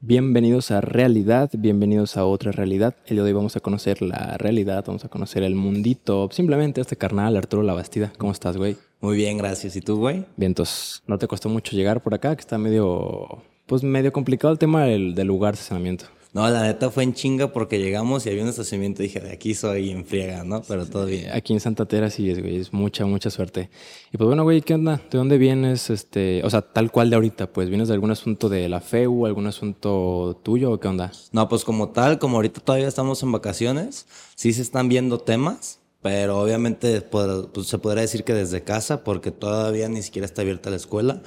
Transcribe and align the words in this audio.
Bienvenidos 0.00 0.70
a 0.70 0.80
Realidad, 0.80 1.50
bienvenidos 1.58 2.16
a 2.16 2.24
otra 2.24 2.52
realidad. 2.52 2.94
El 3.06 3.16
día 3.16 3.24
de 3.24 3.30
hoy 3.30 3.32
vamos 3.32 3.56
a 3.56 3.60
conocer 3.60 4.00
la 4.00 4.38
realidad, 4.38 4.84
vamos 4.86 5.04
a 5.04 5.08
conocer 5.08 5.42
el 5.42 5.56
mundito, 5.56 6.28
simplemente 6.30 6.80
este 6.80 6.94
carnal, 6.94 7.36
Arturo 7.36 7.64
Labastida. 7.64 8.12
¿Cómo 8.16 8.30
estás, 8.30 8.56
güey? 8.56 8.76
Muy 9.00 9.16
bien, 9.16 9.38
gracias. 9.38 9.74
¿Y 9.74 9.80
tú, 9.80 9.96
güey? 9.96 10.24
Bien, 10.36 10.52
entonces, 10.52 11.02
¿no 11.08 11.18
te 11.18 11.26
costó 11.26 11.48
mucho 11.48 11.74
llegar 11.74 12.00
por 12.00 12.14
acá? 12.14 12.36
Que 12.36 12.40
está 12.42 12.58
medio, 12.58 13.42
pues 13.66 13.82
medio 13.82 14.12
complicado 14.12 14.52
el 14.52 14.60
tema 14.60 14.84
del, 14.84 15.16
del 15.16 15.26
lugar 15.26 15.54
de 15.54 15.56
estacionamiento. 15.56 16.04
No, 16.34 16.48
la 16.50 16.62
neta 16.62 16.90
fue 16.90 17.04
en 17.04 17.14
chinga 17.14 17.52
porque 17.52 17.78
llegamos 17.78 18.26
y 18.26 18.28
había 18.28 18.42
un 18.42 18.50
estacionamiento 18.50 19.02
dije, 19.02 19.18
de 19.20 19.32
aquí 19.32 19.54
soy 19.54 19.90
en 19.90 20.04
friega, 20.04 20.44
¿no? 20.44 20.62
Pero 20.62 20.84
todo 20.84 21.06
bien. 21.06 21.30
Aquí 21.32 21.54
en 21.54 21.60
Santa 21.60 21.86
Tera 21.86 22.10
sí 22.10 22.28
es, 22.30 22.40
güey, 22.40 22.56
es 22.56 22.72
mucha, 22.72 23.06
mucha 23.06 23.30
suerte. 23.30 23.70
Y 24.12 24.18
pues 24.18 24.26
bueno, 24.26 24.42
güey, 24.42 24.60
¿qué 24.60 24.74
onda? 24.74 25.00
¿De 25.10 25.16
dónde 25.16 25.38
vienes? 25.38 25.88
Este, 25.88 26.42
o 26.44 26.50
sea, 26.50 26.60
tal 26.60 26.90
cual 26.90 27.08
de 27.08 27.16
ahorita, 27.16 27.50
pues, 27.50 27.70
¿vienes 27.70 27.88
de 27.88 27.94
algún 27.94 28.10
asunto 28.10 28.50
de 28.50 28.68
la 28.68 28.80
FEU, 28.80 29.24
algún 29.24 29.46
asunto 29.46 30.38
tuyo 30.42 30.70
o 30.70 30.78
qué 30.78 30.88
onda? 30.88 31.10
No, 31.32 31.48
pues 31.48 31.64
como 31.64 31.90
tal, 31.90 32.18
como 32.18 32.36
ahorita 32.36 32.60
todavía 32.60 32.88
estamos 32.88 33.22
en 33.22 33.32
vacaciones, 33.32 34.06
sí 34.34 34.52
se 34.52 34.60
están 34.60 34.90
viendo 34.90 35.18
temas, 35.18 35.80
pero 36.02 36.40
obviamente 36.40 37.00
pues, 37.00 37.26
se 37.66 37.78
podría 37.78 38.02
decir 38.02 38.24
que 38.24 38.34
desde 38.34 38.62
casa 38.62 39.02
porque 39.02 39.30
todavía 39.30 39.88
ni 39.88 40.02
siquiera 40.02 40.26
está 40.26 40.42
abierta 40.42 40.68
la 40.68 40.76
escuela. 40.76 41.22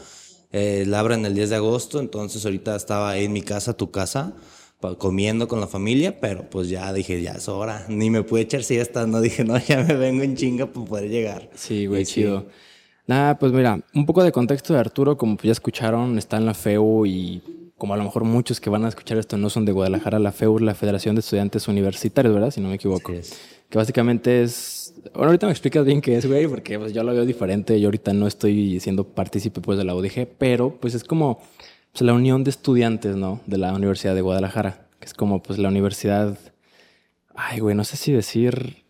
Eh, 0.53 0.83
la 0.85 0.99
abren 0.99 1.25
el 1.25 1.33
10 1.33 1.49
de 1.49 1.55
agosto, 1.55 1.99
entonces 1.99 2.45
ahorita 2.45 2.75
estaba 2.75 3.09
ahí 3.09 3.25
en 3.25 3.33
mi 3.33 3.41
casa, 3.41 3.73
tu 3.73 3.89
casa 3.89 4.35
comiendo 4.97 5.47
con 5.47 5.59
la 5.59 5.67
familia, 5.67 6.19
pero 6.19 6.49
pues 6.49 6.69
ya 6.69 6.91
dije, 6.93 7.21
ya 7.21 7.33
es 7.33 7.47
hora. 7.47 7.85
Ni 7.87 8.09
me 8.09 8.23
pude 8.23 8.41
echar 8.41 8.63
siesta, 8.63 9.05
no 9.07 9.21
dije, 9.21 9.43
no, 9.45 9.57
ya 9.57 9.83
me 9.83 9.95
vengo 9.95 10.23
en 10.23 10.35
chinga 10.35 10.67
para 10.67 10.85
poder 10.85 11.09
llegar. 11.09 11.49
Sí, 11.55 11.85
güey, 11.85 12.05
chido. 12.05 12.47
Nada, 13.07 13.37
pues 13.37 13.51
mira, 13.51 13.79
un 13.93 14.05
poco 14.05 14.23
de 14.23 14.31
contexto 14.31 14.73
de 14.73 14.79
Arturo, 14.79 15.17
como 15.17 15.37
ya 15.41 15.51
escucharon, 15.51 16.17
está 16.17 16.37
en 16.37 16.45
la 16.45 16.53
FEU 16.53 17.05
y 17.05 17.41
como 17.77 17.95
a 17.95 17.97
lo 17.97 18.03
mejor 18.03 18.23
muchos 18.23 18.61
que 18.61 18.69
van 18.69 18.85
a 18.85 18.89
escuchar 18.89 19.17
esto 19.17 19.37
no 19.37 19.49
son 19.49 19.65
de 19.65 19.71
Guadalajara, 19.71 20.19
la 20.19 20.31
FEU 20.31 20.59
la 20.59 20.75
Federación 20.75 21.15
de 21.15 21.21
Estudiantes 21.21 21.67
Universitarios, 21.67 22.33
¿verdad? 22.33 22.51
Si 22.51 22.61
no 22.61 22.69
me 22.69 22.75
equivoco. 22.75 23.11
Que 23.11 23.77
básicamente 23.77 24.43
es... 24.43 24.93
Bueno, 25.13 25.29
ahorita 25.29 25.47
me 25.47 25.51
explicas 25.51 25.83
bien 25.83 25.99
qué 25.99 26.15
es, 26.15 26.27
güey, 26.27 26.47
porque 26.47 26.77
pues, 26.77 26.93
yo 26.93 27.03
lo 27.03 27.11
veo 27.11 27.25
diferente. 27.25 27.81
Yo 27.81 27.87
ahorita 27.87 28.13
no 28.13 28.27
estoy 28.27 28.79
siendo 28.79 29.03
partícipe 29.03 29.61
pues 29.61 29.79
de 29.79 29.83
la 29.83 29.95
UDG, 29.95 30.27
pero 30.37 30.77
pues 30.79 30.93
es 30.93 31.03
como 31.03 31.41
pues, 31.91 32.01
la 32.01 32.13
unión 32.13 32.43
de 32.43 32.49
estudiantes, 32.49 33.15
¿no? 33.15 33.41
De 33.45 33.57
la 33.57 33.73
Universidad 33.73 34.15
de 34.15 34.21
Guadalajara, 34.21 34.87
que 34.99 35.05
es 35.05 35.13
como 35.13 35.41
pues 35.41 35.59
la 35.59 35.69
universidad... 35.69 36.37
Ay, 37.35 37.59
güey, 37.59 37.75
no 37.75 37.83
sé 37.83 37.97
si 37.97 38.11
decir... 38.11 38.81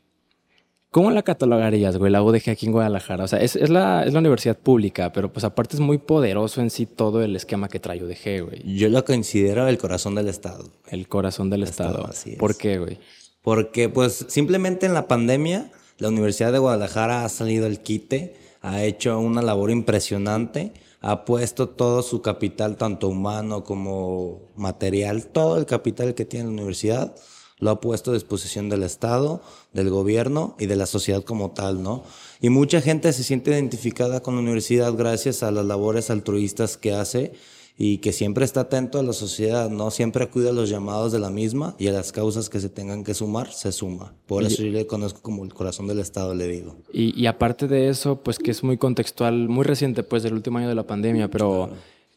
¿Cómo 0.90 1.10
la 1.10 1.24
catalogarías, 1.24 1.96
güey, 1.96 2.12
la 2.12 2.22
UDG 2.22 2.50
aquí 2.50 2.66
en 2.66 2.74
Guadalajara? 2.74 3.24
O 3.24 3.28
sea, 3.28 3.40
es, 3.40 3.56
la, 3.70 4.04
es 4.04 4.12
la 4.12 4.20
universidad 4.20 4.58
pública, 4.58 5.14
pero 5.14 5.32
pues 5.32 5.46
aparte 5.46 5.78
es 5.78 5.80
muy 5.80 6.00
poderoso 6.00 6.60
en 6.60 6.70
sí 6.70 6.86
todo 6.86 7.24
el 7.24 7.34
esquema 7.38 7.70
que 7.70 7.80
trae 7.80 8.04
UDG, 8.04 8.44
güey. 8.44 8.76
Yo 8.76 8.90
lo 8.90 9.06
considero 9.06 9.70
el 9.70 9.78
corazón 9.78 10.16
del 10.16 10.28
Estado. 10.28 10.70
El 10.90 11.08
corazón 11.08 11.50
del 11.50 11.64
Estado. 11.64 12.06
Así 12.06 12.32
es. 12.32 12.38
¿Por 12.38 12.58
qué, 12.58 12.78
güey? 12.78 13.00
Porque 13.42 13.88
pues 13.88 14.26
simplemente 14.28 14.86
en 14.86 14.94
la 14.94 15.08
pandemia 15.08 15.72
la 15.98 16.10
Universidad 16.10 16.52
de 16.52 16.60
Guadalajara 16.60 17.24
ha 17.24 17.30
salido 17.30 17.68
el 17.68 17.80
quite, 17.80 18.36
ha 18.62 18.84
hecho 18.84 19.18
una 19.18 19.42
labor 19.42 19.72
impresionante 19.72 20.74
ha 21.02 21.26
puesto 21.26 21.70
todo 21.70 22.04
su 22.04 22.22
capital, 22.22 22.78
tanto 22.78 23.08
humano 23.08 23.64
como 23.64 24.52
material, 24.56 25.26
todo 25.26 25.58
el 25.58 25.66
capital 25.66 26.14
que 26.14 26.26
tiene 26.26 26.46
la 26.46 26.52
universidad, 26.52 27.16
lo 27.58 27.72
ha 27.72 27.82
puesto 27.82 28.12
a 28.12 28.14
disposición 28.14 28.70
del 28.70 28.84
Estado, 28.84 29.42
del 29.74 29.90
gobierno 29.90 30.56
y 30.60 30.68
de 30.68 30.76
la 30.76 30.86
sociedad 30.86 31.24
como 31.24 31.52
tal, 31.52 31.84
¿no? 31.84 32.04
Y 32.40 32.50
mucha 32.50 32.82
gente 32.82 33.14
se 33.14 33.24
siente 33.24 33.52
identificada 33.52 34.22
con 34.22 34.36
la 34.36 34.42
universidad 34.42 34.94
gracias 34.94 35.44
a 35.44 35.52
las 35.52 35.66
labores 35.66 36.10
altruistas 36.10 36.78
que 36.78 36.94
hace 36.94 37.34
y 37.78 37.98
que 37.98 38.12
siempre 38.12 38.46
está 38.46 38.62
atento 38.62 39.00
a 39.00 39.04
la 39.04 39.14
sociedad, 39.14 39.70
¿no? 39.70 39.92
Siempre 39.92 40.24
acude 40.24 40.50
a 40.50 40.52
los 40.52 40.70
llamados 40.70 41.12
de 41.12 41.20
la 41.20 41.30
misma 41.30 41.76
y 41.80 41.88
a 41.88 41.92
las 41.92 42.12
causas 42.12 42.50
que 42.50 42.60
se 42.60 42.70
tengan 42.70 43.04
que 43.04 43.14
sumar, 43.14 43.52
se 43.52 43.72
suma. 43.72 44.14
Por 44.28 44.44
eso 44.44 44.64
yo 44.64 44.72
le 44.72 44.86
conozco 44.86 45.22
como 45.22 45.44
el 45.44 45.54
corazón 45.54 45.88
del 45.88 46.00
Estado, 46.00 46.36
le 46.36 46.48
digo. 46.48 46.78
Y, 46.94 47.20
y, 47.20 47.26
aparte 47.26 47.68
de 47.68 47.90
eso, 47.90 48.22
pues 48.22 48.38
que 48.38 48.52
es 48.52 48.64
muy 48.64 48.78
contextual, 48.78 49.50
muy 49.50 49.64
reciente, 49.64 50.04
pues 50.04 50.24
del 50.24 50.34
último 50.34 50.60
año 50.60 50.70
de 50.70 50.76
la 50.76 50.86
pandemia, 50.86 51.30
pero 51.30 51.72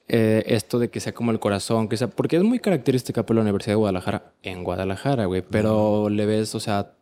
eh, 0.06 0.44
esto 0.46 0.78
de 0.78 0.90
que 0.90 1.00
sea 1.00 1.14
como 1.14 1.30
el 1.30 1.40
corazón, 1.40 1.88
que 1.88 1.96
sea, 1.96 2.08
porque 2.08 2.36
es 2.36 2.42
muy 2.42 2.58
característica 2.58 3.22
por 3.22 3.28
pues, 3.28 3.36
la 3.36 3.42
Universidad 3.42 3.72
de 3.72 3.76
Guadalajara, 3.76 4.34
en 4.42 4.62
Guadalajara, 4.62 5.24
güey, 5.24 5.42
pero 5.48 6.10
le 6.10 6.26
ves, 6.26 6.54
o 6.54 6.60
sea, 6.60 6.92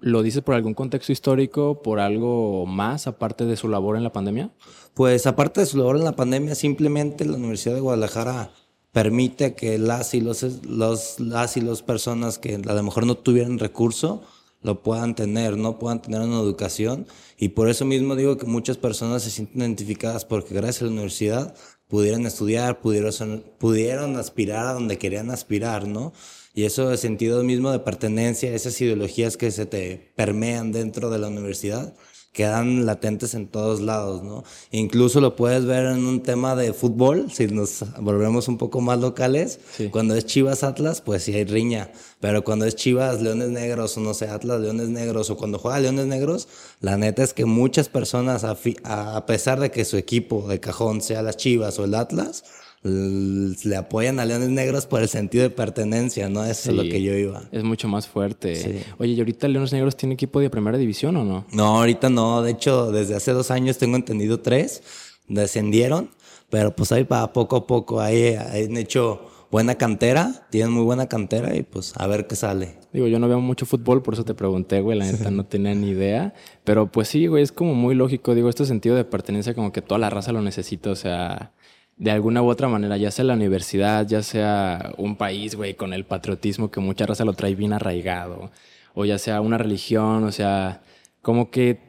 ¿Lo 0.00 0.22
dice 0.22 0.42
por 0.42 0.54
algún 0.54 0.74
contexto 0.74 1.12
histórico, 1.12 1.82
por 1.82 1.98
algo 1.98 2.66
más 2.66 3.06
aparte 3.06 3.44
de 3.44 3.56
su 3.56 3.68
labor 3.68 3.96
en 3.96 4.04
la 4.04 4.12
pandemia? 4.12 4.50
Pues 4.94 5.26
aparte 5.26 5.60
de 5.60 5.66
su 5.66 5.78
labor 5.78 5.96
en 5.96 6.04
la 6.04 6.16
pandemia, 6.16 6.54
simplemente 6.54 7.24
la 7.24 7.36
Universidad 7.36 7.74
de 7.74 7.80
Guadalajara 7.80 8.52
permite 8.92 9.54
que 9.54 9.78
las 9.78 10.14
y 10.14 10.20
los, 10.20 10.42
los, 10.64 11.20
las 11.20 11.56
y 11.56 11.60
las 11.60 11.82
personas 11.82 12.38
que 12.38 12.54
a 12.54 12.72
lo 12.74 12.82
mejor 12.82 13.06
no 13.06 13.16
tuvieran 13.16 13.58
recurso 13.58 14.22
lo 14.60 14.82
puedan 14.82 15.14
tener, 15.14 15.56
no 15.56 15.78
puedan 15.78 16.02
tener 16.02 16.20
una 16.20 16.40
educación. 16.40 17.06
Y 17.36 17.50
por 17.50 17.68
eso 17.68 17.84
mismo 17.84 18.16
digo 18.16 18.36
que 18.38 18.46
muchas 18.46 18.76
personas 18.76 19.22
se 19.22 19.30
sienten 19.30 19.62
identificadas 19.62 20.24
porque 20.24 20.54
gracias 20.54 20.82
a 20.82 20.84
la 20.86 20.92
universidad 20.92 21.54
pudieron 21.86 22.26
estudiar, 22.26 22.80
pudieron, 22.80 23.44
pudieron 23.58 24.16
aspirar 24.16 24.66
a 24.66 24.72
donde 24.72 24.98
querían 24.98 25.30
aspirar, 25.30 25.86
¿no? 25.86 26.12
Y 26.58 26.64
eso 26.64 26.88
de 26.88 26.96
sentido 26.96 27.44
mismo 27.44 27.70
de 27.70 27.78
pertenencia, 27.78 28.52
esas 28.52 28.80
ideologías 28.80 29.36
que 29.36 29.52
se 29.52 29.64
te 29.64 30.10
permean 30.16 30.72
dentro 30.72 31.08
de 31.08 31.20
la 31.20 31.28
universidad, 31.28 31.94
quedan 32.32 32.84
latentes 32.84 33.34
en 33.34 33.46
todos 33.46 33.80
lados, 33.80 34.24
¿no? 34.24 34.42
Incluso 34.72 35.20
lo 35.20 35.36
puedes 35.36 35.66
ver 35.66 35.84
en 35.84 36.04
un 36.04 36.20
tema 36.20 36.56
de 36.56 36.72
fútbol, 36.72 37.30
si 37.30 37.46
nos 37.46 37.84
volvemos 38.00 38.48
un 38.48 38.58
poco 38.58 38.80
más 38.80 38.98
locales, 38.98 39.60
cuando 39.92 40.16
es 40.16 40.26
Chivas 40.26 40.64
Atlas, 40.64 41.00
pues 41.00 41.22
sí 41.22 41.32
hay 41.32 41.44
riña, 41.44 41.92
pero 42.18 42.42
cuando 42.42 42.64
es 42.64 42.74
Chivas 42.74 43.22
Leones 43.22 43.50
Negros 43.50 43.96
o 43.96 44.00
no 44.00 44.12
sé, 44.12 44.26
Atlas 44.26 44.60
Leones 44.60 44.88
Negros 44.88 45.30
o 45.30 45.36
cuando 45.36 45.60
juega 45.60 45.78
Leones 45.78 46.06
Negros, 46.06 46.48
la 46.80 46.96
neta 46.96 47.22
es 47.22 47.34
que 47.34 47.44
muchas 47.44 47.88
personas, 47.88 48.42
a 48.42 49.26
pesar 49.26 49.60
de 49.60 49.70
que 49.70 49.84
su 49.84 49.96
equipo 49.96 50.48
de 50.48 50.58
cajón 50.58 51.02
sea 51.02 51.22
las 51.22 51.36
Chivas 51.36 51.78
o 51.78 51.84
el 51.84 51.94
Atlas, 51.94 52.42
le 52.82 53.76
apoyan 53.76 54.20
a 54.20 54.24
Leones 54.24 54.50
Negros 54.50 54.86
por 54.86 55.02
el 55.02 55.08
sentido 55.08 55.42
de 55.42 55.50
pertenencia, 55.50 56.28
¿no? 56.28 56.44
Eso 56.44 56.70
es 56.70 56.76
lo 56.76 56.82
que 56.82 57.02
yo 57.02 57.14
iba. 57.14 57.42
Es 57.50 57.64
mucho 57.64 57.88
más 57.88 58.06
fuerte. 58.06 58.84
Oye, 58.98 59.12
¿y 59.12 59.18
ahorita 59.18 59.48
Leones 59.48 59.72
Negros 59.72 59.96
tiene 59.96 60.14
equipo 60.14 60.40
de 60.40 60.50
primera 60.50 60.78
división 60.78 61.16
o 61.16 61.24
no? 61.24 61.44
No, 61.52 61.78
ahorita 61.78 62.08
no. 62.10 62.42
De 62.42 62.52
hecho, 62.52 62.92
desde 62.92 63.16
hace 63.16 63.32
dos 63.32 63.50
años 63.50 63.78
tengo 63.78 63.96
entendido 63.96 64.40
tres. 64.40 64.82
Descendieron, 65.26 66.10
pero 66.48 66.74
pues 66.74 66.92
ahí 66.92 67.04
para 67.04 67.32
poco 67.32 67.56
a 67.56 67.66
poco 67.66 68.00
ahí 68.00 68.34
han 68.34 68.76
hecho 68.76 69.28
buena 69.50 69.76
cantera, 69.76 70.46
tienen 70.50 70.72
muy 70.72 70.84
buena 70.84 71.06
cantera 71.06 71.54
y 71.56 71.62
pues 71.62 71.94
a 71.96 72.06
ver 72.06 72.26
qué 72.26 72.36
sale. 72.36 72.78
Digo, 72.92 73.06
yo 73.06 73.18
no 73.18 73.28
veo 73.28 73.40
mucho 73.40 73.66
fútbol, 73.66 74.02
por 74.02 74.14
eso 74.14 74.24
te 74.24 74.34
pregunté, 74.34 74.80
güey, 74.80 74.98
la 74.98 75.04
neta 75.04 75.30
no 75.30 75.44
tenía 75.44 75.74
ni 75.74 75.90
idea, 75.90 76.34
pero 76.64 76.90
pues 76.90 77.08
sí, 77.08 77.26
güey, 77.26 77.42
es 77.42 77.52
como 77.52 77.74
muy 77.74 77.94
lógico, 77.94 78.34
digo, 78.34 78.48
este 78.48 78.64
sentido 78.64 78.96
de 78.96 79.04
pertenencia 79.04 79.54
como 79.54 79.72
que 79.72 79.82
toda 79.82 79.98
la 79.98 80.10
raza 80.10 80.32
lo 80.32 80.42
necesita, 80.42 80.90
o 80.90 80.96
sea, 80.96 81.52
de 81.98 82.10
alguna 82.12 82.42
u 82.42 82.48
otra 82.48 82.68
manera, 82.68 82.96
ya 82.96 83.10
sea 83.10 83.24
la 83.24 83.34
universidad, 83.34 84.06
ya 84.06 84.22
sea 84.22 84.94
un 84.96 85.16
país, 85.16 85.56
güey, 85.56 85.74
con 85.74 85.92
el 85.92 86.04
patriotismo 86.04 86.70
que 86.70 86.80
mucha 86.80 87.06
raza 87.06 87.24
lo 87.24 87.32
trae 87.32 87.54
bien 87.54 87.72
arraigado, 87.72 88.50
o 88.94 89.04
ya 89.04 89.18
sea 89.18 89.40
una 89.40 89.58
religión, 89.58 90.24
o 90.24 90.32
sea, 90.32 90.80
como 91.22 91.50
que 91.50 91.80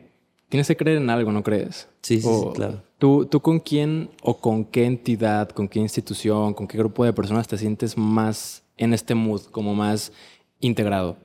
tienes 0.50 0.68
que 0.68 0.76
creer 0.76 0.98
en 0.98 1.10
algo, 1.10 1.32
¿no 1.32 1.44
crees? 1.44 1.88
Sí, 2.02 2.22
sí, 2.22 2.28
claro. 2.56 2.82
¿tú, 2.98 3.26
¿Tú 3.26 3.40
con 3.40 3.60
quién 3.60 4.10
o 4.22 4.38
con 4.38 4.66
qué 4.66 4.86
entidad, 4.86 5.50
con 5.50 5.68
qué 5.68 5.80
institución, 5.80 6.54
con 6.54 6.68
qué 6.68 6.78
grupo 6.78 7.06
de 7.06 7.14
personas 7.14 7.48
te 7.48 7.58
sientes 7.58 7.98
más 7.98 8.64
en 8.78 8.94
este 8.94 9.14
mood, 9.16 9.44
como 9.52 9.76
más 9.76 10.12
integrado? 10.60 11.18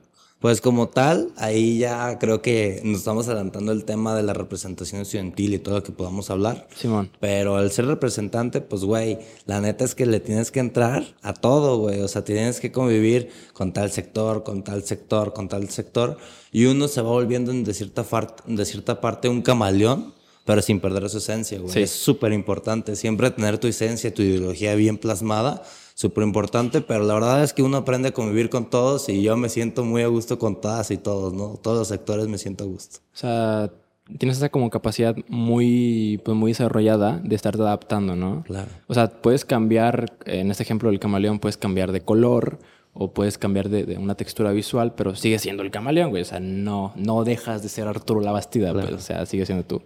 Pues 0.45 0.61
como 0.61 0.89
tal, 0.89 1.31
ahí 1.37 1.79
ya 1.79 2.19
creo 2.19 2.43
que 2.43 2.79
nos 2.83 2.99
estamos 2.99 3.27
adelantando 3.27 3.71
el 3.71 3.83
tema 3.83 4.15
de 4.15 4.21
la 4.21 4.35
representación 4.35 5.01
estudiantil 5.01 5.55
y 5.55 5.57
todo 5.57 5.73
lo 5.73 5.81
que 5.81 5.91
podamos 5.91 6.29
hablar. 6.29 6.67
Simón. 6.75 7.09
Pero 7.19 7.55
al 7.55 7.71
ser 7.71 7.87
representante, 7.87 8.61
pues 8.61 8.83
güey, 8.83 9.17
la 9.47 9.59
neta 9.59 9.83
es 9.83 9.95
que 9.95 10.05
le 10.05 10.19
tienes 10.19 10.51
que 10.51 10.59
entrar 10.59 11.15
a 11.23 11.33
todo, 11.33 11.79
güey. 11.79 11.99
O 12.01 12.07
sea, 12.07 12.23
tienes 12.23 12.59
que 12.59 12.71
convivir 12.71 13.31
con 13.53 13.73
tal 13.73 13.89
sector, 13.89 14.43
con 14.43 14.63
tal 14.63 14.83
sector, 14.83 15.33
con 15.33 15.47
tal 15.47 15.67
sector. 15.71 16.19
Y 16.51 16.65
uno 16.65 16.87
se 16.89 17.01
va 17.01 17.09
volviendo 17.09 17.51
de 17.51 17.73
cierta, 17.73 18.05
de 18.45 18.65
cierta 18.65 19.01
parte 19.01 19.27
un 19.27 19.41
camaleón 19.41 20.13
pero 20.45 20.61
sin 20.61 20.79
perder 20.79 21.09
su 21.09 21.17
esencia, 21.17 21.57
güey. 21.57 21.81
Es 21.81 21.89
súper 21.89 22.31
importante 22.31 22.95
siempre 22.95 23.31
tener 23.31 23.57
tu 23.57 23.65
esencia, 23.65 24.13
tu 24.13 24.21
ideología 24.21 24.75
bien 24.75 24.99
plasmada 24.99 25.63
súper 25.95 26.25
importante, 26.25 26.81
pero 26.81 27.05
la 27.05 27.13
verdad 27.15 27.43
es 27.43 27.53
que 27.53 27.63
uno 27.63 27.77
aprende 27.77 28.09
a 28.09 28.11
convivir 28.11 28.49
con 28.49 28.69
todos 28.69 29.09
y 29.09 29.23
yo 29.23 29.35
me 29.37 29.49
siento 29.49 29.83
muy 29.83 30.03
a 30.03 30.07
gusto 30.07 30.37
con 30.37 30.59
todas 30.61 30.91
y 30.91 30.97
todos, 30.97 31.33
¿no? 31.33 31.57
Todos 31.61 31.79
los 31.79 31.87
sectores 31.87 32.27
me 32.27 32.37
siento 32.37 32.65
a 32.65 32.67
gusto. 32.67 32.99
O 33.13 33.17
sea, 33.17 33.71
tienes 34.19 34.37
esa 34.37 34.49
como 34.49 34.69
capacidad 34.69 35.15
muy, 35.29 36.21
pues 36.23 36.37
muy 36.37 36.51
desarrollada 36.51 37.21
de 37.23 37.33
estarte 37.33 37.61
adaptando, 37.61 38.15
¿no? 38.15 38.43
Claro. 38.43 38.67
O 38.87 38.93
sea, 38.93 39.07
puedes 39.07 39.45
cambiar, 39.45 40.17
en 40.25 40.51
este 40.51 40.63
ejemplo 40.63 40.89
del 40.89 40.99
camaleón, 40.99 41.39
puedes 41.39 41.55
cambiar 41.55 41.93
de 41.93 42.01
color 42.01 42.59
o 42.93 43.13
puedes 43.13 43.37
cambiar 43.37 43.69
de, 43.69 43.97
una 43.97 44.15
textura 44.15 44.51
visual, 44.51 44.95
pero 44.95 45.15
sigue 45.15 45.39
siendo 45.39 45.63
el 45.63 45.71
camaleón, 45.71 46.09
güey. 46.09 46.23
O 46.23 46.25
sea, 46.25 46.41
no, 46.41 46.91
no 46.97 47.23
dejas 47.23 47.63
de 47.63 47.69
ser 47.69 47.87
Arturo 47.87 48.19
la 48.19 48.33
Bastida, 48.33 48.73
pues, 48.73 48.91
o 48.91 48.99
sea, 48.99 49.25
sigue 49.25 49.45
siendo 49.45 49.63
tú. 49.63 49.81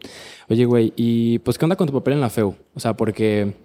Oye, 0.49 0.65
güey, 0.65 0.91
¿y 0.95 1.37
pues 1.39 1.59
qué 1.59 1.65
onda 1.65 1.75
con 1.75 1.85
tu 1.85 1.93
papel 1.93 2.15
en 2.15 2.21
la 2.21 2.31
FEU? 2.31 2.55
O 2.73 2.79
sea, 2.79 2.95
porque 2.95 3.55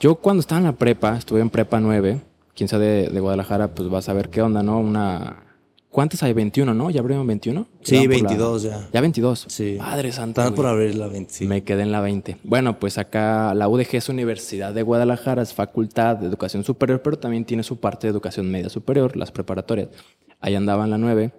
yo 0.00 0.16
cuando 0.16 0.40
estaba 0.40 0.58
en 0.58 0.64
la 0.64 0.72
prepa, 0.72 1.16
estuve 1.16 1.40
en 1.40 1.50
prepa 1.50 1.78
9, 1.80 2.20
quien 2.54 2.68
sea 2.68 2.78
de, 2.78 3.08
de 3.08 3.20
Guadalajara, 3.20 3.74
pues 3.74 3.88
vas 3.88 4.08
a 4.08 4.12
ver 4.12 4.28
qué 4.30 4.42
onda, 4.42 4.62
¿no? 4.62 4.78
Una... 4.80 5.44
¿Cuántas 5.90 6.22
hay? 6.22 6.32
21, 6.32 6.72
¿no? 6.72 6.88
¿Ya 6.90 7.00
abrieron 7.00 7.26
21? 7.26 7.66
Sí, 7.82 7.96
Van 7.96 8.04
por 8.04 8.12
la- 8.14 8.28
22 8.28 8.62
ya. 8.62 8.88
Ya 8.92 9.00
22. 9.00 9.46
Sí. 9.48 9.76
Padre 9.76 10.12
santa. 10.12 10.42
Están 10.42 10.54
por 10.54 10.66
abrir 10.66 10.94
la 10.94 11.08
25. 11.08 11.48
Me 11.48 11.64
quedé 11.64 11.82
en 11.82 11.90
la 11.90 12.00
20. 12.00 12.36
Bueno, 12.44 12.78
pues 12.78 12.96
acá 12.96 13.52
la 13.54 13.68
UDG 13.68 13.96
es 13.96 14.08
Universidad 14.08 14.72
de 14.72 14.82
Guadalajara, 14.82 15.42
es 15.42 15.52
facultad 15.52 16.16
de 16.16 16.28
educación 16.28 16.62
superior, 16.62 17.02
pero 17.02 17.18
también 17.18 17.44
tiene 17.44 17.64
su 17.64 17.80
parte 17.80 18.06
de 18.06 18.12
educación 18.12 18.48
media 18.48 18.68
superior, 18.68 19.16
las 19.16 19.32
preparatorias. 19.32 19.88
Ahí 20.40 20.54
andaba 20.54 20.84
en 20.84 20.90
la 20.90 20.98
9 20.98 21.32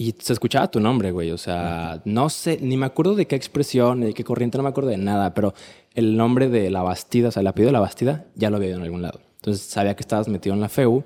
y 0.00 0.14
se 0.20 0.32
escuchaba 0.32 0.70
tu 0.70 0.78
nombre, 0.78 1.10
güey. 1.10 1.32
O 1.32 1.38
sea, 1.38 2.00
no 2.04 2.30
sé, 2.30 2.58
ni 2.62 2.76
me 2.76 2.86
acuerdo 2.86 3.16
de 3.16 3.26
qué 3.26 3.34
expresión, 3.34 3.98
ni 3.98 4.06
de 4.06 4.14
qué 4.14 4.22
corriente, 4.22 4.56
no 4.56 4.62
me 4.62 4.70
acuerdo 4.70 4.90
de 4.90 4.96
nada, 4.96 5.34
pero 5.34 5.54
el 5.92 6.16
nombre 6.16 6.48
de 6.48 6.70
la 6.70 6.82
Bastida, 6.82 7.28
o 7.28 7.30
sea, 7.32 7.40
el 7.40 7.48
apellido 7.48 7.70
de 7.70 7.72
la 7.72 7.80
Bastida, 7.80 8.26
ya 8.36 8.48
lo 8.48 8.56
había 8.58 8.68
oído 8.68 8.78
en 8.78 8.84
algún 8.84 9.02
lado. 9.02 9.20
Entonces 9.36 9.64
sabía 9.66 9.96
que 9.96 10.02
estabas 10.02 10.28
metido 10.28 10.54
en 10.54 10.60
la 10.60 10.68
FEU. 10.68 11.02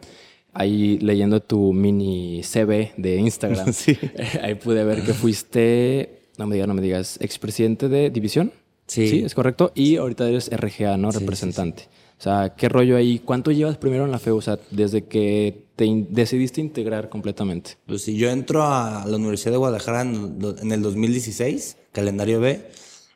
Ahí 0.53 0.99
leyendo 0.99 1.41
tu 1.41 1.73
mini 1.73 2.43
CV 2.43 2.93
de 2.99 3.17
Instagram, 3.17 3.73
Sí. 3.73 3.97
ahí 4.43 4.57
pude 4.57 4.85
ver 4.85 5.03
que 5.03 5.15
fuiste, 5.15 6.25
no 6.37 6.47
me 6.47 6.55
digas, 6.57 6.69
no 6.69 6.75
me 6.75 6.83
digas, 6.83 7.19
expresidente 7.23 7.89
de 7.89 8.11
división. 8.11 8.53
Sí. 8.87 9.09
Sí, 9.09 9.25
es 9.25 9.35
correcto. 9.35 9.73
Y 9.75 9.97
ahorita 9.97 10.29
eres 10.29 10.51
RGA, 10.55 10.99
¿no? 10.99 11.11
Representante. 11.11 11.85
O 12.19 12.23
sea, 12.23 12.55
¿qué 12.55 12.69
rollo 12.69 12.97
ahí? 12.97 13.21
¿Cuánto 13.21 13.51
llevas 13.51 13.79
primero 13.79 14.05
en 14.05 14.11
la 14.11 14.19
FEU? 14.19 14.37
O 14.37 14.43
sea, 14.43 14.59
desde 14.71 15.05
que 15.07 15.65
te 15.83 15.87
in- 15.87 16.07
decidiste 16.11 16.61
integrar 16.61 17.09
completamente. 17.09 17.73
Pues 17.87 18.03
si 18.03 18.17
yo 18.17 18.31
entro 18.31 18.63
a 18.63 19.05
la 19.05 19.17
Universidad 19.17 19.51
de 19.51 19.57
Guadalajara 19.59 20.03
en, 20.03 20.39
en 20.61 20.71
el 20.71 20.81
2016, 20.81 21.77
calendario 21.91 22.39
B, 22.39 22.65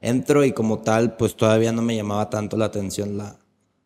entro 0.01 0.45
y 0.45 0.51
como 0.51 0.79
tal, 0.81 1.17
pues 1.17 1.37
todavía 1.37 1.71
no 1.71 1.81
me 1.83 1.95
llamaba 1.95 2.29
tanto 2.29 2.57
la 2.57 2.65
atención 2.65 3.17
la, 3.17 3.39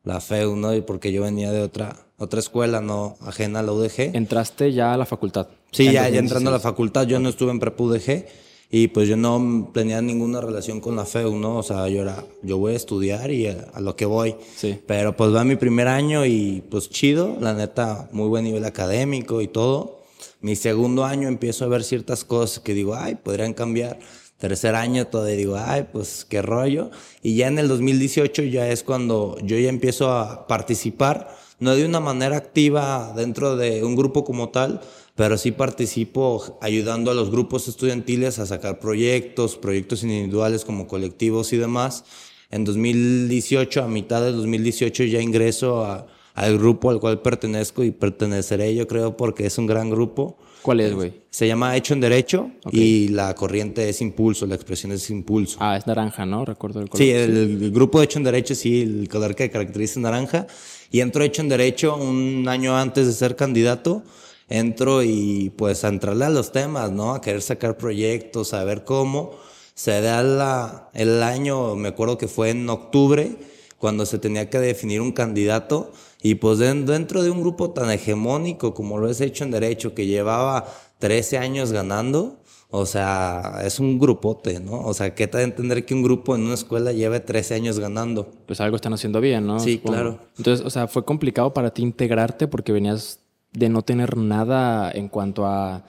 la 0.02 0.20
FEU, 0.22 0.56
¿no? 0.56 0.74
Y 0.74 0.80
porque 0.80 1.12
yo 1.12 1.22
venía 1.22 1.52
de 1.52 1.60
otra, 1.60 1.94
otra 2.16 2.40
escuela, 2.40 2.80
no 2.80 3.18
ajena 3.20 3.58
a 3.58 3.62
la 3.62 3.72
UDG. 3.72 4.16
Entraste 4.16 4.72
ya 4.72 4.94
a 4.94 4.96
la 4.96 5.04
facultad. 5.04 5.48
Sí, 5.72 5.84
ya, 5.84 6.08
ya 6.08 6.18
entrando 6.18 6.48
a 6.48 6.52
la 6.52 6.58
2016. 6.58 6.62
facultad, 6.62 7.06
yo 7.06 7.20
no 7.20 7.28
estuve 7.28 7.50
en 7.50 7.60
prepa 7.60 7.84
UDG 7.84 8.24
y 8.70 8.88
pues 8.88 9.08
yo 9.08 9.16
no 9.16 9.70
tenía 9.74 10.00
ninguna 10.00 10.40
relación 10.40 10.80
con 10.80 10.94
la 10.94 11.04
FEU, 11.04 11.36
¿no? 11.36 11.58
O 11.58 11.62
sea, 11.62 11.88
yo 11.88 12.02
era, 12.02 12.24
yo 12.42 12.58
voy 12.58 12.74
a 12.74 12.76
estudiar 12.76 13.32
y 13.32 13.48
a, 13.48 13.66
a 13.74 13.80
lo 13.80 13.96
que 13.96 14.06
voy. 14.06 14.36
Sí. 14.56 14.78
Pero 14.86 15.16
pues 15.16 15.34
va 15.34 15.42
mi 15.42 15.56
primer 15.56 15.88
año 15.88 16.24
y 16.24 16.62
pues 16.70 16.88
chido, 16.88 17.36
la 17.40 17.52
neta, 17.52 18.08
muy 18.12 18.28
buen 18.28 18.44
nivel 18.44 18.64
académico 18.64 19.40
y 19.40 19.48
todo. 19.48 20.00
Mi 20.40 20.54
segundo 20.54 21.04
año 21.04 21.26
empiezo 21.26 21.64
a 21.64 21.68
ver 21.68 21.82
ciertas 21.82 22.24
cosas 22.24 22.60
que 22.60 22.72
digo, 22.72 22.94
ay, 22.94 23.16
podrían 23.16 23.54
cambiar. 23.54 23.98
Tercer 24.38 24.74
año 24.74 25.06
todavía 25.06 25.36
digo, 25.36 25.56
ay, 25.58 25.88
pues 25.92 26.24
qué 26.24 26.40
rollo. 26.40 26.90
Y 27.22 27.36
ya 27.36 27.48
en 27.48 27.58
el 27.58 27.68
2018 27.68 28.44
ya 28.44 28.68
es 28.68 28.82
cuando 28.84 29.36
yo 29.42 29.58
ya 29.58 29.68
empiezo 29.68 30.12
a 30.12 30.46
participar, 30.46 31.36
no 31.58 31.74
de 31.74 31.84
una 31.84 32.00
manera 32.00 32.38
activa 32.38 33.12
dentro 33.14 33.56
de 33.56 33.84
un 33.84 33.96
grupo 33.96 34.24
como 34.24 34.48
tal, 34.48 34.80
pero 35.20 35.36
sí 35.36 35.50
participo 35.52 36.56
ayudando 36.62 37.10
a 37.10 37.14
los 37.14 37.30
grupos 37.30 37.68
estudiantiles 37.68 38.38
a 38.38 38.46
sacar 38.46 38.78
proyectos, 38.78 39.56
proyectos 39.56 40.02
individuales 40.02 40.64
como 40.64 40.86
colectivos 40.86 41.52
y 41.52 41.58
demás. 41.58 42.04
En 42.50 42.64
2018, 42.64 43.82
a 43.82 43.86
mitad 43.86 44.22
de 44.22 44.32
2018, 44.32 45.04
ya 45.04 45.20
ingreso 45.20 45.84
a- 45.84 46.06
al 46.34 46.56
grupo 46.56 46.88
al 46.88 47.00
cual 47.00 47.20
pertenezco 47.20 47.84
y 47.84 47.90
perteneceré, 47.90 48.74
yo 48.74 48.86
creo, 48.88 49.14
porque 49.18 49.44
es 49.44 49.58
un 49.58 49.66
gran 49.66 49.90
grupo. 49.90 50.38
¿Cuál 50.62 50.80
es, 50.80 50.94
güey? 50.94 51.12
Se 51.28 51.46
llama 51.46 51.76
Hecho 51.76 51.92
en 51.92 52.00
Derecho 52.00 52.50
y 52.72 53.08
la 53.08 53.34
corriente 53.34 53.90
es 53.90 54.00
Impulso, 54.00 54.46
la 54.46 54.54
expresión 54.54 54.90
es 54.92 55.10
Impulso. 55.10 55.58
Ah, 55.60 55.76
es 55.76 55.86
naranja, 55.86 56.24
¿no? 56.24 56.46
Recuerdo 56.46 56.80
el 56.80 56.88
color. 56.88 57.04
Sí, 57.04 57.10
el, 57.10 57.36
el 57.62 57.70
grupo 57.72 57.98
de 57.98 58.06
Hecho 58.06 58.18
en 58.18 58.24
Derecho, 58.24 58.54
sí, 58.54 58.80
el 58.80 59.06
color 59.10 59.34
que 59.34 59.50
caracteriza 59.50 59.92
es 59.92 60.02
naranja. 60.02 60.46
Y 60.90 61.00
entro 61.00 61.22
Hecho 61.24 61.42
en 61.42 61.50
Derecho 61.50 61.94
un 61.96 62.48
año 62.48 62.74
antes 62.74 63.06
de 63.06 63.12
ser 63.12 63.36
candidato. 63.36 64.02
Entro 64.50 65.02
y 65.02 65.50
pues 65.56 65.84
a 65.84 65.88
entrarle 65.88 66.26
a 66.26 66.28
los 66.30 66.52
temas, 66.52 66.90
¿no? 66.90 67.14
A 67.14 67.20
querer 67.22 67.40
sacar 67.40 67.76
proyectos, 67.78 68.52
a 68.52 68.62
ver 68.64 68.84
cómo. 68.84 69.30
Se 69.74 70.00
da 70.02 70.22
la, 70.22 70.90
el 70.92 71.22
año, 71.22 71.76
me 71.76 71.88
acuerdo 71.88 72.18
que 72.18 72.28
fue 72.28 72.50
en 72.50 72.68
octubre, 72.68 73.36
cuando 73.78 74.04
se 74.04 74.18
tenía 74.18 74.50
que 74.50 74.58
definir 74.58 75.00
un 75.00 75.12
candidato. 75.12 75.92
Y 76.22 76.34
pues 76.34 76.58
den- 76.58 76.84
dentro 76.84 77.22
de 77.22 77.30
un 77.30 77.40
grupo 77.40 77.70
tan 77.70 77.90
hegemónico 77.90 78.74
como 78.74 78.98
lo 78.98 79.08
es 79.08 79.20
Hecho 79.22 79.44
en 79.44 79.52
Derecho, 79.52 79.94
que 79.94 80.06
llevaba 80.06 80.66
13 80.98 81.38
años 81.38 81.72
ganando, 81.72 82.40
o 82.68 82.84
sea, 82.86 83.62
es 83.64 83.80
un 83.80 83.98
grupote, 83.98 84.60
¿no? 84.60 84.80
O 84.82 84.92
sea, 84.92 85.14
¿qué 85.14 85.26
te 85.28 85.38
a 85.38 85.42
entender 85.42 85.86
que 85.86 85.94
un 85.94 86.02
grupo 86.02 86.34
en 86.36 86.42
una 86.42 86.54
escuela 86.54 86.92
lleve 86.92 87.20
13 87.20 87.54
años 87.54 87.78
ganando? 87.78 88.30
Pues 88.46 88.60
algo 88.60 88.76
están 88.76 88.92
haciendo 88.92 89.20
bien, 89.20 89.46
¿no? 89.46 89.60
Sí, 89.60 89.74
Supongo. 89.76 89.92
claro. 89.94 90.18
Entonces, 90.36 90.66
o 90.66 90.68
sea, 90.70 90.86
fue 90.88 91.04
complicado 91.04 91.54
para 91.54 91.72
ti 91.72 91.82
integrarte 91.82 92.48
porque 92.48 92.72
venías 92.72 93.20
de 93.52 93.68
no 93.68 93.82
tener 93.82 94.16
nada 94.16 94.90
en 94.90 95.08
cuanto 95.08 95.46
a, 95.46 95.84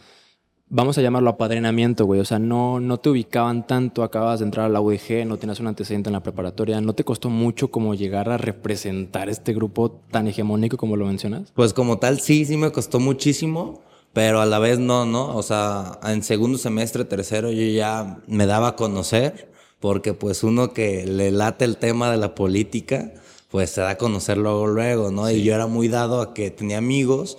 vamos 0.72 0.98
a 0.98 1.02
llamarlo 1.02 1.30
apadrinamiento, 1.30 2.06
güey. 2.06 2.20
O 2.20 2.26
sea, 2.26 2.40
no, 2.40 2.80
no 2.80 2.98
te 3.00 3.10
ubicaban 3.10 3.68
tanto, 3.68 4.04
acabas 4.04 4.40
de 4.40 4.46
entrar 4.46 4.66
a 4.66 4.70
la 4.70 4.82
UDG, 4.82 5.26
no 5.28 5.38
tenías 5.38 5.60
un 5.60 5.68
antecedente 5.68 6.10
en 6.10 6.14
la 6.14 6.24
preparatoria. 6.24 6.82
¿No 6.82 6.94
te 6.94 7.04
costó 7.04 7.30
mucho 7.30 7.70
como 7.70 7.94
llegar 7.94 8.30
a 8.30 8.38
representar 8.38 9.30
este 9.30 9.54
grupo 9.54 9.92
tan 10.10 10.28
hegemónico 10.28 10.78
como 10.78 10.96
lo 10.96 11.06
mencionas? 11.06 11.52
Pues 11.54 11.74
como 11.74 12.00
tal, 12.00 12.20
sí, 12.20 12.46
sí 12.46 12.58
me 12.58 12.72
costó 12.72 13.00
muchísimo, 13.00 13.82
pero 14.14 14.42
a 14.42 14.46
la 14.46 14.60
vez 14.60 14.80
no, 14.80 15.06
¿no? 15.06 15.36
O 15.36 15.44
sea, 15.44 16.00
en 16.04 16.24
segundo 16.24 16.58
semestre, 16.58 17.06
tercero, 17.06 17.52
yo 17.52 17.64
ya 17.64 18.20
me 18.28 18.46
daba 18.46 18.70
a 18.70 18.76
conocer, 18.76 19.52
porque 19.80 20.14
pues 20.14 20.44
uno 20.44 20.74
que 20.74 21.06
le 21.06 21.32
late 21.32 21.66
el 21.66 21.78
tema 21.78 22.10
de 22.12 22.18
la 22.18 22.34
política, 22.34 23.14
pues 23.52 23.70
se 23.72 23.82
da 23.82 23.92
a 23.92 23.98
conocer 23.98 24.38
luego, 24.38 24.68
luego, 24.68 25.12
¿no? 25.12 25.30
Y 25.30 25.44
yo 25.44 25.54
era 25.54 25.68
muy 25.68 25.88
dado 25.88 26.22
a 26.22 26.34
que 26.34 26.50
tenía 26.52 26.78
amigos 26.78 27.38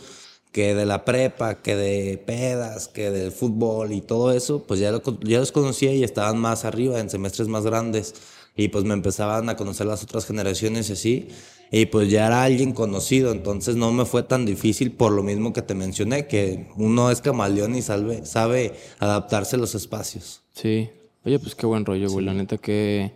que 0.52 0.74
de 0.74 0.84
la 0.84 1.04
prepa, 1.06 1.62
que 1.62 1.74
de 1.76 2.18
pedas, 2.18 2.86
que 2.88 3.10
del 3.10 3.32
fútbol 3.32 3.92
y 3.92 4.02
todo 4.02 4.32
eso, 4.32 4.62
pues 4.64 4.80
ya, 4.80 4.92
lo 4.92 5.02
con- 5.02 5.18
ya 5.20 5.38
los 5.38 5.50
conocía 5.50 5.94
y 5.94 6.04
estaban 6.04 6.38
más 6.38 6.66
arriba, 6.66 7.00
en 7.00 7.08
semestres 7.08 7.48
más 7.48 7.64
grandes. 7.64 8.14
Y 8.54 8.68
pues 8.68 8.84
me 8.84 8.92
empezaban 8.92 9.48
a 9.48 9.56
conocer 9.56 9.86
las 9.86 10.02
otras 10.02 10.26
generaciones 10.26 10.90
y 10.90 10.92
así. 10.92 11.28
Y 11.70 11.86
pues 11.86 12.10
ya 12.10 12.26
era 12.26 12.42
alguien 12.42 12.72
conocido, 12.72 13.32
entonces 13.32 13.76
no 13.76 13.90
me 13.92 14.04
fue 14.04 14.24
tan 14.24 14.44
difícil 14.44 14.92
por 14.92 15.10
lo 15.12 15.22
mismo 15.22 15.54
que 15.54 15.62
te 15.62 15.72
mencioné, 15.74 16.26
que 16.26 16.66
uno 16.76 17.10
es 17.10 17.22
camaleón 17.22 17.74
y 17.74 17.80
sabe 17.80 18.74
adaptarse 18.98 19.56
a 19.56 19.58
los 19.58 19.74
espacios. 19.74 20.42
Sí. 20.54 20.90
Oye, 21.24 21.38
pues 21.38 21.54
qué 21.54 21.64
buen 21.64 21.86
rollo, 21.86 22.10
güey. 22.10 22.26
La 22.26 22.34
neta, 22.34 22.58
que 22.58 23.12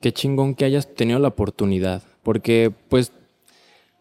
qué 0.00 0.12
chingón 0.14 0.54
que 0.54 0.64
hayas 0.64 0.94
tenido 0.94 1.18
la 1.18 1.28
oportunidad. 1.28 2.02
Porque, 2.22 2.72
pues, 2.88 3.12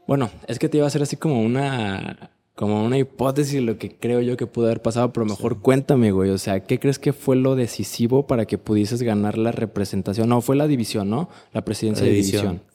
bueno, 0.07 0.30
es 0.48 0.60
que 0.60 0.69
te 0.69 0.77
iba 0.77 0.86
a 0.86 0.88
hacer 0.88 1.01
así 1.01 1.16
como 1.16 1.42
una, 1.42 2.31
como 2.56 2.83
una 2.83 2.98
hipótesis 2.98 3.54
de 3.54 3.62
lo 3.62 3.77
que 3.77 3.95
creo 3.95 4.21
yo 4.21 4.35
que 4.38 4.47
pudo 4.47 4.66
haber 4.66 4.81
pasado, 4.81 5.14
pero 5.14 5.26
mejor 5.26 5.61
cuéntame, 5.61 6.11
güey. 6.11 6.31
O 6.31 6.38
sea, 6.38 6.61
¿qué 6.61 6.80
crees 6.80 6.99
que 6.99 7.14
fue 7.14 7.35
lo 7.35 7.56
decisivo 7.56 8.28
para 8.28 8.45
que 8.45 8.57
pudieses 8.57 9.02
ganar 9.02 9.38
la 9.38 9.52
representación? 9.52 10.28
No, 10.30 10.42
fue 10.42 10.56
la 10.56 10.68
división, 10.68 11.09
¿no? 11.09 11.30
La 11.54 11.64
presidencia 11.64 12.04
La 12.04 12.09
de 12.09 12.16
división. 12.16 12.42
división. 12.42 12.69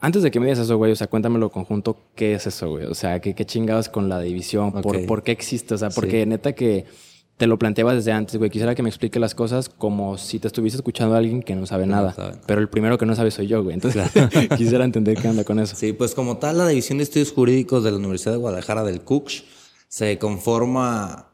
Antes 0.00 0.22
de 0.22 0.30
que 0.30 0.38
me 0.38 0.46
digas 0.46 0.60
eso, 0.60 0.76
güey, 0.76 0.92
o 0.92 0.96
sea, 0.96 1.08
cuéntamelo 1.08 1.50
conjunto, 1.50 1.96
¿qué 2.14 2.34
es 2.34 2.46
eso, 2.46 2.70
güey? 2.70 2.84
O 2.86 2.94
sea, 2.94 3.20
¿qué, 3.20 3.34
qué 3.34 3.44
chingados 3.44 3.88
con 3.88 4.08
la 4.08 4.20
división? 4.20 4.70
¿Por, 4.70 4.96
Ok. 4.96 5.06
¿Por 5.06 5.22
qué 5.24 5.32
existe? 5.32 5.74
O 5.74 5.78
sea, 5.78 5.90
porque 5.90 6.24
neta 6.24 6.52
que 6.52 6.84
te 7.38 7.46
lo 7.46 7.58
planteaba 7.58 7.94
desde 7.94 8.12
antes, 8.12 8.36
güey. 8.36 8.50
Quisiera 8.50 8.74
que 8.74 8.82
me 8.82 8.88
explique 8.90 9.18
las 9.18 9.34
cosas 9.34 9.68
como 9.70 10.18
si 10.18 10.38
te 10.40 10.48
estuviese 10.48 10.76
escuchando 10.76 11.14
a 11.14 11.18
alguien 11.18 11.42
que 11.42 11.54
no 11.54 11.64
sabe 11.66 11.86
nada. 11.86 12.12
sabe 12.12 12.28
nada. 12.32 12.42
Pero 12.46 12.60
el 12.60 12.68
primero 12.68 12.98
que 12.98 13.06
no 13.06 13.14
sabe 13.14 13.30
soy 13.30 13.46
yo, 13.46 13.62
güey. 13.62 13.74
Entonces, 13.74 14.02
quisiera 14.58 14.84
entender 14.84 15.16
qué 15.16 15.28
anda 15.28 15.44
con 15.44 15.58
eso. 15.60 15.74
Sí, 15.76 15.92
pues 15.94 16.14
como 16.14 16.36
tal, 16.38 16.58
la 16.58 16.68
División 16.68 16.98
de 16.98 17.04
Estudios 17.04 17.32
Jurídicos 17.32 17.84
de 17.84 17.92
la 17.92 17.96
Universidad 17.96 18.32
de 18.32 18.38
Guadalajara 18.38 18.82
del 18.84 19.00
CUCH 19.02 19.44
se 19.88 20.18
conforma 20.18 21.28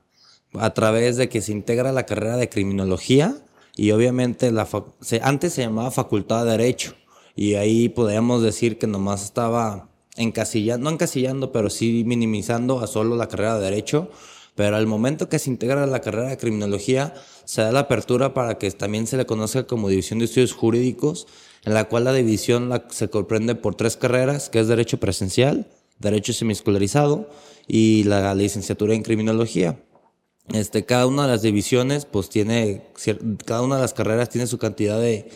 a 0.53 0.71
través 0.75 1.17
de 1.17 1.29
que 1.29 1.41
se 1.41 1.51
integra 1.53 1.91
la 1.91 2.05
carrera 2.07 2.37
de 2.37 2.49
criminología 2.49 3.35
y 3.75 3.91
obviamente 3.91 4.53
la 4.53 4.69
se- 5.01 5.21
antes 5.25 5.53
se 5.55 5.63
llamaba 5.63 5.91
Facultad 5.91 6.45
de 6.45 6.53
Derecho 6.53 6.95
y 7.35 7.55
ahí 7.55 7.89
podríamos 7.89 8.43
decir 8.43 8.79
que 8.79 8.87
nomás 8.87 9.25
estaba 9.25 9.89
encasillando, 10.17 10.85
no 10.85 10.91
encasillando, 10.95 11.51
pero 11.51 11.71
sí 11.71 12.05
minimizando 12.07 12.79
a 12.81 12.87
solo 12.87 13.17
la 13.17 13.27
carrera 13.27 13.59
de 13.59 13.65
Derecho. 13.65 14.11
Pero 14.55 14.77
al 14.77 14.87
momento 14.87 15.29
que 15.29 15.39
se 15.39 15.51
integra 15.51 15.87
la 15.87 16.01
carrera 16.01 16.29
de 16.29 16.37
criminología, 16.37 17.15
se 17.45 17.63
da 17.63 17.73
la 17.73 17.81
apertura 17.81 18.35
para 18.35 18.57
que 18.59 18.71
también 18.71 19.07
se 19.07 19.17
le 19.17 19.27
conozca 19.27 19.67
como 19.67 19.89
División 19.89 20.21
de 20.21 20.27
Estudios 20.27 20.53
Jurídicos, 20.53 21.27
en 21.65 21.75
la 21.75 21.85
cual 21.85 22.05
la 22.05 22.13
división 22.13 22.71
se 22.91 23.09
comprende 23.09 23.55
por 23.55 23.75
tres 23.75 23.97
carreras, 23.97 24.51
que 24.51 24.61
es 24.61 24.69
Derecho 24.69 25.01
Presencial, 25.01 25.67
Derecho 25.99 26.33
Semiescolarizado 26.33 27.29
y 27.67 28.05
la 28.05 28.35
licenciatura 28.35 28.95
en 28.95 29.03
Criminología. 29.03 29.81
Este, 30.53 30.85
cada 30.85 31.07
una 31.07 31.23
de 31.23 31.29
las 31.29 31.43
divisiones, 31.43 32.05
pues 32.05 32.29
tiene, 32.29 32.83
cada 33.47 33.63
una 33.63 33.77
de 33.77 33.83
las 33.83 33.95
carreras 33.95 34.29
tiene 34.29 34.47
su 34.47 34.59
cantidad 34.59 35.01
de, 35.01 35.31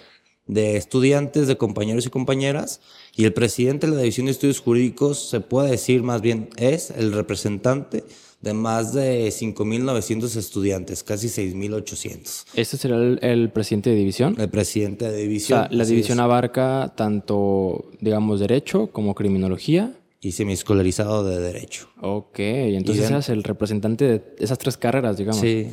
de 0.47 0.77
estudiantes, 0.77 1.49
de 1.49 1.57
compañeros 1.57 2.07
y 2.07 2.11
compañeras, 2.11 2.81
y 3.17 3.25
el 3.25 3.33
presidente 3.33 3.87
de 3.87 3.95
la 3.95 4.03
División 4.03 4.27
de 4.27 4.33
Estudios 4.33 4.61
Jurídicos, 4.61 5.31
se 5.31 5.41
puede 5.41 5.71
decir 5.71 6.03
más 6.03 6.21
bien, 6.21 6.51
es 6.57 6.91
el 6.91 7.13
representante 7.13 8.05
de 8.41 8.53
más 8.55 8.93
de 8.95 9.29
5.900 9.29 10.37
estudiantes, 10.37 11.03
casi 11.03 11.27
6.800. 11.29 12.45
¿Este 12.55 12.77
será 12.77 12.97
el, 12.97 13.19
el 13.23 13.51
presidente 13.51 13.91
de 13.91 13.97
división? 13.97 14.37
El 14.39 14.49
presidente 14.49 15.11
de 15.11 15.17
O 15.17 15.23
división. 15.23 15.59
sea, 15.61 15.69
la 15.77 15.85
división 15.85 16.19
es. 16.19 16.23
abarca 16.23 16.93
tanto, 16.97 17.91
digamos, 18.01 18.41
derecho 18.41 18.89
como 18.93 19.15
criminología 19.15 19.93
y 20.21 20.33
semiescolarizado 20.33 21.25
de 21.25 21.39
Derecho. 21.41 21.89
Ok, 22.01 22.39
entonces 22.41 23.05
Y 23.05 23.07
eras 23.13 23.29
el 23.29 23.45
representante 23.45 24.05
de 24.05 24.23
esas 24.39 24.59
tres 24.59 24.77
carreras, 24.77 25.17
digamos. 25.17 25.41
Sí. 25.41 25.69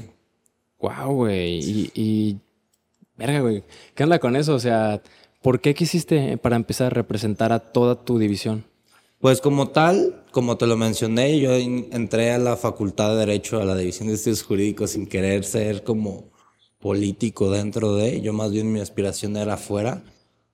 Wow, 0.79 1.13
güey. 1.13 1.59
Y, 1.59 1.91
y. 1.95 2.37
Verga, 3.17 3.39
güey. 3.41 3.63
¿Qué 3.95 4.03
onda 4.03 4.19
con 4.19 4.35
eso? 4.35 4.53
O 4.53 4.59
sea, 4.59 5.01
¿por 5.41 5.61
qué 5.61 5.73
quisiste 5.73 6.37
para 6.37 6.55
empezar 6.57 6.87
a 6.87 6.89
representar 6.91 7.53
a 7.53 7.59
toda 7.59 8.03
tu 8.03 8.19
división? 8.19 8.65
Pues 9.19 9.41
como 9.41 9.69
tal, 9.69 10.25
como 10.31 10.57
te 10.57 10.67
lo 10.67 10.77
mencioné, 10.77 11.39
yo 11.39 11.53
entré 11.53 12.31
a 12.31 12.37
la 12.37 12.57
Facultad 12.57 13.11
de 13.11 13.25
Derecho, 13.25 13.59
a 13.59 13.65
la 13.65 13.75
División 13.75 14.07
de 14.09 14.15
Estudios 14.15 14.43
Jurídicos, 14.43 14.91
sin 14.91 15.07
querer 15.07 15.45
ser 15.45 15.83
como 15.83 16.31
político 16.79 17.49
dentro 17.49 17.95
de, 17.95 18.21
yo 18.21 18.33
más 18.33 18.51
bien 18.51 18.71
mi 18.71 18.79
aspiración 18.81 19.37
era 19.37 19.55
afuera, 19.55 20.03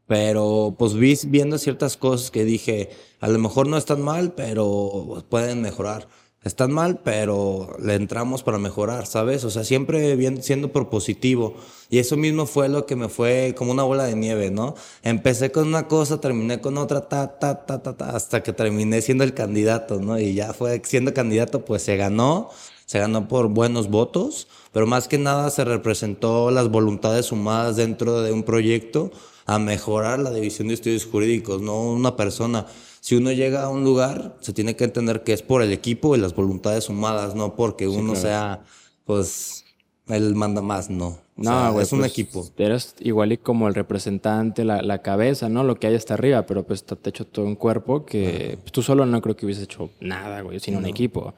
pero 0.07 0.75
pues 0.77 0.93
vi 0.93 1.17
viendo 1.27 1.57
ciertas 1.57 1.97
cosas 1.97 2.31
que 2.31 2.45
dije, 2.45 2.89
a 3.19 3.27
lo 3.27 3.39
mejor 3.39 3.67
no 3.67 3.77
están 3.77 4.01
mal, 4.01 4.33
pero 4.33 5.25
pueden 5.29 5.61
mejorar. 5.61 6.07
Están 6.43 6.71
mal, 6.71 7.01
pero 7.03 7.77
le 7.79 7.93
entramos 7.93 8.41
para 8.41 8.57
mejorar, 8.57 9.05
¿sabes? 9.05 9.43
O 9.43 9.51
sea, 9.51 9.63
siempre 9.63 10.15
bien, 10.15 10.41
siendo 10.41 10.71
propositivo. 10.71 11.53
Y 11.91 11.99
eso 11.99 12.17
mismo 12.17 12.47
fue 12.47 12.67
lo 12.67 12.87
que 12.87 12.95
me 12.95 13.09
fue 13.09 13.53
como 13.55 13.71
una 13.71 13.83
bola 13.83 14.05
de 14.05 14.15
nieve, 14.15 14.49
¿no? 14.49 14.73
Empecé 15.03 15.51
con 15.51 15.67
una 15.67 15.87
cosa, 15.87 16.19
terminé 16.19 16.59
con 16.59 16.79
otra, 16.79 17.07
ta, 17.07 17.37
ta, 17.37 17.63
ta, 17.67 17.83
ta, 17.83 17.95
ta, 17.95 18.15
hasta 18.15 18.41
que 18.41 18.53
terminé 18.53 19.03
siendo 19.03 19.23
el 19.23 19.35
candidato, 19.35 19.99
¿no? 19.99 20.19
Y 20.19 20.33
ya 20.33 20.51
fue 20.53 20.81
siendo 20.83 21.13
candidato, 21.13 21.63
pues 21.63 21.83
se 21.83 21.95
ganó, 21.95 22.49
se 22.87 22.97
ganó 22.97 23.27
por 23.27 23.49
buenos 23.49 23.91
votos, 23.91 24.47
pero 24.71 24.87
más 24.87 25.07
que 25.07 25.19
nada 25.19 25.51
se 25.51 25.63
representó 25.63 26.49
las 26.49 26.69
voluntades 26.69 27.27
sumadas 27.27 27.75
dentro 27.75 28.23
de 28.23 28.31
un 28.31 28.41
proyecto 28.41 29.11
a 29.45 29.59
mejorar 29.59 30.17
la 30.17 30.31
división 30.31 30.69
de 30.69 30.73
estudios 30.73 31.05
jurídicos, 31.05 31.61
no 31.61 31.83
una 31.83 32.15
persona. 32.15 32.65
Si 33.01 33.15
uno 33.15 33.31
llega 33.31 33.63
a 33.63 33.69
un 33.69 33.83
lugar, 33.83 34.37
se 34.41 34.53
tiene 34.53 34.75
que 34.75 34.83
entender 34.85 35.23
que 35.23 35.33
es 35.33 35.41
por 35.41 35.61
el 35.63 35.73
equipo 35.73 36.15
y 36.15 36.19
las 36.19 36.35
voluntades 36.35 36.83
sumadas, 36.85 37.35
no 37.35 37.55
porque 37.55 37.87
uno 37.87 38.15
sea, 38.15 38.61
pues, 39.05 39.65
él 40.07 40.35
manda 40.35 40.61
más, 40.61 40.89
no. 40.91 41.07
O 41.07 41.17
No, 41.43 41.49
sea, 41.49 41.69
güey. 41.71 41.83
es 41.83 41.91
un 41.93 41.99
pues, 41.99 42.11
equipo. 42.11 42.47
Eres 42.57 42.93
igual 42.99 43.31
y 43.31 43.37
como 43.37 43.67
el 43.67 43.73
representante, 43.73 44.63
la, 44.63 44.83
la 44.83 45.01
cabeza, 45.01 45.49
¿no? 45.49 45.63
Lo 45.63 45.79
que 45.79 45.87
hay 45.87 45.95
hasta 45.95 46.13
arriba, 46.13 46.45
pero 46.45 46.63
pues 46.63 46.83
te 46.83 46.93
ha 46.93 47.09
hecho 47.09 47.25
todo 47.25 47.45
un 47.45 47.55
cuerpo 47.55 48.05
que 48.05 48.59
pues, 48.61 48.71
tú 48.71 48.83
solo 48.83 49.05
no 49.07 49.19
creo 49.19 49.35
que 49.35 49.45
hubieses 49.47 49.63
hecho 49.63 49.89
nada, 49.99 50.41
güey, 50.41 50.59
sino 50.59 50.77
un 50.77 50.85
equipo. 50.85 51.33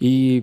Y, 0.00 0.42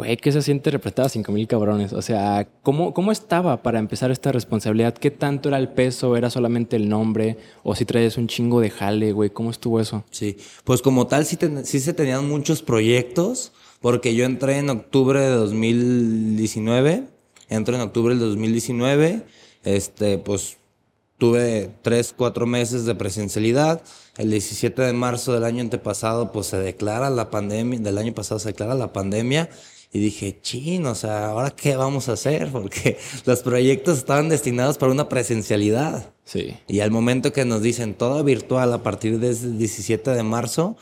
güey, 0.00 0.16
¿qué 0.16 0.32
se 0.32 0.42
siente 0.42 0.70
representar 0.70 1.06
a 1.06 1.08
5 1.08 1.32
mil 1.32 1.46
cabrones? 1.46 1.92
O 1.92 2.02
sea, 2.02 2.46
¿cómo, 2.62 2.92
¿cómo 2.92 3.12
estaba 3.12 3.62
para 3.62 3.78
empezar 3.78 4.10
esta 4.10 4.32
responsabilidad? 4.32 4.94
¿Qué 4.94 5.10
tanto 5.10 5.48
era 5.48 5.58
el 5.58 5.68
peso? 5.68 6.16
¿Era 6.16 6.28
solamente 6.30 6.76
el 6.76 6.88
nombre? 6.88 7.36
¿O 7.62 7.74
si 7.74 7.84
traes 7.84 8.16
un 8.18 8.26
chingo 8.26 8.60
de 8.60 8.70
jale, 8.70 9.12
güey? 9.12 9.30
¿Cómo 9.30 9.50
estuvo 9.50 9.80
eso? 9.80 10.04
Sí, 10.10 10.36
pues 10.64 10.82
como 10.82 11.06
tal 11.06 11.24
sí, 11.24 11.36
ten- 11.36 11.64
sí 11.64 11.80
se 11.80 11.92
tenían 11.94 12.28
muchos 12.28 12.62
proyectos, 12.62 13.52
porque 13.80 14.14
yo 14.14 14.24
entré 14.24 14.58
en 14.58 14.68
octubre 14.70 15.20
de 15.20 15.30
2019, 15.30 17.04
entré 17.48 17.74
en 17.76 17.80
octubre 17.82 18.14
del 18.14 18.20
2019, 18.30 19.22
este, 19.64 20.18
pues 20.18 20.56
tuve 21.18 21.70
tres, 21.82 22.14
cuatro 22.16 22.46
meses 22.46 22.84
de 22.86 22.94
presencialidad. 22.94 23.82
El 24.16 24.30
17 24.30 24.80
de 24.82 24.92
marzo 24.92 25.32
del 25.32 25.44
año 25.44 25.60
antepasado, 25.60 26.32
pues 26.32 26.46
se 26.46 26.58
declara 26.58 27.10
la 27.10 27.30
pandemia, 27.30 27.78
del 27.78 27.98
año 27.98 28.14
pasado 28.14 28.38
se 28.38 28.48
declara 28.48 28.74
la 28.74 28.92
pandemia. 28.92 29.50
Y 29.92 29.98
dije, 29.98 30.38
chin, 30.40 30.86
o 30.86 30.94
sea, 30.94 31.28
¿ahora 31.28 31.50
qué 31.50 31.74
vamos 31.76 32.08
a 32.08 32.12
hacer? 32.12 32.48
Porque 32.52 32.98
los 33.24 33.40
proyectos 33.40 33.98
estaban 33.98 34.28
destinados 34.28 34.78
para 34.78 34.92
una 34.92 35.08
presencialidad. 35.08 36.12
Sí. 36.24 36.56
Y 36.68 36.80
al 36.80 36.90
momento 36.90 37.32
que 37.32 37.44
nos 37.44 37.62
dicen 37.62 37.94
todo 37.94 38.22
virtual 38.22 38.72
a 38.72 38.82
partir 38.82 39.18
del 39.18 39.58
17 39.58 40.10
de 40.10 40.22
marzo, 40.22 40.76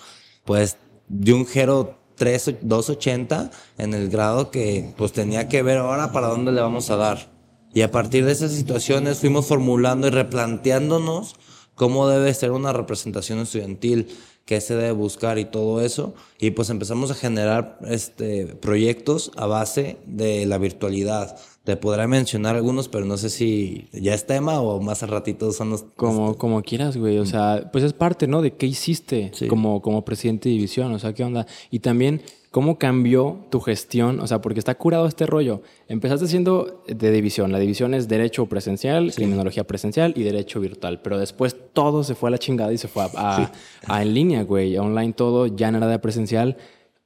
pues 0.45 0.77
de 1.09 1.33
un 1.33 1.47
Gero 1.47 1.99
3, 2.17 2.57
280 2.63 3.51
en 3.79 3.95
el 3.95 4.11
grado 4.11 4.51
que 4.51 4.93
pues 4.97 5.13
tenía 5.13 5.49
que 5.49 5.63
ver 5.63 5.79
ahora 5.79 6.13
para 6.13 6.29
dónde 6.29 6.53
le 6.53 6.61
vamos 6.61 6.91
a 6.91 6.97
dar. 6.97 7.31
Y 7.73 7.83
a 7.83 7.91
partir 7.91 8.25
de 8.25 8.33
esas 8.33 8.53
situaciones 8.53 9.19
fuimos 9.19 9.47
formulando 9.47 10.09
y 10.09 10.11
replanteándonos 10.11 11.37
cómo 11.75 12.09
debe 12.09 12.35
ser 12.35 12.51
una 12.51 12.73
representación 12.73 13.39
estudiantil, 13.39 14.09
qué 14.49 14.63
se 14.63 14.75
debe 14.75 14.93
buscar 14.93 15.39
y 15.39 15.45
todo 15.45 15.83
eso. 15.83 16.15
Y 16.41 16.53
pues 16.53 16.71
empezamos 16.71 17.11
a 17.11 17.15
generar 17.15 17.79
este, 17.87 18.47
proyectos 18.47 19.31
a 19.37 19.45
base 19.45 19.99
de 20.07 20.47
la 20.47 20.57
virtualidad. 20.57 21.37
Te 21.65 21.77
podré 21.77 22.07
mencionar 22.07 22.57
algunos, 22.57 22.89
pero 22.89 23.05
no 23.05 23.19
sé 23.19 23.29
si 23.29 23.89
ya 23.93 24.15
es 24.15 24.27
tema 24.27 24.59
o 24.63 24.81
más 24.81 25.03
al 25.03 25.11
ratito 25.11 25.53
son 25.53 25.69
los... 25.69 25.85
Como, 25.97 26.39
como 26.39 26.63
quieras, 26.63 26.97
güey. 26.97 27.19
O 27.19 27.27
sea, 27.27 27.69
pues 27.71 27.85
es 27.85 27.93
parte, 27.93 28.27
¿no? 28.27 28.41
De 28.41 28.55
qué 28.55 28.65
hiciste 28.65 29.33
Sí. 29.35 29.49
como, 29.49 29.83
como 29.83 30.03
presidente 30.03 30.49
de 30.49 30.55
división. 30.55 30.95
O 30.95 30.99
sea, 30.99 31.13
qué 31.13 31.25
onda. 31.25 31.47
Y 31.71 31.81
también, 31.81 32.23
¿cómo 32.51 32.79
cambió 32.79 33.45
tu 33.51 33.61
gestión? 33.61 34.21
O 34.21 34.27
sea, 34.27 34.41
porque 34.41 34.59
está 34.59 34.75
curado 34.77 35.07
este 35.07 35.27
rollo. 35.27 35.63
Empezaste 35.89 36.27
siendo 36.27 36.83
de 36.87 37.11
división. 37.11 37.53
La 37.53 37.59
división 37.59 37.95
es 37.95 38.09
derecho 38.09 38.47
presencial, 38.47 39.13
criminología 39.15 39.65
presencial 39.67 40.13
y 40.17 40.23
derecho 40.23 40.61
virtual. 40.61 41.01
Pero 41.03 41.19
después 41.19 41.57
todo 41.73 42.05
se 42.05 42.15
fue 42.15 42.29
a 42.29 42.33
la 42.33 42.39
chingada 42.39 42.73
y 42.73 42.79
se 42.79 42.89
fue 42.89 43.03
a, 43.05 43.11
a- 43.15 43.53
a 43.87 44.03
en 44.03 44.15
línea, 44.15 44.43
güey. 44.45 44.77
Online 44.79 45.13
todo, 45.13 45.47
ya 45.47 45.71
no 45.71 45.79
era 45.79 45.87
de 45.89 45.99
presencial. 45.99 46.57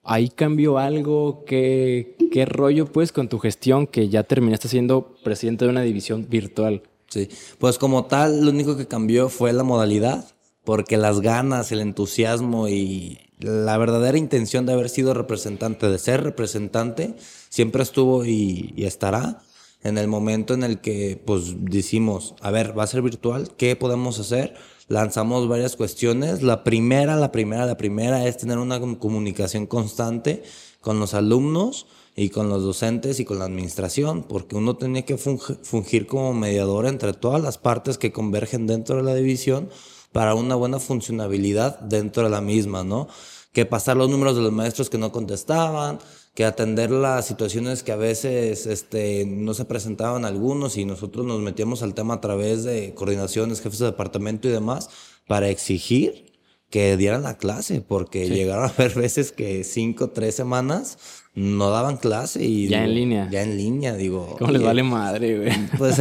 Ahí 0.05 0.29
cambió 0.31 0.79
algo. 0.79 1.45
¿Qué, 1.47 2.17
¿Qué 2.33 2.45
rollo, 2.45 2.87
pues, 2.87 3.13
con 3.13 3.29
tu 3.29 3.39
gestión 3.39 3.87
que 3.87 4.09
ya 4.09 4.25
terminaste 4.25 4.69
siendo 4.69 5.15
presidente 5.23 5.65
de 5.65 5.71
una 5.71 5.83
división 5.83 6.27
virtual? 6.29 6.83
Sí, 7.09 7.29
pues 7.59 7.79
como 7.79 8.07
tal, 8.07 8.45
lo 8.45 8.51
único 8.51 8.77
que 8.77 8.87
cambió 8.89 9.29
fue 9.29 9.53
la 9.53 9.65
modalidad, 9.65 10.25
porque 10.65 10.97
las 10.97 11.21
ganas, 11.21 11.71
el 11.71 11.81
entusiasmo 11.81 12.69
y 12.69 13.19
la 13.43 13.77
verdadera 13.79 14.19
intención 14.19 14.67
de 14.67 14.73
haber 14.73 14.89
sido 14.89 15.15
representante, 15.15 15.89
de 15.89 15.99
ser 15.99 16.23
representante, 16.23 17.15
siempre 17.49 17.83
estuvo 17.83 18.25
y, 18.25 18.75
estará 18.79 19.43
en 19.83 19.99
el 19.99 20.09
momento 20.09 20.55
en 20.55 20.63
el 20.63 20.81
que 20.81 21.21
pues 21.25 21.55
decimos, 21.59 22.35
a 22.41 22.51
ver, 22.51 22.77
va 22.79 22.85
a 22.85 22.87
ser 22.87 23.03
virtual, 23.03 23.55
¿qué 23.57 23.75
podemos 23.75 24.19
hacer? 24.21 24.55
Lanzamos 24.89 25.49
varias 25.49 25.75
cuestiones. 25.75 26.43
La 26.43 26.63
primera, 26.65 27.17
la 27.17 27.33
primera, 27.33 27.67
la 27.67 27.77
primera 27.77 28.27
es 28.27 28.37
tener 28.37 28.59
una 28.59 28.79
com- 28.79 28.95
comunicación 28.95 29.67
constante 29.67 30.43
con 30.81 31.01
los 31.01 31.15
alumnos 31.15 31.87
y 32.15 32.29
con 32.29 32.49
los 32.49 32.63
docentes 32.63 33.19
y 33.19 33.25
con 33.25 33.39
la 33.39 33.47
administración, 33.47 34.23
porque 34.23 34.55
uno 34.55 34.77
tenía 34.77 35.03
que 35.03 35.17
fungir 35.17 36.07
como 36.07 36.35
mediador 36.35 36.87
entre 36.87 37.13
todas 37.13 37.43
las 37.43 37.59
partes 37.59 37.99
que 37.99 38.13
convergen 38.13 38.67
dentro 38.67 38.97
de 38.97 39.03
la 39.03 39.15
división 39.15 39.71
para 40.13 40.35
una 40.35 40.55
buena 40.55 40.79
funcionabilidad 40.79 41.81
dentro 41.81 42.25
de 42.25 42.31
la 42.31 42.41
misma, 42.41 42.85
¿no? 42.85 43.09
Que 43.53 43.67
pasar 43.67 43.97
los 43.97 44.09
números 44.09 44.37
de 44.37 44.43
los 44.43 44.53
maestros 44.53 44.89
que 44.89 44.99
no 44.99 45.13
contestaban, 45.13 45.99
que 46.35 46.45
atender 46.45 46.91
las 46.91 47.27
situaciones 47.27 47.83
que 47.83 47.93
a 47.93 47.97
veces 47.97 48.67
este, 48.67 49.27
no 49.27 49.53
se 49.55 49.65
presentaban 49.65 50.25
algunos 50.25 50.77
y 50.77 50.85
nosotros 50.85 51.27
nos 51.27 51.41
metíamos 51.41 51.83
al 51.83 51.95
tema 51.95 52.15
a 52.15 52.21
través 52.21 52.65
de 52.65 52.95
coordinaciones, 52.95 53.61
jefes 53.61 53.81
de 53.81 53.87
departamento 53.87 54.49
y 54.49 54.53
demás, 54.53 54.89
para 55.27 55.49
exigir 55.49 56.33
que 56.71 56.97
dieran 56.97 57.23
la 57.23 57.37
clase, 57.37 57.83
porque 57.83 58.31
llegaron 58.31 58.65
a 58.65 58.69
haber 58.69 58.95
veces 58.95 59.31
que 59.31 59.63
cinco, 59.63 60.11
tres 60.11 60.35
semanas 60.35 60.97
no 61.35 61.71
daban 61.71 61.97
clase 61.97 62.45
y... 62.45 62.69
Ya 62.69 62.85
en 62.85 62.95
línea. 62.95 63.29
Ya 63.31 63.43
en 63.43 63.57
línea, 63.57 63.95
digo. 63.95 64.37
¿Cómo 64.39 64.51
les 64.51 64.61
oye, 64.61 64.67
vale 64.67 64.83
madre, 64.83 65.39
güey? 65.39 65.51
pues 65.79 65.99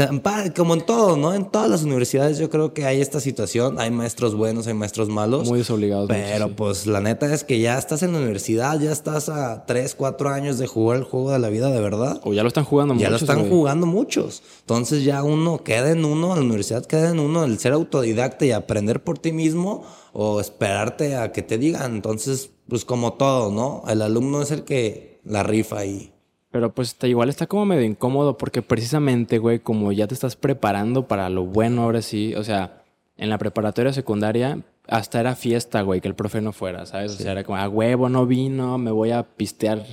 como 0.55 0.73
en 0.73 0.81
todo, 0.81 1.15
¿no? 1.15 1.33
En 1.33 1.45
todas 1.45 1.69
las 1.69 1.83
universidades 1.83 2.37
yo 2.37 2.49
creo 2.49 2.73
que 2.73 2.85
hay 2.85 2.99
esta 2.99 3.21
situación, 3.21 3.79
hay 3.79 3.91
maestros 3.91 4.35
buenos, 4.35 4.67
hay 4.67 4.73
maestros 4.73 5.07
malos. 5.07 5.47
Muy 5.47 5.59
desobligados. 5.59 6.09
Pero 6.09 6.47
sí. 6.47 6.53
pues 6.57 6.85
la 6.85 6.99
neta 6.99 7.33
es 7.33 7.45
que 7.45 7.61
ya 7.61 7.77
estás 7.77 8.03
en 8.03 8.11
la 8.11 8.17
universidad, 8.17 8.77
ya 8.77 8.91
estás 8.91 9.29
a 9.29 9.65
3, 9.65 9.95
4 9.95 10.29
años 10.29 10.57
de 10.57 10.67
jugar 10.67 10.97
el 10.97 11.03
juego 11.05 11.31
de 11.31 11.39
la 11.39 11.47
vida 11.47 11.69
de 11.71 11.79
verdad. 11.79 12.19
O 12.25 12.33
ya 12.33 12.41
lo 12.41 12.49
están 12.49 12.65
jugando 12.65 12.93
Ya 12.95 13.09
lo 13.09 13.13
muchos, 13.13 13.21
están 13.21 13.39
güey. 13.39 13.51
jugando 13.51 13.87
muchos. 13.87 14.43
Entonces 14.59 15.05
ya 15.05 15.23
uno 15.23 15.63
queda 15.63 15.91
en 15.91 16.03
uno, 16.03 16.35
la 16.35 16.41
universidad 16.41 16.85
queda 16.85 17.09
en 17.09 17.19
uno, 17.19 17.45
el 17.45 17.57
ser 17.57 17.71
autodidacta 17.71 18.45
y 18.45 18.51
aprender 18.51 19.01
por 19.01 19.17
ti 19.17 19.31
mismo 19.31 19.85
o 20.13 20.39
esperarte 20.41 21.15
a 21.15 21.31
que 21.31 21.41
te 21.41 21.57
digan. 21.57 21.95
Entonces, 21.95 22.51
pues 22.67 22.85
como 22.85 23.13
todo, 23.13 23.51
¿no? 23.51 23.83
El 23.91 24.01
alumno 24.01 24.41
es 24.41 24.51
el 24.51 24.63
que 24.63 25.19
la 25.23 25.43
rifa 25.43 25.85
y... 25.85 26.13
Pero 26.51 26.73
pues 26.73 26.89
está, 26.89 27.07
igual 27.07 27.29
está 27.29 27.47
como 27.47 27.65
medio 27.65 27.83
incómodo 27.85 28.37
porque 28.37 28.61
precisamente, 28.61 29.37
güey, 29.37 29.59
como 29.59 29.93
ya 29.93 30.07
te 30.07 30.13
estás 30.13 30.35
preparando 30.35 31.07
para 31.07 31.29
lo 31.29 31.45
bueno 31.45 31.83
ahora 31.83 32.01
sí, 32.01 32.35
o 32.35 32.43
sea, 32.43 32.83
en 33.15 33.29
la 33.29 33.37
preparatoria 33.37 33.93
secundaria 33.93 34.59
hasta 34.87 35.21
era 35.21 35.35
fiesta, 35.35 35.81
güey, 35.83 36.01
que 36.01 36.09
el 36.09 36.15
profe 36.15 36.41
no 36.41 36.51
fuera, 36.51 36.85
¿sabes? 36.85 37.13
O 37.13 37.15
sea, 37.15 37.31
era 37.31 37.45
como, 37.45 37.57
a 37.57 37.69
huevo, 37.69 38.09
no 38.09 38.25
vino, 38.25 38.77
me 38.77 38.91
voy 38.91 39.11
a 39.11 39.23
pistear 39.23 39.85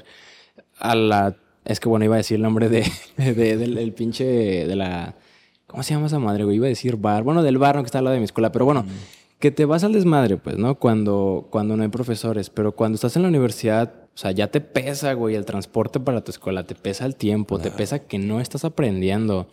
a 0.81 0.95
la... 0.97 1.37
Es 1.65 1.79
que 1.79 1.89
bueno, 1.89 2.05
iba 2.07 2.15
a 2.17 2.19
decir 2.19 2.37
el 2.37 2.43
nombre 2.43 2.69
de, 2.69 2.91
de- 3.17 3.57
del 3.57 3.79
el 3.79 3.93
pinche 3.93 4.25
de 4.25 4.75
la... 4.75 5.15
¿Cómo 5.69 5.83
se 5.85 5.95
llama 5.95 6.07
esa 6.07 6.19
madre, 6.19 6.43
güey? 6.45 6.57
Iba 6.57 6.67
a 6.67 6.71
decir 6.71 6.97
bar. 6.97 7.23
Bueno, 7.23 7.43
del 7.43 7.59
bar, 7.59 7.77
no 7.77 7.83
que 7.83 7.87
está 7.87 7.99
al 7.99 8.05
lado 8.05 8.15
de 8.15 8.21
mi 8.21 8.25
escuela, 8.25 8.51
pero 8.51 8.65
bueno, 8.65 8.85
que 9.39 9.51
te 9.51 9.65
vas 9.65 9.85
al 9.85 9.93
desmadre, 9.93 10.37
pues, 10.37 10.59
¿no? 10.59 10.79
Cuando, 10.79 11.47
cuando 11.51 11.77
no 11.77 11.83
hay 11.83 11.89
profesores, 11.89 12.51
pero 12.51 12.73
cuando 12.73 12.97
estás 12.97 13.17
en 13.17 13.23
la 13.23 13.29
universidad, 13.29 13.95
o 14.15 14.19
sea, 14.19 14.33
ya 14.33 14.49
te 14.49 14.61
pesa, 14.61 15.13
güey, 15.13 15.37
el 15.37 15.45
transporte 15.45 16.01
para 16.01 16.25
tu 16.25 16.33
escuela, 16.33 16.65
te 16.65 16.75
pesa 16.75 17.07
el 17.07 17.15
tiempo, 17.15 17.59
te 17.59 17.71
pesa 17.71 18.01
que 18.01 18.19
no 18.19 18.41
estás 18.41 18.65
aprendiendo. 18.65 19.47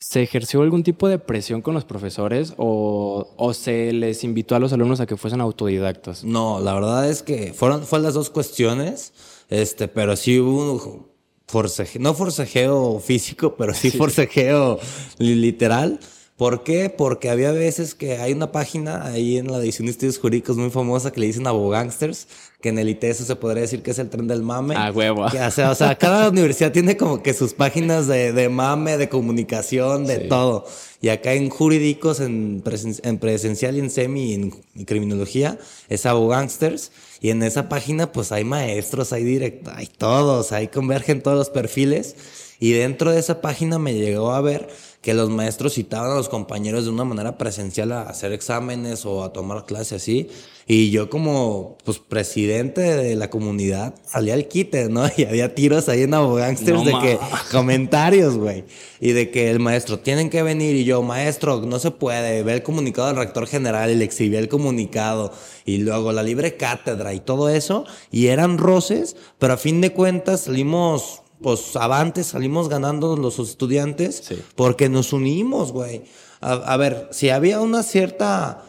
¿Se 0.00 0.20
ejerció 0.20 0.62
algún 0.62 0.82
tipo 0.82 1.08
de 1.08 1.20
presión 1.20 1.62
con 1.62 1.74
los 1.74 1.84
profesores 1.84 2.54
o, 2.56 3.28
o, 3.36 3.54
se 3.54 3.92
les 3.92 4.24
invitó 4.24 4.56
a 4.56 4.58
los 4.58 4.72
alumnos 4.72 4.98
a 4.98 5.06
que 5.06 5.16
fuesen 5.16 5.40
autodidactas? 5.40 6.24
No, 6.24 6.58
la 6.58 6.74
verdad 6.74 7.08
es 7.08 7.22
que 7.22 7.52
fueron, 7.52 7.84
fueron 7.84 8.02
las 8.02 8.14
dos 8.14 8.28
cuestiones, 8.28 9.12
este, 9.48 9.86
pero 9.86 10.16
sí 10.16 10.40
hubo 10.40 10.72
un 10.72 11.06
forcejeo, 11.46 12.02
no 12.02 12.14
forcejeo 12.14 12.98
físico, 12.98 13.54
pero 13.56 13.74
sí, 13.74 13.90
sí. 13.90 13.98
forcejeo 13.98 14.80
literal. 15.18 16.00
¿Por 16.36 16.64
qué? 16.64 16.88
Porque 16.88 17.28
había 17.28 17.52
veces 17.52 17.94
que 17.94 18.16
hay 18.16 18.32
una 18.32 18.52
página 18.52 19.06
ahí 19.06 19.36
en 19.36 19.52
la 19.52 19.58
edición 19.58 19.86
de 19.86 19.92
estudios 19.92 20.18
jurídicos 20.18 20.56
muy 20.56 20.70
famosa 20.70 21.12
que 21.12 21.20
le 21.20 21.26
dicen 21.26 21.46
abogangsters, 21.46 22.26
que 22.60 22.70
en 22.70 22.78
el 22.78 22.88
ITES 22.88 23.18
se 23.18 23.36
podría 23.36 23.62
decir 23.62 23.82
que 23.82 23.90
es 23.90 23.98
el 23.98 24.08
tren 24.08 24.26
del 24.26 24.42
mame. 24.42 24.74
Ah, 24.76 24.90
huevo. 24.90 25.26
Que, 25.30 25.38
o, 25.38 25.50
sea, 25.50 25.70
o 25.70 25.74
sea, 25.74 25.94
cada 25.96 26.28
universidad 26.30 26.72
tiene 26.72 26.96
como 26.96 27.22
que 27.22 27.34
sus 27.34 27.52
páginas 27.52 28.06
de, 28.06 28.32
de 28.32 28.48
mame, 28.48 28.96
de 28.96 29.10
comunicación, 29.10 30.06
de 30.06 30.22
sí. 30.22 30.28
todo. 30.28 30.64
Y 31.02 31.10
acá 31.10 31.34
en 31.34 31.50
jurídicos, 31.50 32.20
en, 32.20 32.62
presen 32.64 32.96
en 33.02 33.18
presencial 33.18 33.76
y 33.76 33.80
en 33.80 33.90
semi 33.90 34.30
y 34.30 34.34
en, 34.34 34.54
en 34.74 34.84
criminología, 34.86 35.58
es 35.90 36.06
abogangsters. 36.06 36.92
Y 37.20 37.30
en 37.30 37.42
esa 37.42 37.68
página, 37.68 38.10
pues 38.10 38.32
hay 38.32 38.44
maestros, 38.44 39.12
hay 39.12 39.22
directos, 39.22 39.74
hay 39.76 39.86
todos, 39.86 40.52
ahí 40.52 40.68
convergen 40.68 41.22
todos 41.22 41.36
los 41.36 41.50
perfiles. 41.50 42.16
Y 42.58 42.72
dentro 42.72 43.10
de 43.10 43.18
esa 43.18 43.40
página 43.40 43.78
me 43.80 43.92
llegó 43.94 44.32
a 44.32 44.40
ver 44.40 44.68
que 45.02 45.14
los 45.14 45.30
maestros 45.30 45.74
citaban 45.74 46.12
a 46.12 46.14
los 46.14 46.28
compañeros 46.28 46.84
de 46.84 46.90
una 46.90 47.04
manera 47.04 47.36
presencial 47.36 47.90
a 47.90 48.02
hacer 48.02 48.32
exámenes 48.32 49.04
o 49.04 49.24
a 49.24 49.32
tomar 49.32 49.66
clases 49.66 50.00
así. 50.00 50.28
Y 50.68 50.90
yo 50.90 51.10
como 51.10 51.76
pues 51.84 51.98
presidente 51.98 52.82
de 52.82 53.16
la 53.16 53.28
comunidad 53.28 53.96
salía 54.06 54.34
al 54.34 54.46
quite, 54.46 54.88
¿no? 54.88 55.04
Y 55.16 55.24
había 55.24 55.56
tiros 55.56 55.88
ahí 55.88 56.02
en 56.02 56.14
Abogangsters 56.14 56.84
no, 56.84 56.84
de 56.84 56.92
que 57.00 57.18
comentarios, 57.50 58.36
güey. 58.36 58.64
Y 59.00 59.10
de 59.10 59.32
que 59.32 59.50
el 59.50 59.58
maestro, 59.58 59.98
tienen 59.98 60.30
que 60.30 60.44
venir. 60.44 60.76
Y 60.76 60.84
yo, 60.84 61.02
maestro, 61.02 61.60
no 61.62 61.80
se 61.80 61.90
puede. 61.90 62.44
Ve 62.44 62.54
el 62.54 62.62
comunicado 62.62 63.08
del 63.08 63.16
rector 63.16 63.48
general 63.48 63.90
y 63.90 63.96
le 63.96 64.04
exhibía 64.04 64.38
el 64.38 64.48
comunicado. 64.48 65.32
Y 65.64 65.78
luego 65.78 66.12
la 66.12 66.22
libre 66.22 66.56
cátedra 66.56 67.12
y 67.12 67.18
todo 67.18 67.48
eso. 67.48 67.84
Y 68.12 68.28
eran 68.28 68.56
roces, 68.56 69.16
pero 69.40 69.54
a 69.54 69.56
fin 69.56 69.80
de 69.80 69.92
cuentas 69.92 70.42
salimos 70.42 71.21
pues 71.42 71.76
avantes 71.76 72.28
salimos 72.28 72.68
ganando 72.68 73.16
los 73.16 73.38
estudiantes 73.38 74.22
sí. 74.28 74.38
porque 74.54 74.88
nos 74.88 75.12
unimos, 75.12 75.72
güey. 75.72 76.04
A, 76.40 76.52
a, 76.52 76.76
ver, 76.76 77.08
si 77.12 77.30
había 77.30 77.60
una 77.60 77.82
cierta... 77.82 78.64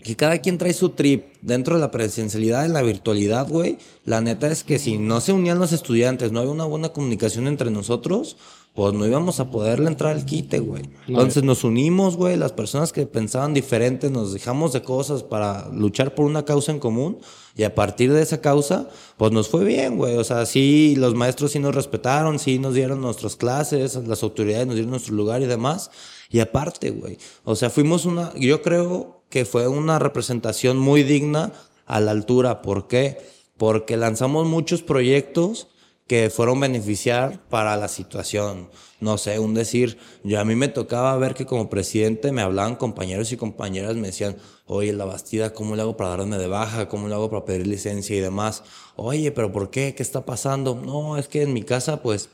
Que 0.00 0.14
cada 0.14 0.38
quien 0.38 0.58
trae 0.58 0.72
su 0.72 0.90
trip 0.90 1.24
dentro 1.42 1.74
de 1.74 1.80
la 1.80 1.90
presencialidad 1.90 2.64
y 2.64 2.68
la 2.68 2.82
virtualidad, 2.82 3.48
güey. 3.48 3.78
La 4.04 4.20
neta 4.20 4.46
es 4.46 4.62
que 4.62 4.78
si 4.78 4.96
no 4.96 5.20
se 5.20 5.32
unían 5.32 5.58
los 5.58 5.72
estudiantes, 5.72 6.30
no 6.30 6.38
había 6.38 6.52
una 6.52 6.64
buena 6.64 6.90
comunicación 6.90 7.48
entre 7.48 7.72
nosotros, 7.72 8.36
pues 8.78 8.94
no 8.94 9.04
íbamos 9.04 9.40
a 9.40 9.50
poderle 9.50 9.88
entrar 9.88 10.14
al 10.14 10.24
quite, 10.24 10.60
güey. 10.60 10.84
Entonces 11.08 11.42
nos 11.42 11.64
unimos, 11.64 12.16
güey, 12.16 12.36
las 12.36 12.52
personas 12.52 12.92
que 12.92 13.06
pensaban 13.06 13.52
diferente, 13.52 14.08
nos 14.08 14.32
dejamos 14.32 14.72
de 14.72 14.82
cosas 14.82 15.24
para 15.24 15.68
luchar 15.70 16.14
por 16.14 16.26
una 16.26 16.44
causa 16.44 16.70
en 16.70 16.78
común 16.78 17.18
y 17.56 17.64
a 17.64 17.74
partir 17.74 18.12
de 18.12 18.22
esa 18.22 18.40
causa, 18.40 18.88
pues 19.16 19.32
nos 19.32 19.48
fue 19.48 19.64
bien, 19.64 19.96
güey. 19.96 20.16
O 20.16 20.22
sea, 20.22 20.46
sí, 20.46 20.94
los 20.96 21.16
maestros 21.16 21.50
sí 21.50 21.58
nos 21.58 21.74
respetaron, 21.74 22.38
sí 22.38 22.60
nos 22.60 22.72
dieron 22.72 23.00
nuestras 23.00 23.34
clases, 23.34 23.96
las 23.96 24.22
autoridades 24.22 24.68
nos 24.68 24.76
dieron 24.76 24.92
nuestro 24.92 25.16
lugar 25.16 25.42
y 25.42 25.46
demás. 25.46 25.90
Y 26.30 26.38
aparte, 26.38 26.90
güey, 26.90 27.18
o 27.42 27.56
sea, 27.56 27.70
fuimos 27.70 28.04
una, 28.04 28.32
yo 28.36 28.62
creo 28.62 29.24
que 29.28 29.44
fue 29.44 29.66
una 29.66 29.98
representación 29.98 30.78
muy 30.78 31.02
digna 31.02 31.52
a 31.84 31.98
la 31.98 32.12
altura. 32.12 32.62
¿Por 32.62 32.86
qué? 32.86 33.18
Porque 33.56 33.96
lanzamos 33.96 34.46
muchos 34.46 34.82
proyectos 34.82 35.66
que 36.08 36.30
fueron 36.30 36.58
beneficiar 36.58 37.38
para 37.50 37.76
la 37.76 37.86
situación. 37.86 38.70
No 38.98 39.18
sé, 39.18 39.38
un 39.38 39.52
decir, 39.52 39.98
yo 40.24 40.40
a 40.40 40.44
mí 40.44 40.56
me 40.56 40.68
tocaba 40.68 41.14
ver 41.18 41.34
que 41.34 41.44
como 41.44 41.68
presidente 41.68 42.32
me 42.32 42.40
hablaban 42.40 42.76
compañeros 42.76 43.30
y 43.30 43.36
compañeras, 43.36 43.94
me 43.94 44.08
decían, 44.08 44.38
oye, 44.66 44.92
la 44.94 45.04
Bastida, 45.04 45.52
¿cómo 45.52 45.76
le 45.76 45.82
hago 45.82 45.98
para 45.98 46.10
darme 46.10 46.38
de 46.38 46.48
baja? 46.48 46.88
¿Cómo 46.88 47.08
le 47.08 47.14
hago 47.14 47.28
para 47.28 47.44
pedir 47.44 47.66
licencia 47.66 48.16
y 48.16 48.20
demás? 48.20 48.64
Oye, 48.96 49.30
pero 49.32 49.52
¿por 49.52 49.70
qué? 49.70 49.94
¿Qué 49.94 50.02
está 50.02 50.24
pasando? 50.24 50.74
No, 50.74 51.18
es 51.18 51.28
que 51.28 51.42
en 51.42 51.52
mi 51.52 51.62
casa, 51.62 52.02
pues, 52.02 52.30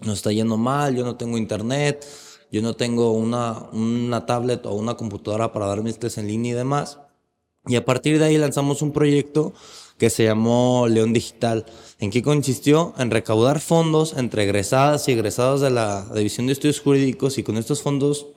nos 0.00 0.14
está 0.14 0.32
yendo 0.32 0.56
mal, 0.56 0.96
yo 0.96 1.04
no 1.04 1.16
tengo 1.16 1.36
internet, 1.36 2.06
yo 2.50 2.62
no 2.62 2.74
tengo 2.74 3.12
una, 3.12 3.68
una 3.72 4.24
tablet 4.24 4.64
o 4.64 4.72
una 4.72 4.94
computadora 4.96 5.52
para 5.52 5.66
dar 5.66 5.82
mis 5.82 5.98
clases 5.98 6.18
en 6.18 6.28
línea 6.28 6.52
y 6.52 6.54
demás. 6.56 6.98
Y 7.66 7.76
a 7.76 7.84
partir 7.84 8.18
de 8.18 8.24
ahí 8.24 8.38
lanzamos 8.38 8.80
un 8.80 8.92
proyecto 8.92 9.52
que 10.00 10.08
se 10.08 10.24
llamó 10.24 10.88
León 10.88 11.12
Digital. 11.12 11.66
¿En 12.00 12.10
qué 12.10 12.22
consistió? 12.22 12.94
En 12.96 13.10
recaudar 13.10 13.60
fondos 13.60 14.14
entre 14.16 14.44
egresadas 14.44 15.06
y 15.06 15.12
egresados 15.12 15.60
de 15.60 15.68
la 15.68 16.06
División 16.14 16.46
de 16.46 16.54
Estudios 16.54 16.80
Jurídicos 16.80 17.36
y 17.36 17.42
con 17.42 17.58
estos 17.58 17.82
fondos 17.82 18.28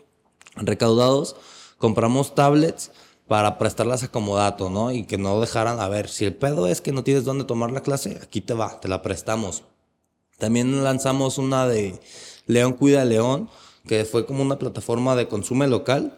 recaudados 0.57 1.37
compramos 1.77 2.35
tablets 2.35 2.91
para 3.25 3.57
prestarlas 3.57 4.03
a 4.03 4.11
comodato, 4.11 4.69
¿no? 4.69 4.91
Y 4.91 5.05
que 5.05 5.17
no 5.17 5.39
dejaran, 5.39 5.79
a 5.79 5.87
ver, 5.87 6.09
si 6.09 6.25
el 6.25 6.35
pedo 6.35 6.67
es 6.67 6.81
que 6.81 6.91
no 6.91 7.05
tienes 7.05 7.23
dónde 7.23 7.45
tomar 7.45 7.71
la 7.71 7.81
clase, 7.81 8.19
aquí 8.21 8.41
te 8.41 8.53
va, 8.53 8.81
te 8.81 8.89
la 8.89 9.01
prestamos. 9.01 9.63
También 10.37 10.83
lanzamos 10.83 11.37
una 11.37 11.65
de 11.65 11.97
León 12.47 12.73
Cuida 12.73 13.05
León, 13.05 13.49
que 13.87 14.03
fue 14.03 14.25
como 14.25 14.41
una 14.41 14.59
plataforma 14.59 15.15
de 15.15 15.29
consumo 15.29 15.65
local 15.67 16.17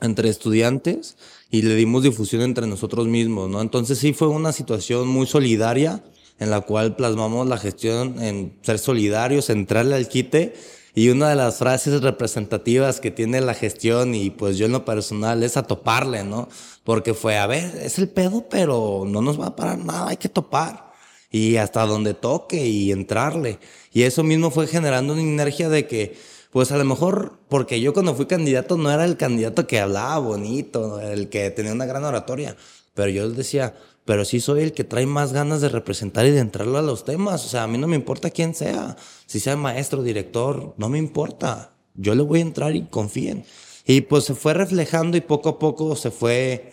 entre 0.00 0.30
estudiantes 0.30 1.18
y 1.50 1.60
le 1.62 1.74
dimos 1.74 2.02
difusión 2.02 2.40
entre 2.40 2.66
nosotros 2.66 3.08
mismos, 3.08 3.50
¿no? 3.50 3.60
Entonces 3.60 3.98
sí 3.98 4.14
fue 4.14 4.28
una 4.28 4.52
situación 4.52 5.06
muy 5.06 5.26
solidaria 5.26 6.02
en 6.38 6.50
la 6.50 6.60
cual 6.60 6.96
plasmamos 6.96 7.46
la 7.46 7.58
gestión 7.58 8.22
en 8.22 8.56
ser 8.62 8.78
solidarios, 8.78 9.50
entrarle 9.50 9.94
al 9.94 10.08
quite 10.08 10.54
y 10.96 11.10
una 11.10 11.28
de 11.28 11.36
las 11.36 11.58
frases 11.58 12.00
representativas 12.00 13.00
que 13.00 13.10
tiene 13.10 13.42
la 13.42 13.52
gestión 13.52 14.14
y 14.14 14.30
pues 14.30 14.56
yo 14.56 14.64
en 14.64 14.72
lo 14.72 14.86
personal 14.86 15.42
es 15.42 15.58
a 15.58 15.64
toparle, 15.64 16.24
¿no? 16.24 16.48
Porque 16.84 17.12
fue, 17.12 17.36
a 17.36 17.46
ver, 17.46 17.76
es 17.82 17.98
el 17.98 18.08
pedo, 18.08 18.46
pero 18.48 19.04
no 19.06 19.20
nos 19.20 19.38
va 19.38 19.48
a 19.48 19.56
parar 19.56 19.78
nada, 19.78 20.08
hay 20.08 20.16
que 20.16 20.30
topar. 20.30 20.92
Y 21.30 21.56
hasta 21.56 21.84
donde 21.84 22.14
toque 22.14 22.66
y 22.66 22.92
entrarle. 22.92 23.58
Y 23.92 24.04
eso 24.04 24.22
mismo 24.22 24.50
fue 24.50 24.66
generando 24.66 25.12
una 25.12 25.20
energía 25.20 25.68
de 25.68 25.86
que, 25.86 26.16
pues 26.50 26.72
a 26.72 26.78
lo 26.78 26.84
mejor, 26.86 27.40
porque 27.50 27.78
yo 27.78 27.92
cuando 27.92 28.14
fui 28.14 28.24
candidato 28.24 28.78
no 28.78 28.90
era 28.90 29.04
el 29.04 29.18
candidato 29.18 29.66
que 29.66 29.80
hablaba 29.80 30.16
bonito, 30.18 30.98
el 30.98 31.28
que 31.28 31.50
tenía 31.50 31.72
una 31.72 31.84
gran 31.84 32.04
oratoria, 32.04 32.56
pero 32.96 33.10
yo 33.10 33.30
decía, 33.30 33.74
pero 34.06 34.24
sí 34.24 34.40
soy 34.40 34.62
el 34.62 34.72
que 34.72 34.84
trae 34.84 35.04
más 35.04 35.34
ganas 35.34 35.60
de 35.60 35.68
representar 35.68 36.24
y 36.24 36.30
de 36.30 36.40
entrarlo 36.40 36.78
a 36.78 36.82
los 36.82 37.04
temas. 37.04 37.44
O 37.44 37.48
sea, 37.48 37.64
a 37.64 37.66
mí 37.66 37.76
no 37.76 37.86
me 37.86 37.94
importa 37.94 38.30
quién 38.30 38.54
sea, 38.54 38.96
si 39.26 39.38
sea 39.38 39.54
maestro, 39.54 40.02
director, 40.02 40.74
no 40.78 40.88
me 40.88 40.96
importa. 40.96 41.74
Yo 41.94 42.14
le 42.14 42.22
voy 42.22 42.38
a 42.38 42.42
entrar 42.42 42.74
y 42.74 42.86
confíen. 42.86 43.44
Y 43.84 44.00
pues 44.00 44.24
se 44.24 44.34
fue 44.34 44.54
reflejando 44.54 45.18
y 45.18 45.20
poco 45.20 45.50
a 45.50 45.58
poco 45.58 45.94
se 45.94 46.10
fue 46.10 46.72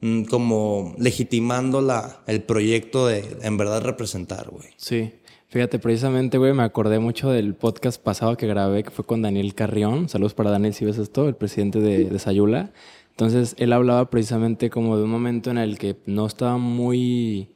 mmm, 0.00 0.24
como 0.24 0.96
legitimando 0.98 1.80
la, 1.80 2.22
el 2.26 2.42
proyecto 2.42 3.06
de 3.06 3.38
en 3.42 3.56
verdad 3.56 3.82
representar, 3.82 4.50
güey. 4.50 4.70
Sí. 4.76 5.12
Fíjate, 5.48 5.78
precisamente, 5.78 6.38
güey, 6.38 6.52
me 6.52 6.62
acordé 6.62 6.98
mucho 6.98 7.30
del 7.30 7.54
podcast 7.54 8.00
pasado 8.00 8.36
que 8.36 8.46
grabé, 8.46 8.84
que 8.84 8.90
fue 8.90 9.04
con 9.04 9.22
Daniel 9.22 9.54
Carrión. 9.54 10.08
Saludos 10.08 10.34
para 10.34 10.50
Daniel, 10.50 10.74
si 10.74 10.84
ves 10.84 10.98
esto, 10.98 11.28
el 11.28 11.34
presidente 11.34 11.80
de, 11.80 12.04
de 12.04 12.18
Sayula. 12.18 12.72
Entonces, 13.20 13.54
él 13.58 13.74
hablaba 13.74 14.08
precisamente 14.08 14.70
como 14.70 14.96
de 14.96 15.04
un 15.04 15.10
momento 15.10 15.50
en 15.50 15.58
el 15.58 15.76
que 15.78 15.98
no 16.06 16.24
estaba 16.24 16.56
muy... 16.56 17.54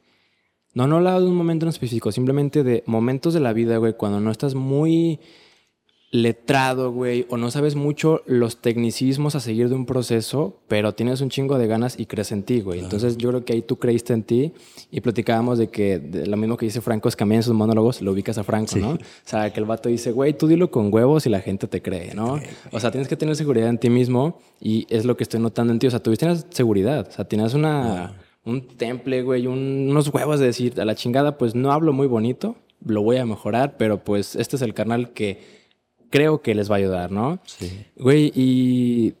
No, 0.75 0.85
no 0.85 0.97
hablaba 0.97 1.19
de 1.19 1.25
un 1.25 1.35
momento 1.35 1.65
en 1.65 1.69
específico, 1.69 2.11
simplemente 2.11 2.63
de 2.63 2.83
momentos 2.85 3.33
de 3.33 3.39
la 3.39 3.51
vida, 3.51 3.77
güey, 3.77 3.93
cuando 3.93 4.19
no 4.19 4.29
estás 4.29 4.53
muy 4.53 5.19
letrado, 6.15 6.91
güey, 6.91 7.25
o 7.29 7.35
no 7.35 7.51
sabes 7.51 7.75
mucho 7.75 8.21
los 8.25 8.61
tecnicismos 8.61 9.35
a 9.35 9.41
seguir 9.41 9.67
de 9.67 9.75
un 9.75 9.85
proceso, 9.85 10.57
pero 10.67 10.93
tienes 10.93 11.19
un 11.19 11.29
chingo 11.29 11.57
de 11.57 11.67
ganas 11.67 11.99
y 11.99 12.05
crees 12.05 12.31
en 12.31 12.43
ti, 12.43 12.61
güey. 12.61 12.79
Claro. 12.79 12.85
Entonces 12.85 13.17
yo 13.17 13.29
creo 13.29 13.43
que 13.43 13.53
ahí 13.53 13.61
tú 13.61 13.77
creíste 13.77 14.13
en 14.13 14.23
ti 14.23 14.53
y 14.91 15.01
platicábamos 15.01 15.57
de 15.57 15.67
que 15.67 15.99
de 15.99 16.25
lo 16.25 16.37
mismo 16.37 16.55
que 16.55 16.65
dice 16.65 16.79
Franco 16.79 17.09
Escamilla 17.09 17.37
en 17.37 17.43
sus 17.43 17.53
monólogos, 17.53 18.01
lo 18.01 18.13
ubicas 18.13 18.37
a 18.37 18.43
Franco, 18.43 18.71
sí. 18.71 18.79
¿no? 18.79 18.91
O 18.91 18.99
sea, 19.25 19.51
que 19.51 19.59
el 19.59 19.65
vato 19.65 19.89
dice, 19.89 20.11
güey, 20.11 20.33
tú 20.33 20.47
dilo 20.47 20.71
con 20.71 20.93
huevos 20.93 21.25
y 21.25 21.29
la 21.29 21.41
gente 21.41 21.67
te 21.67 21.81
cree, 21.81 22.13
¿no? 22.15 22.39
O 22.71 22.79
sea, 22.79 22.91
tienes 22.91 23.09
que 23.09 23.17
tener 23.17 23.35
seguridad 23.35 23.67
en 23.67 23.77
ti 23.77 23.89
mismo 23.89 24.39
y 24.61 24.87
es 24.89 25.03
lo 25.03 25.17
que 25.17 25.23
estoy 25.23 25.41
notando 25.41 25.73
en 25.73 25.79
ti. 25.79 25.87
O 25.87 25.91
sea, 25.91 26.01
tuviste 26.01 26.33
seguridad, 26.49 27.07
o 27.09 27.11
sea, 27.11 27.25
tienes 27.25 27.53
una... 27.53 28.13
un 28.45 28.65
temple, 28.67 29.21
güey, 29.21 29.47
un, 29.47 29.87
unos 29.89 30.13
huevos 30.13 30.39
de 30.39 30.45
decir 30.45 30.79
a 30.79 30.85
la 30.85 30.95
chingada, 30.95 31.37
pues 31.37 31.55
no 31.55 31.73
hablo 31.73 31.91
muy 31.91 32.07
bonito, 32.07 32.55
lo 32.85 33.01
voy 33.01 33.17
a 33.17 33.25
mejorar, 33.25 33.75
pero 33.77 34.03
pues 34.03 34.35
este 34.35 34.55
es 34.55 34.61
el 34.61 34.73
canal 34.73 35.11
que 35.11 35.54
creo 36.15 36.41
que 36.41 36.55
les 36.55 36.71
va 36.71 36.75
a 36.75 36.77
ayudar, 36.77 37.11
¿no? 37.11 37.39
Sí. 37.45 37.85
Güey, 37.97 38.31
y 38.33 39.15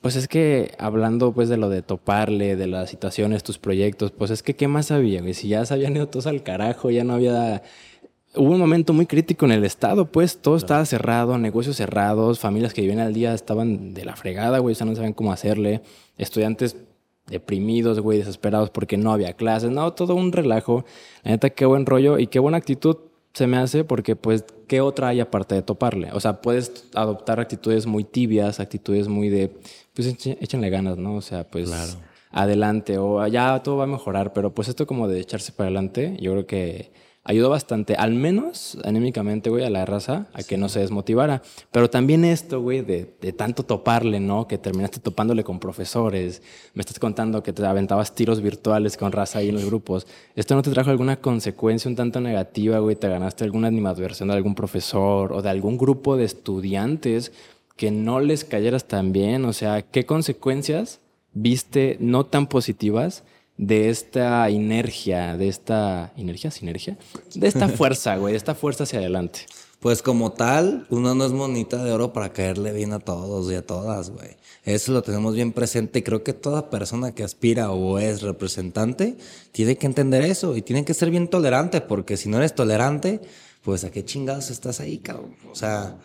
pues 0.00 0.16
es 0.16 0.26
que 0.26 0.72
hablando 0.78 1.32
pues 1.32 1.50
de 1.50 1.58
lo 1.58 1.68
de 1.68 1.82
toparle, 1.82 2.56
de 2.56 2.66
las 2.66 2.88
situaciones, 2.88 3.42
tus 3.42 3.58
proyectos, 3.58 4.10
pues 4.10 4.30
es 4.30 4.42
que 4.42 4.56
¿qué 4.56 4.66
más 4.66 4.90
había, 4.90 5.20
güey? 5.20 5.34
Si 5.34 5.48
ya 5.48 5.66
se 5.66 5.74
habían 5.74 5.94
ido 5.94 6.08
todos 6.08 6.26
al 6.26 6.42
carajo, 6.42 6.90
ya 6.90 7.04
no 7.04 7.12
había... 7.12 7.62
Hubo 8.34 8.52
un 8.52 8.58
momento 8.58 8.92
muy 8.92 9.06
crítico 9.06 9.44
en 9.44 9.52
el 9.52 9.64
estado, 9.64 10.06
pues 10.06 10.38
todo 10.38 10.54
claro. 10.54 10.64
estaba 10.64 10.86
cerrado, 10.86 11.36
negocios 11.36 11.76
cerrados, 11.76 12.38
familias 12.38 12.72
que 12.72 12.80
vivían 12.80 13.00
al 13.00 13.12
día 13.12 13.34
estaban 13.34 13.92
de 13.92 14.04
la 14.04 14.16
fregada, 14.16 14.60
güey, 14.60 14.72
o 14.72 14.76
sea, 14.76 14.86
no 14.86 14.94
sabían 14.94 15.12
cómo 15.12 15.32
hacerle, 15.32 15.82
estudiantes 16.16 16.76
deprimidos, 17.26 18.00
güey, 18.00 18.18
desesperados 18.18 18.70
porque 18.70 18.96
no 18.96 19.12
había 19.12 19.34
clases, 19.34 19.70
no, 19.70 19.92
todo 19.92 20.14
un 20.14 20.32
relajo. 20.32 20.84
La 21.22 21.32
neta, 21.32 21.50
qué 21.50 21.66
buen 21.66 21.84
rollo 21.86 22.18
y 22.18 22.28
qué 22.28 22.38
buena 22.38 22.56
actitud 22.56 23.09
se 23.32 23.46
me 23.46 23.56
hace 23.56 23.84
porque, 23.84 24.16
pues, 24.16 24.44
¿qué 24.66 24.80
otra 24.80 25.08
hay 25.08 25.20
aparte 25.20 25.54
de 25.54 25.62
toparle? 25.62 26.10
O 26.12 26.20
sea, 26.20 26.40
puedes 26.40 26.86
adoptar 26.94 27.40
actitudes 27.40 27.86
muy 27.86 28.04
tibias, 28.04 28.60
actitudes 28.60 29.08
muy 29.08 29.28
de, 29.28 29.56
pues, 29.94 30.06
échenle 30.06 30.70
ganas, 30.70 30.96
¿no? 30.96 31.16
O 31.16 31.20
sea, 31.20 31.48
pues, 31.48 31.70
adelante 32.30 32.98
o 32.98 33.26
ya 33.26 33.62
todo 33.62 33.76
va 33.76 33.84
a 33.84 33.88
mejorar, 33.88 34.32
pero 34.32 34.54
pues 34.54 34.68
esto 34.68 34.86
como 34.86 35.08
de 35.08 35.20
echarse 35.20 35.52
para 35.52 35.66
adelante, 35.66 36.16
yo 36.20 36.32
creo 36.32 36.46
que 36.46 36.92
ayudó 37.22 37.50
bastante, 37.50 37.94
al 37.96 38.14
menos 38.14 38.78
anémicamente, 38.84 39.50
güey, 39.50 39.64
a 39.64 39.70
la 39.70 39.84
raza, 39.84 40.28
a 40.32 40.42
que 40.42 40.56
no 40.56 40.68
se 40.68 40.80
desmotivara. 40.80 41.42
Pero 41.70 41.90
también 41.90 42.24
esto, 42.24 42.60
güey, 42.60 42.80
de, 42.80 43.04
tanto 43.36 43.62
toparle, 43.64 44.20
¿no? 44.20 44.48
Que 44.48 44.58
terminaste 44.58 45.00
topándole 45.00 45.44
con 45.44 45.60
profesores, 45.60 46.42
me 46.74 46.80
estás 46.80 46.98
contando 46.98 47.42
que 47.42 47.52
te 47.52 47.64
aventabas 47.64 48.14
tiros 48.14 48.40
virtuales 48.40 48.96
con 48.96 49.12
raza 49.12 49.40
ahí 49.40 49.50
en 49.50 49.54
los 49.54 49.66
grupos. 49.66 50.06
¿Esto 50.34 50.54
no 50.54 50.62
te 50.62 50.70
trajo 50.70 50.90
alguna 50.90 51.20
consecuencia 51.20 51.88
un 51.88 51.96
tanto 51.96 52.20
negativa, 52.20 52.78
güey? 52.78 52.96
¿Te 52.96 53.08
ganaste 53.08 53.44
alguna 53.44 53.68
animadversión 53.68 54.28
de 54.28 54.34
algún 54.34 54.54
profesor 54.54 55.32
o 55.32 55.42
de 55.42 55.50
algún 55.50 55.76
grupo 55.76 56.16
de 56.16 56.24
estudiantes 56.24 57.32
que 57.76 57.90
no 57.90 58.20
les 58.20 58.44
cayeras 58.44 58.88
tan 58.88 59.12
bien? 59.12 59.44
O 59.44 59.52
sea, 59.52 59.82
¿qué 59.82 60.06
consecuencias 60.06 61.00
viste 61.32 61.96
no 62.00 62.24
tan 62.24 62.46
positivas? 62.46 63.24
De 63.60 63.90
esta 63.90 64.48
inercia, 64.48 65.36
de 65.36 65.48
esta 65.48 66.14
inergia, 66.16 66.50
sinergia, 66.50 66.96
de 67.34 67.46
esta 67.46 67.68
fuerza, 67.76 68.16
güey, 68.16 68.32
de 68.32 68.38
esta 68.38 68.54
fuerza 68.54 68.84
hacia 68.84 69.00
adelante. 69.00 69.40
Pues 69.80 70.00
como 70.00 70.32
tal, 70.32 70.86
uno 70.88 71.14
no 71.14 71.26
es 71.26 71.32
monita 71.32 71.84
de 71.84 71.92
oro 71.92 72.14
para 72.14 72.32
caerle 72.32 72.72
bien 72.72 72.94
a 72.94 73.00
todos 73.00 73.52
y 73.52 73.54
a 73.54 73.66
todas, 73.66 74.10
güey. 74.10 74.30
Eso 74.64 74.92
lo 74.92 75.02
tenemos 75.02 75.34
bien 75.34 75.52
presente 75.52 75.98
y 75.98 76.02
creo 76.02 76.24
que 76.24 76.32
toda 76.32 76.70
persona 76.70 77.14
que 77.14 77.22
aspira 77.22 77.70
o 77.70 77.98
es 77.98 78.22
representante 78.22 79.16
tiene 79.52 79.76
que 79.76 79.86
entender 79.86 80.22
eso 80.22 80.56
y 80.56 80.62
tiene 80.62 80.86
que 80.86 80.94
ser 80.94 81.10
bien 81.10 81.28
tolerante 81.28 81.82
porque 81.82 82.16
si 82.16 82.30
no 82.30 82.38
eres 82.38 82.54
tolerante, 82.54 83.20
pues 83.62 83.84
a 83.84 83.90
qué 83.90 84.06
chingados 84.06 84.50
estás 84.50 84.80
ahí, 84.80 84.98
cabrón. 84.98 85.36
O 85.52 85.54
sea, 85.54 85.98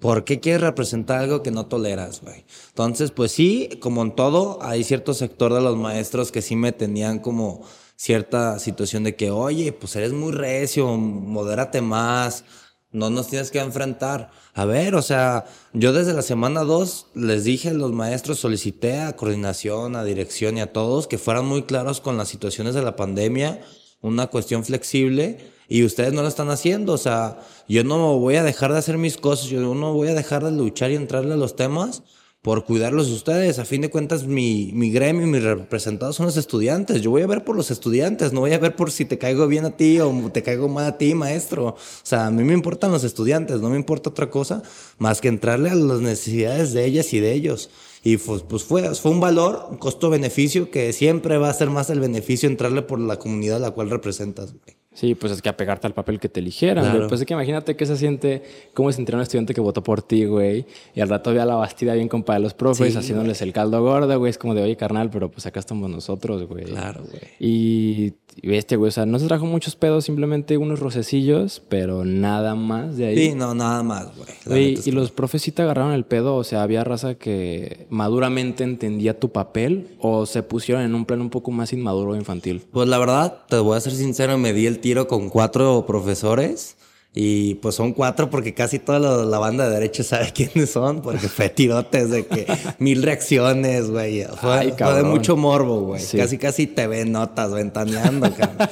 ¿Por 0.00 0.24
qué 0.24 0.38
quieres 0.38 0.62
representar 0.62 1.18
algo 1.20 1.42
que 1.42 1.50
no 1.50 1.66
toleras, 1.66 2.20
güey? 2.20 2.44
Entonces, 2.68 3.10
pues 3.10 3.32
sí, 3.32 3.68
como 3.80 4.02
en 4.02 4.14
todo, 4.14 4.58
hay 4.62 4.84
cierto 4.84 5.12
sector 5.12 5.52
de 5.52 5.60
los 5.60 5.76
maestros 5.76 6.30
que 6.30 6.42
sí 6.42 6.54
me 6.54 6.72
tenían 6.72 7.18
como 7.18 7.62
cierta 7.96 8.60
situación 8.60 9.02
de 9.02 9.16
que, 9.16 9.32
oye, 9.32 9.72
pues 9.72 9.96
eres 9.96 10.12
muy 10.12 10.32
recio, 10.32 10.86
modérate 10.96 11.80
más, 11.80 12.44
no 12.92 13.10
nos 13.10 13.26
tienes 13.26 13.50
que 13.50 13.58
enfrentar. 13.58 14.30
A 14.54 14.64
ver, 14.64 14.94
o 14.94 15.02
sea, 15.02 15.46
yo 15.72 15.92
desde 15.92 16.14
la 16.14 16.22
semana 16.22 16.62
2 16.62 17.08
les 17.14 17.44
dije 17.44 17.70
a 17.70 17.74
los 17.74 17.92
maestros, 17.92 18.38
solicité 18.38 19.00
a 19.00 19.16
coordinación, 19.16 19.96
a 19.96 20.04
dirección 20.04 20.58
y 20.58 20.60
a 20.60 20.72
todos 20.72 21.08
que 21.08 21.18
fueran 21.18 21.46
muy 21.46 21.64
claros 21.64 22.00
con 22.00 22.16
las 22.16 22.28
situaciones 22.28 22.74
de 22.74 22.82
la 22.82 22.94
pandemia, 22.94 23.60
una 24.00 24.28
cuestión 24.28 24.64
flexible 24.64 25.38
y 25.68 25.84
ustedes 25.84 26.12
no 26.12 26.22
lo 26.22 26.28
están 26.28 26.50
haciendo. 26.50 26.94
O 26.94 26.98
sea, 26.98 27.38
yo 27.68 27.84
no 27.84 28.18
voy 28.18 28.36
a 28.36 28.42
dejar 28.42 28.72
de 28.72 28.78
hacer 28.78 28.98
mis 28.98 29.16
cosas, 29.16 29.46
yo 29.46 29.74
no 29.74 29.92
voy 29.92 30.08
a 30.08 30.14
dejar 30.14 30.44
de 30.44 30.52
luchar 30.52 30.90
y 30.90 30.96
entrarle 30.96 31.34
a 31.34 31.36
los 31.36 31.54
temas 31.56 32.02
por 32.42 32.64
cuidarlos 32.64 33.10
ustedes. 33.10 33.58
A 33.58 33.64
fin 33.64 33.82
de 33.82 33.90
cuentas, 33.90 34.26
mi, 34.26 34.70
mi 34.72 34.90
gremio 34.90 35.26
y 35.26 35.30
mis 35.30 35.42
representados 35.42 36.16
son 36.16 36.26
los 36.26 36.36
estudiantes. 36.36 37.02
Yo 37.02 37.10
voy 37.10 37.22
a 37.22 37.26
ver 37.26 37.44
por 37.44 37.56
los 37.56 37.70
estudiantes, 37.70 38.32
no 38.32 38.40
voy 38.40 38.52
a 38.52 38.58
ver 38.58 38.76
por 38.76 38.90
si 38.90 39.04
te 39.04 39.18
caigo 39.18 39.46
bien 39.46 39.64
a 39.64 39.76
ti 39.76 40.00
o 40.00 40.30
te 40.32 40.42
caigo 40.42 40.68
mal 40.68 40.86
a 40.86 40.98
ti, 40.98 41.14
maestro. 41.14 41.66
O 41.66 41.76
sea, 42.02 42.26
a 42.26 42.30
mí 42.30 42.44
me 42.44 42.54
importan 42.54 42.90
los 42.90 43.04
estudiantes, 43.04 43.60
no 43.60 43.70
me 43.70 43.76
importa 43.76 44.10
otra 44.10 44.30
cosa 44.30 44.62
más 44.98 45.20
que 45.20 45.28
entrarle 45.28 45.70
a 45.70 45.74
las 45.74 46.00
necesidades 46.00 46.72
de 46.72 46.84
ellas 46.84 47.12
y 47.12 47.20
de 47.20 47.32
ellos. 47.32 47.70
Y 48.04 48.16
pues, 48.16 48.42
pues 48.42 48.62
fue, 48.62 48.94
fue 48.94 49.10
un 49.10 49.20
valor, 49.20 49.76
costo-beneficio 49.80 50.70
que 50.70 50.92
siempre 50.92 51.36
va 51.36 51.50
a 51.50 51.54
ser 51.54 51.68
más 51.68 51.90
el 51.90 52.00
beneficio 52.00 52.48
entrarle 52.48 52.82
por 52.82 53.00
la 53.00 53.18
comunidad 53.18 53.56
a 53.56 53.60
la 53.60 53.70
cual 53.72 53.90
representas. 53.90 54.54
Sí, 54.98 55.14
pues 55.14 55.32
es 55.32 55.40
que 55.40 55.48
apegarte 55.48 55.86
al 55.86 55.94
papel 55.94 56.18
que 56.18 56.28
te 56.28 56.40
eligieran. 56.40 57.06
Pues 57.06 57.20
es 57.20 57.26
que 57.26 57.32
imagínate 57.32 57.76
que 57.76 57.86
se 57.86 57.96
siente, 57.96 58.42
cómo 58.74 58.90
se 58.90 59.00
un 59.00 59.20
estudiante 59.20 59.54
que 59.54 59.60
votó 59.60 59.80
por 59.80 60.02
ti, 60.02 60.24
güey. 60.24 60.66
Y 60.92 61.00
al 61.00 61.08
rato 61.08 61.32
ve 61.32 61.40
a 61.40 61.46
la 61.46 61.54
bastida 61.54 61.94
bien 61.94 62.08
compa 62.08 62.34
de 62.34 62.40
los 62.40 62.52
profes, 62.52 62.96
haciéndoles 62.96 63.40
el 63.40 63.52
caldo 63.52 63.80
gordo, 63.80 64.18
güey. 64.18 64.30
Es 64.30 64.38
como 64.38 64.54
de, 64.54 64.62
oye, 64.62 64.76
carnal, 64.76 65.08
pero 65.08 65.30
pues 65.30 65.46
acá 65.46 65.60
estamos 65.60 65.88
nosotros, 65.88 66.48
güey. 66.48 66.64
Claro, 66.64 67.04
güey. 67.04 67.22
Y, 67.38 68.14
y 68.42 68.54
este, 68.54 68.74
güey, 68.74 68.88
o 68.88 68.92
sea, 68.92 69.06
no 69.06 69.20
se 69.20 69.26
trajo 69.26 69.46
muchos 69.46 69.76
pedos, 69.76 70.04
simplemente 70.04 70.56
unos 70.56 70.80
rocecillos, 70.80 71.62
pero 71.68 72.04
nada 72.04 72.56
más 72.56 72.96
de 72.96 73.06
ahí. 73.06 73.16
Sí, 73.16 73.34
no, 73.36 73.54
nada 73.54 73.84
más, 73.84 74.08
güey. 74.46 74.76
Y, 74.84 74.90
los 74.90 75.12
profes 75.12 75.42
sí 75.42 75.52
te 75.52 75.62
agarraron 75.62 75.92
el 75.92 76.04
pedo, 76.04 76.34
o 76.34 76.42
sea, 76.42 76.62
había 76.62 76.82
raza 76.82 77.14
que 77.14 77.86
maduramente 77.88 78.64
entendía 78.64 79.18
tu 79.20 79.30
papel 79.30 79.88
o 80.00 80.26
se 80.26 80.42
pusieron 80.42 80.82
en 80.82 80.94
un 80.94 81.04
plano 81.04 81.22
un 81.22 81.30
poco 81.30 81.50
más 81.52 81.72
inmaduro 81.72 82.12
o 82.12 82.16
infantil. 82.16 82.62
Pues 82.72 82.88
la 82.88 82.98
verdad, 82.98 83.42
te 83.48 83.58
voy 83.58 83.76
a 83.76 83.80
ser 83.80 83.92
sincero, 83.92 84.38
me 84.38 84.52
di 84.52 84.66
el 84.66 84.80
tiro 84.88 85.06
con 85.06 85.28
cuatro 85.28 85.84
profesores. 85.86 86.76
Y 87.14 87.56
pues 87.56 87.74
son 87.74 87.92
cuatro 87.92 88.30
porque 88.30 88.54
casi 88.54 88.78
toda 88.78 88.98
la, 88.98 89.38
banda 89.38 89.68
de 89.68 89.74
derecho 89.74 90.02
sabe 90.02 90.32
quiénes 90.34 90.70
son, 90.70 91.02
porque 91.02 91.28
fue 91.28 91.50
tirotes 91.50 92.08
de 92.10 92.26
que 92.26 92.46
mil 92.78 93.02
reacciones, 93.02 93.90
güey. 93.90 94.24
Fue, 94.40 94.72
de 94.72 95.02
mucho 95.02 95.36
morbo, 95.36 95.80
güey. 95.80 96.02
Casi, 96.16 96.38
casi 96.38 96.66
te 96.66 96.86
ven 96.86 97.12
notas 97.12 97.52
ventaneando, 97.52 98.32
cabrón. 98.34 98.68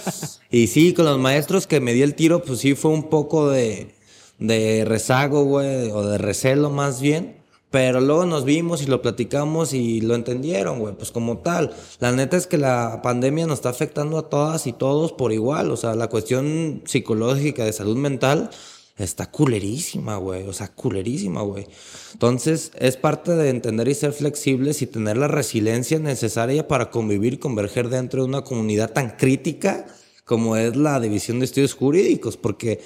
y 0.50 0.68
sí, 0.68 0.94
con 0.94 1.04
los 1.04 1.18
maestros 1.18 1.66
que 1.66 1.80
me 1.80 1.92
di 1.92 2.00
el 2.00 2.14
tiro, 2.14 2.42
pues 2.42 2.60
sí 2.60 2.74
fue 2.74 2.92
un 2.92 3.10
poco 3.10 3.50
de, 3.50 3.94
de 4.38 4.84
rezago, 4.86 5.44
güey, 5.44 5.90
o 5.90 6.02
de 6.02 6.16
recelo 6.16 6.70
más 6.70 7.02
bien. 7.02 7.36
Pero 7.76 8.00
luego 8.00 8.24
nos 8.24 8.46
vimos 8.46 8.80
y 8.80 8.86
lo 8.86 9.02
platicamos 9.02 9.74
y 9.74 10.00
lo 10.00 10.14
entendieron, 10.14 10.78
güey, 10.78 10.94
pues 10.94 11.10
como 11.10 11.40
tal. 11.40 11.76
La 12.00 12.10
neta 12.10 12.38
es 12.38 12.46
que 12.46 12.56
la 12.56 13.02
pandemia 13.02 13.46
nos 13.46 13.58
está 13.58 13.68
afectando 13.68 14.16
a 14.16 14.30
todas 14.30 14.66
y 14.66 14.72
todos 14.72 15.12
por 15.12 15.30
igual. 15.30 15.70
O 15.70 15.76
sea, 15.76 15.94
la 15.94 16.08
cuestión 16.08 16.80
psicológica 16.86 17.66
de 17.66 17.74
salud 17.74 17.98
mental 17.98 18.48
está 18.96 19.30
culerísima, 19.30 20.16
güey. 20.16 20.48
O 20.48 20.54
sea, 20.54 20.68
culerísima, 20.68 21.42
güey. 21.42 21.66
Entonces, 22.14 22.72
es 22.78 22.96
parte 22.96 23.32
de 23.32 23.50
entender 23.50 23.88
y 23.88 23.94
ser 23.94 24.14
flexibles 24.14 24.80
y 24.80 24.86
tener 24.86 25.18
la 25.18 25.28
resiliencia 25.28 25.98
necesaria 25.98 26.66
para 26.68 26.90
convivir 26.90 27.38
converger 27.38 27.90
dentro 27.90 28.22
de 28.22 28.28
una 28.28 28.40
comunidad 28.40 28.94
tan 28.94 29.18
crítica 29.18 29.84
como 30.24 30.56
es 30.56 30.76
la 30.76 30.98
División 30.98 31.40
de 31.40 31.44
Estudios 31.44 31.74
Jurídicos. 31.74 32.38
Porque 32.38 32.80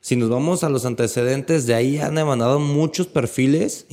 si 0.00 0.14
nos 0.14 0.28
vamos 0.30 0.62
a 0.62 0.68
los 0.68 0.84
antecedentes, 0.84 1.66
de 1.66 1.74
ahí 1.74 1.98
han 1.98 2.16
emanado 2.16 2.60
muchos 2.60 3.08
perfiles 3.08 3.86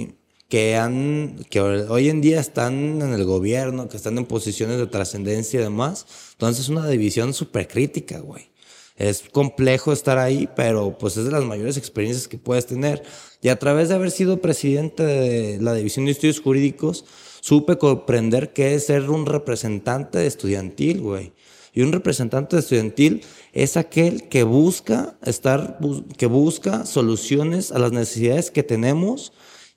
que 0.54 0.76
han 0.76 1.44
que 1.50 1.62
hoy 1.62 2.10
en 2.10 2.22
día 2.22 2.39
están 2.39 3.02
en 3.02 3.12
el 3.12 3.26
gobierno, 3.26 3.89
que 3.89 3.98
están 3.98 4.20
en 4.20 4.26
posiciones 4.26 4.78
de 4.78 4.86
trascendencia 4.86 5.60
y 5.60 5.63
demás. 5.63 6.06
Entonces 6.34 6.66
es 6.66 6.70
una 6.70 6.88
división 6.88 7.34
súper 7.34 7.68
crítica, 7.68 8.20
güey. 8.20 8.52
Es 8.96 9.24
complejo 9.32 9.92
estar 9.92 10.20
ahí, 10.20 10.48
pero 10.56 10.96
pues 11.00 11.18
es 11.18 11.26
de 11.26 11.32
las 11.32 11.44
mayores 11.44 11.76
experiencias 11.78 12.28
que 12.28 12.38
puedes 12.38 12.68
tener. 12.68 13.02
Y 13.42 13.50
a 13.50 13.58
través 13.58 13.89
de 13.89 13.96
haber 13.96 14.12
sido 14.12 14.42
presidente 14.42 15.02
de 15.02 15.58
la 15.60 15.74
División 15.74 16.06
de 16.06 16.12
Estudios 16.12 16.39
Jurídicos, 16.39 17.04
supe 17.42 17.80
comprender 17.80 18.54
qué 18.54 18.76
es 18.76 18.86
ser 18.86 19.10
un 19.10 19.26
representante 19.26 20.24
estudiantil, 20.28 21.02
güey. 21.02 21.34
Y 21.74 21.82
un 21.82 21.92
representante 21.92 22.60
estudiantil 22.60 23.24
es 23.54 23.76
aquel 23.76 24.30
que 24.30 24.44
busca 24.44 25.18
estar, 25.26 25.80
que 26.16 26.28
busca 26.28 26.86
soluciones 26.86 27.72
a 27.72 27.80
las 27.80 27.92
necesidades 27.92 28.52
que 28.52 28.62
tenemos 28.62 29.34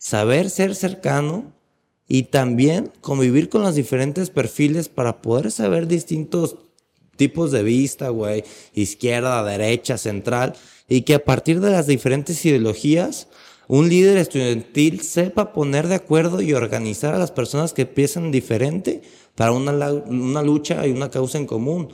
saber 0.07 0.51
ser 0.51 0.77
cercano 0.77 1.53
y 2.07 2.25
también 2.25 2.93
convivir 3.01 3.49
con 3.49 3.63
los 3.63 3.75
diferentes 3.75 4.31
perfiles 4.31 4.89
para 4.89 5.21
poder 5.21 5.51
saber 5.51 5.89
distintos 5.89 6.55
tipos 7.17 7.51
de 7.51 7.65
vista, 7.65 8.11
güey, 8.11 8.45
izquierda, 8.73 9.43
derecha, 9.43 9.99
central, 9.99 10.53
y 10.89 11.01
que 11.03 11.15
a 11.15 11.25
partir 11.25 11.59
de 11.59 11.73
las 11.73 11.89
diferentes 11.89 12.45
ideologías, 12.45 13.27
un 13.67 13.89
líder 13.89 14.19
estudiantil 14.19 15.01
sepa 15.01 15.53
poner 15.53 15.89
de 15.89 15.97
acuerdo 15.97 16.41
y 16.41 16.53
organizar 16.53 17.13
a 17.13 17.19
las 17.19 17.33
personas 17.33 17.73
que 17.73 17.85
piensan 17.85 18.31
diferente 18.31 19.03
para 19.35 19.51
una, 19.51 19.73
una 19.91 20.43
lucha 20.43 20.87
y 20.87 20.93
una 20.93 21.11
causa 21.11 21.39
en 21.39 21.47
común. 21.47 21.89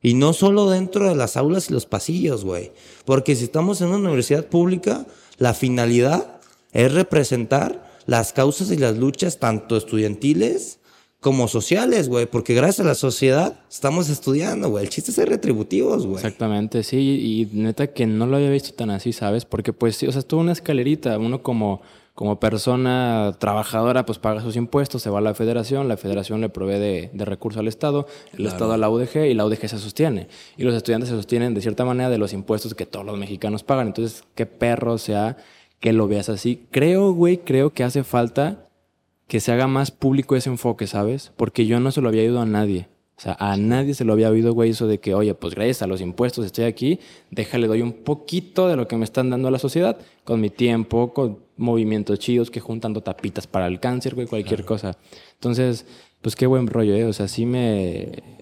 Y 0.00 0.14
no 0.14 0.32
solo 0.32 0.70
dentro 0.70 1.08
de 1.08 1.16
las 1.16 1.36
aulas 1.36 1.70
y 1.70 1.72
los 1.72 1.86
pasillos, 1.86 2.44
güey. 2.44 2.70
Porque 3.04 3.34
si 3.34 3.42
estamos 3.42 3.80
en 3.80 3.88
una 3.88 3.96
universidad 3.96 4.46
pública, 4.46 5.08
la 5.38 5.54
finalidad 5.54 6.37
es 6.72 6.92
representar 6.92 7.88
las 8.06 8.32
causas 8.32 8.70
y 8.70 8.76
las 8.76 8.96
luchas 8.96 9.38
tanto 9.38 9.76
estudiantiles 9.76 10.78
como 11.20 11.48
sociales, 11.48 12.08
güey, 12.08 12.26
porque 12.26 12.54
gracias 12.54 12.80
a 12.80 12.88
la 12.88 12.94
sociedad 12.94 13.60
estamos 13.68 14.08
estudiando, 14.08 14.70
güey. 14.70 14.84
El 14.84 14.90
chiste 14.90 15.10
es 15.10 15.16
ser 15.16 15.28
retributivos, 15.28 16.06
güey. 16.06 16.16
Exactamente, 16.16 16.84
sí, 16.84 17.48
y 17.52 17.56
neta 17.56 17.88
que 17.88 18.06
no 18.06 18.26
lo 18.26 18.36
había 18.36 18.50
visto 18.50 18.72
tan 18.72 18.90
así, 18.90 19.12
¿sabes? 19.12 19.44
Porque 19.44 19.72
pues 19.72 19.96
sí, 19.96 20.06
o 20.06 20.12
sea, 20.12 20.20
es 20.20 20.26
toda 20.26 20.42
una 20.42 20.52
escalerita, 20.52 21.18
uno 21.18 21.42
como 21.42 21.82
como 22.18 22.40
persona 22.40 23.36
trabajadora, 23.38 24.04
pues 24.04 24.18
paga 24.18 24.40
sus 24.40 24.56
impuestos, 24.56 25.02
se 25.02 25.08
va 25.08 25.18
a 25.18 25.22
la 25.22 25.34
federación, 25.34 25.86
la 25.86 25.96
federación 25.96 26.40
le 26.40 26.48
provee 26.48 26.80
de, 26.80 27.10
de 27.12 27.24
recursos 27.24 27.60
al 27.60 27.68
Estado, 27.68 28.08
el 28.36 28.44
Estado 28.44 28.72
a 28.72 28.76
la 28.76 28.90
UDG 28.90 29.26
y 29.26 29.34
la 29.34 29.46
UDG 29.46 29.68
se 29.68 29.78
sostiene. 29.78 30.26
Y 30.56 30.64
los 30.64 30.74
estudiantes 30.74 31.10
se 31.10 31.14
sostienen 31.14 31.54
de 31.54 31.60
cierta 31.60 31.84
manera 31.84 32.10
de 32.10 32.18
los 32.18 32.32
impuestos 32.32 32.74
que 32.74 32.86
todos 32.86 33.06
los 33.06 33.16
mexicanos 33.16 33.62
pagan. 33.62 33.86
Entonces, 33.86 34.24
qué 34.34 34.46
perro 34.46 34.98
sea 34.98 35.36
que 35.80 35.92
lo 35.92 36.08
veas 36.08 36.28
así. 36.28 36.66
Creo, 36.70 37.12
güey, 37.12 37.38
creo 37.38 37.72
que 37.72 37.84
hace 37.84 38.04
falta 38.04 38.68
que 39.26 39.40
se 39.40 39.52
haga 39.52 39.66
más 39.66 39.90
público 39.90 40.36
ese 40.36 40.50
enfoque, 40.50 40.86
¿sabes? 40.86 41.32
Porque 41.36 41.66
yo 41.66 41.80
no 41.80 41.92
se 41.92 42.00
lo 42.00 42.08
había 42.08 42.24
ido 42.24 42.40
a 42.40 42.46
nadie. 42.46 42.88
O 43.18 43.20
sea, 43.20 43.36
a 43.40 43.56
nadie 43.56 43.94
se 43.94 44.04
lo 44.04 44.12
había 44.12 44.30
oído, 44.30 44.54
güey, 44.54 44.70
eso 44.70 44.86
de 44.86 45.00
que, 45.00 45.12
oye, 45.12 45.34
pues 45.34 45.56
gracias 45.56 45.82
a 45.82 45.88
los 45.88 46.00
impuestos 46.00 46.46
estoy 46.46 46.66
aquí, 46.66 47.00
déjale, 47.32 47.66
doy 47.66 47.82
un 47.82 47.92
poquito 47.92 48.68
de 48.68 48.76
lo 48.76 48.86
que 48.86 48.96
me 48.96 49.04
están 49.04 49.28
dando 49.28 49.48
a 49.48 49.50
la 49.50 49.58
sociedad, 49.58 49.98
con 50.22 50.40
mi 50.40 50.50
tiempo, 50.50 51.12
con 51.12 51.40
movimientos 51.56 52.20
chidos, 52.20 52.48
que 52.50 52.60
juntando 52.60 53.00
tapitas 53.00 53.48
para 53.48 53.66
el 53.66 53.80
cáncer, 53.80 54.14
güey, 54.14 54.28
cualquier 54.28 54.64
cosa. 54.64 54.96
Entonces, 55.34 55.84
pues 56.22 56.36
qué 56.36 56.46
buen 56.46 56.68
rollo, 56.68 56.94
¿eh? 56.94 57.04
O 57.04 57.12
sea, 57.12 57.26
sí 57.26 57.44
me... 57.44 58.37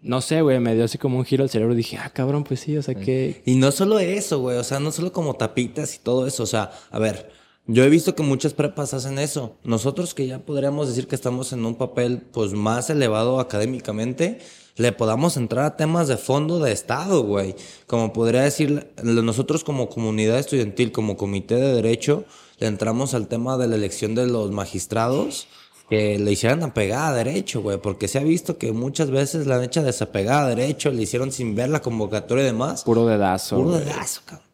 No 0.00 0.20
sé, 0.20 0.42
güey, 0.42 0.60
me 0.60 0.74
dio 0.74 0.84
así 0.84 0.96
como 0.96 1.18
un 1.18 1.24
giro 1.24 1.42
al 1.42 1.50
cerebro 1.50 1.74
y 1.74 1.78
dije, 1.78 1.98
ah, 1.98 2.10
cabrón, 2.10 2.44
pues 2.44 2.60
sí, 2.60 2.76
o 2.76 2.82
sea, 2.82 2.94
que... 2.94 3.42
Y 3.44 3.56
no 3.56 3.72
solo 3.72 3.98
eso, 3.98 4.38
güey, 4.38 4.56
o 4.56 4.64
sea, 4.64 4.78
no 4.78 4.92
solo 4.92 5.12
como 5.12 5.34
tapitas 5.34 5.96
y 5.96 5.98
todo 5.98 6.26
eso, 6.26 6.44
o 6.44 6.46
sea, 6.46 6.70
a 6.90 6.98
ver, 7.00 7.30
yo 7.66 7.84
he 7.84 7.90
visto 7.90 8.14
que 8.14 8.22
muchas 8.22 8.54
prepas 8.54 8.94
hacen 8.94 9.18
eso. 9.18 9.56
Nosotros 9.62 10.14
que 10.14 10.26
ya 10.26 10.38
podríamos 10.38 10.88
decir 10.88 11.06
que 11.06 11.14
estamos 11.14 11.52
en 11.52 11.66
un 11.66 11.74
papel 11.74 12.22
pues 12.32 12.52
más 12.52 12.88
elevado 12.88 13.40
académicamente, 13.40 14.38
le 14.76 14.92
podamos 14.92 15.36
entrar 15.36 15.64
a 15.66 15.76
temas 15.76 16.08
de 16.08 16.16
fondo 16.16 16.60
de 16.60 16.72
Estado, 16.72 17.24
güey. 17.24 17.56
Como 17.86 18.14
podría 18.14 18.42
decir, 18.42 18.90
nosotros 19.02 19.64
como 19.64 19.90
comunidad 19.90 20.38
estudiantil, 20.38 20.92
como 20.92 21.18
comité 21.18 21.56
de 21.56 21.74
derecho, 21.74 22.24
le 22.58 22.68
entramos 22.68 23.12
al 23.12 23.28
tema 23.28 23.58
de 23.58 23.68
la 23.68 23.74
elección 23.74 24.14
de 24.14 24.26
los 24.26 24.50
magistrados 24.50 25.48
que 25.88 26.18
le 26.18 26.32
hicieran 26.32 26.62
apegada 26.62 27.08
a 27.08 27.14
derecho, 27.14 27.62
güey, 27.62 27.78
porque 27.78 28.08
se 28.08 28.18
ha 28.18 28.22
visto 28.22 28.58
que 28.58 28.72
muchas 28.72 29.10
veces 29.10 29.46
la 29.46 29.56
han 29.56 29.64
hecho 29.64 29.82
desapegada 29.82 30.46
a 30.46 30.48
derecho, 30.48 30.90
le 30.90 31.02
hicieron 31.02 31.32
sin 31.32 31.54
ver 31.54 31.70
la 31.70 31.80
convocatoria 31.80 32.42
y 32.42 32.46
demás. 32.46 32.84
Puro 32.84 33.06
dedazo. 33.06 33.56
Puro 33.56 33.78
dedazo, 33.78 34.22
cabrón. 34.24 34.48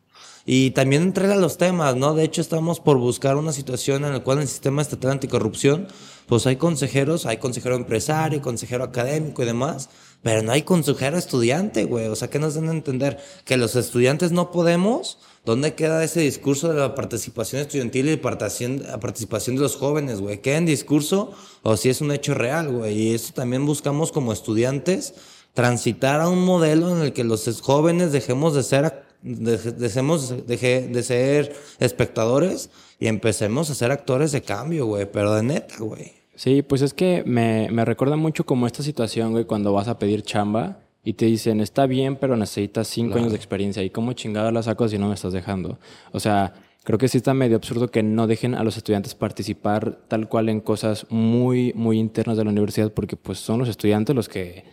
Y 0.46 0.72
también 0.72 1.02
entrega 1.02 1.36
los 1.36 1.56
temas, 1.56 1.96
¿no? 1.96 2.14
De 2.14 2.22
hecho, 2.22 2.42
estamos 2.42 2.78
por 2.78 2.98
buscar 2.98 3.36
una 3.36 3.52
situación 3.52 4.04
en 4.04 4.12
la 4.12 4.20
cual 4.20 4.40
el 4.40 4.48
sistema 4.48 4.82
estatal 4.82 5.12
anticorrupción, 5.12 5.88
pues 6.26 6.46
hay 6.46 6.56
consejeros, 6.56 7.24
hay 7.24 7.38
consejero 7.38 7.76
empresario, 7.76 8.42
consejero 8.42 8.84
académico 8.84 9.42
y 9.42 9.46
demás, 9.46 9.88
pero 10.22 10.42
no 10.42 10.52
hay 10.52 10.62
consejero 10.62 11.16
estudiante, 11.16 11.84
güey. 11.84 12.08
O 12.08 12.16
sea, 12.16 12.28
¿qué 12.28 12.38
nos 12.38 12.54
dan 12.54 12.68
a 12.68 12.72
entender? 12.72 13.18
Que 13.46 13.56
los 13.56 13.74
estudiantes 13.74 14.32
no 14.32 14.50
podemos. 14.50 15.18
¿Dónde 15.44 15.74
queda 15.74 16.02
ese 16.02 16.20
discurso 16.20 16.72
de 16.72 16.80
la 16.80 16.94
participación 16.94 17.60
estudiantil 17.60 18.08
y 18.08 18.16
la 18.16 18.98
participación 18.98 19.56
de 19.56 19.62
los 19.62 19.76
jóvenes, 19.76 20.22
güey? 20.22 20.40
¿Queda 20.40 20.56
en 20.56 20.64
discurso 20.64 21.32
o 21.62 21.76
si 21.76 21.90
es 21.90 22.00
un 22.00 22.12
hecho 22.12 22.32
real, 22.32 22.70
güey? 22.70 22.98
Y 22.98 23.14
eso 23.14 23.34
también 23.34 23.66
buscamos 23.66 24.10
como 24.10 24.32
estudiantes, 24.32 25.14
transitar 25.52 26.22
a 26.22 26.30
un 26.30 26.42
modelo 26.42 26.96
en 26.96 27.02
el 27.02 27.12
que 27.12 27.24
los 27.24 27.60
jóvenes 27.60 28.10
dejemos 28.10 28.54
de 28.54 28.62
ser 28.62 29.04
dejemos 29.22 30.46
de 30.46 31.02
ser 31.02 31.56
espectadores 31.78 32.70
y 32.98 33.08
empecemos 33.08 33.70
a 33.70 33.74
ser 33.74 33.90
actores 33.90 34.32
de 34.32 34.42
cambio, 34.42 34.86
güey, 34.86 35.10
pero 35.10 35.34
de 35.34 35.42
neta, 35.42 35.76
güey. 35.78 36.12
Sí, 36.36 36.62
pues 36.62 36.82
es 36.82 36.94
que 36.94 37.22
me, 37.24 37.68
me 37.70 37.84
recuerda 37.84 38.16
mucho 38.16 38.44
como 38.44 38.66
esta 38.66 38.82
situación, 38.82 39.32
güey, 39.32 39.44
cuando 39.44 39.72
vas 39.72 39.88
a 39.88 39.98
pedir 39.98 40.22
chamba 40.22 40.83
y 41.04 41.14
te 41.14 41.26
dicen, 41.26 41.60
está 41.60 41.86
bien, 41.86 42.16
pero 42.16 42.36
necesitas 42.36 42.88
cinco 42.88 43.18
años 43.18 43.30
de 43.30 43.36
experiencia. 43.36 43.82
¿Y 43.82 43.90
cómo 43.90 44.12
chingada 44.14 44.50
la 44.50 44.62
saco 44.62 44.88
si 44.88 44.98
no 44.98 45.08
me 45.08 45.14
estás 45.14 45.32
dejando? 45.32 45.78
O 46.12 46.20
sea, 46.20 46.54
creo 46.82 46.98
que 46.98 47.08
sí 47.08 47.18
está 47.18 47.34
medio 47.34 47.56
absurdo 47.56 47.90
que 47.90 48.02
no 48.02 48.26
dejen 48.26 48.54
a 48.54 48.64
los 48.64 48.76
estudiantes 48.76 49.14
participar 49.14 49.98
tal 50.08 50.28
cual 50.28 50.48
en 50.48 50.60
cosas 50.60 51.06
muy, 51.10 51.72
muy 51.74 51.98
internas 51.98 52.36
de 52.36 52.44
la 52.44 52.50
universidad, 52.50 52.92
porque 52.92 53.16
pues 53.16 53.38
son 53.38 53.58
los 53.58 53.68
estudiantes 53.68 54.16
los 54.16 54.28
que 54.28 54.64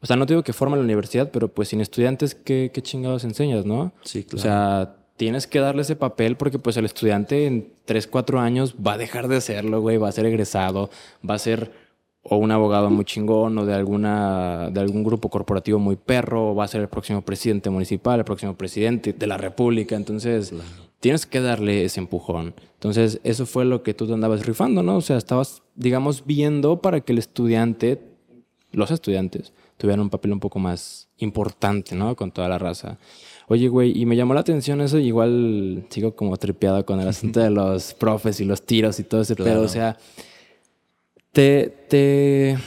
o 0.00 0.06
sea, 0.06 0.16
no 0.16 0.26
digo 0.26 0.42
que 0.42 0.52
forma 0.52 0.76
la 0.76 0.82
universidad, 0.82 1.30
pero 1.32 1.48
pues 1.48 1.68
sin 1.68 1.80
estudiantes, 1.80 2.34
¿qué, 2.34 2.70
qué 2.72 2.82
chingados 2.82 3.24
enseñas, 3.24 3.64
no? 3.64 3.92
Sí, 4.04 4.22
claro. 4.24 4.38
O 4.38 4.42
sea, 4.42 4.96
tienes 5.16 5.46
que 5.46 5.58
darle 5.58 5.82
ese 5.82 5.96
papel 5.96 6.36
porque 6.36 6.58
pues 6.58 6.76
el 6.76 6.84
estudiante 6.84 7.46
en 7.46 7.72
3, 7.84 8.06
4 8.06 8.40
años 8.40 8.76
va 8.76 8.92
a 8.92 8.98
dejar 8.98 9.28
de 9.28 9.36
hacerlo, 9.36 9.80
güey, 9.80 9.96
va 9.96 10.08
a 10.08 10.12
ser 10.12 10.26
egresado, 10.26 10.90
va 11.28 11.34
a 11.34 11.38
ser 11.38 11.72
o 12.28 12.36
un 12.36 12.50
abogado 12.50 12.90
muy 12.90 13.04
chingón 13.04 13.58
o 13.58 13.66
de 13.66 13.74
alguna 13.74 14.70
de 14.70 14.80
algún 14.80 15.04
grupo 15.04 15.28
corporativo 15.28 15.78
muy 15.78 15.96
perro, 15.96 16.50
o 16.50 16.54
va 16.54 16.64
a 16.64 16.68
ser 16.68 16.80
el 16.80 16.88
próximo 16.88 17.22
presidente 17.22 17.70
municipal, 17.70 18.18
el 18.18 18.24
próximo 18.24 18.54
presidente 18.54 19.12
de 19.12 19.26
la 19.26 19.36
república, 19.36 19.96
entonces 19.96 20.52
tienes 21.00 21.26
que 21.26 21.40
darle 21.40 21.84
ese 21.84 22.00
empujón. 22.00 22.54
Entonces, 22.74 23.20
eso 23.24 23.46
fue 23.46 23.64
lo 23.64 23.82
que 23.82 23.94
tú 23.94 24.06
te 24.06 24.12
andabas 24.12 24.46
rifando, 24.46 24.82
¿no? 24.82 24.96
O 24.96 25.00
sea, 25.00 25.16
estabas 25.16 25.62
digamos 25.74 26.24
viendo 26.26 26.80
para 26.80 27.00
que 27.00 27.12
el 27.12 27.18
estudiante 27.18 28.00
los 28.72 28.90
estudiantes 28.90 29.52
tuvieran 29.76 30.00
un 30.00 30.10
papel 30.10 30.32
un 30.32 30.40
poco 30.40 30.58
más 30.58 31.08
importante, 31.18 31.94
¿no? 31.94 32.14
Con 32.16 32.30
toda 32.30 32.48
la 32.48 32.58
raza. 32.58 32.98
Oye, 33.46 33.68
güey, 33.68 33.98
y 33.98 34.04
me 34.04 34.16
llamó 34.16 34.34
la 34.34 34.40
atención 34.40 34.80
eso, 34.80 34.98
igual 34.98 35.86
sigo 35.88 36.14
como 36.14 36.36
tripeado 36.36 36.84
con 36.84 37.00
el 37.00 37.08
asunto 37.08 37.40
de 37.40 37.50
los 37.60 37.94
profes 37.94 38.40
y 38.40 38.44
los 38.44 38.62
tiros 38.62 39.00
y 39.00 39.04
todo 39.04 39.22
ese 39.22 39.36
pedo. 39.36 39.62
O 39.62 39.68
sea, 39.68 39.96
te, 41.38 41.72
te, 41.88 42.58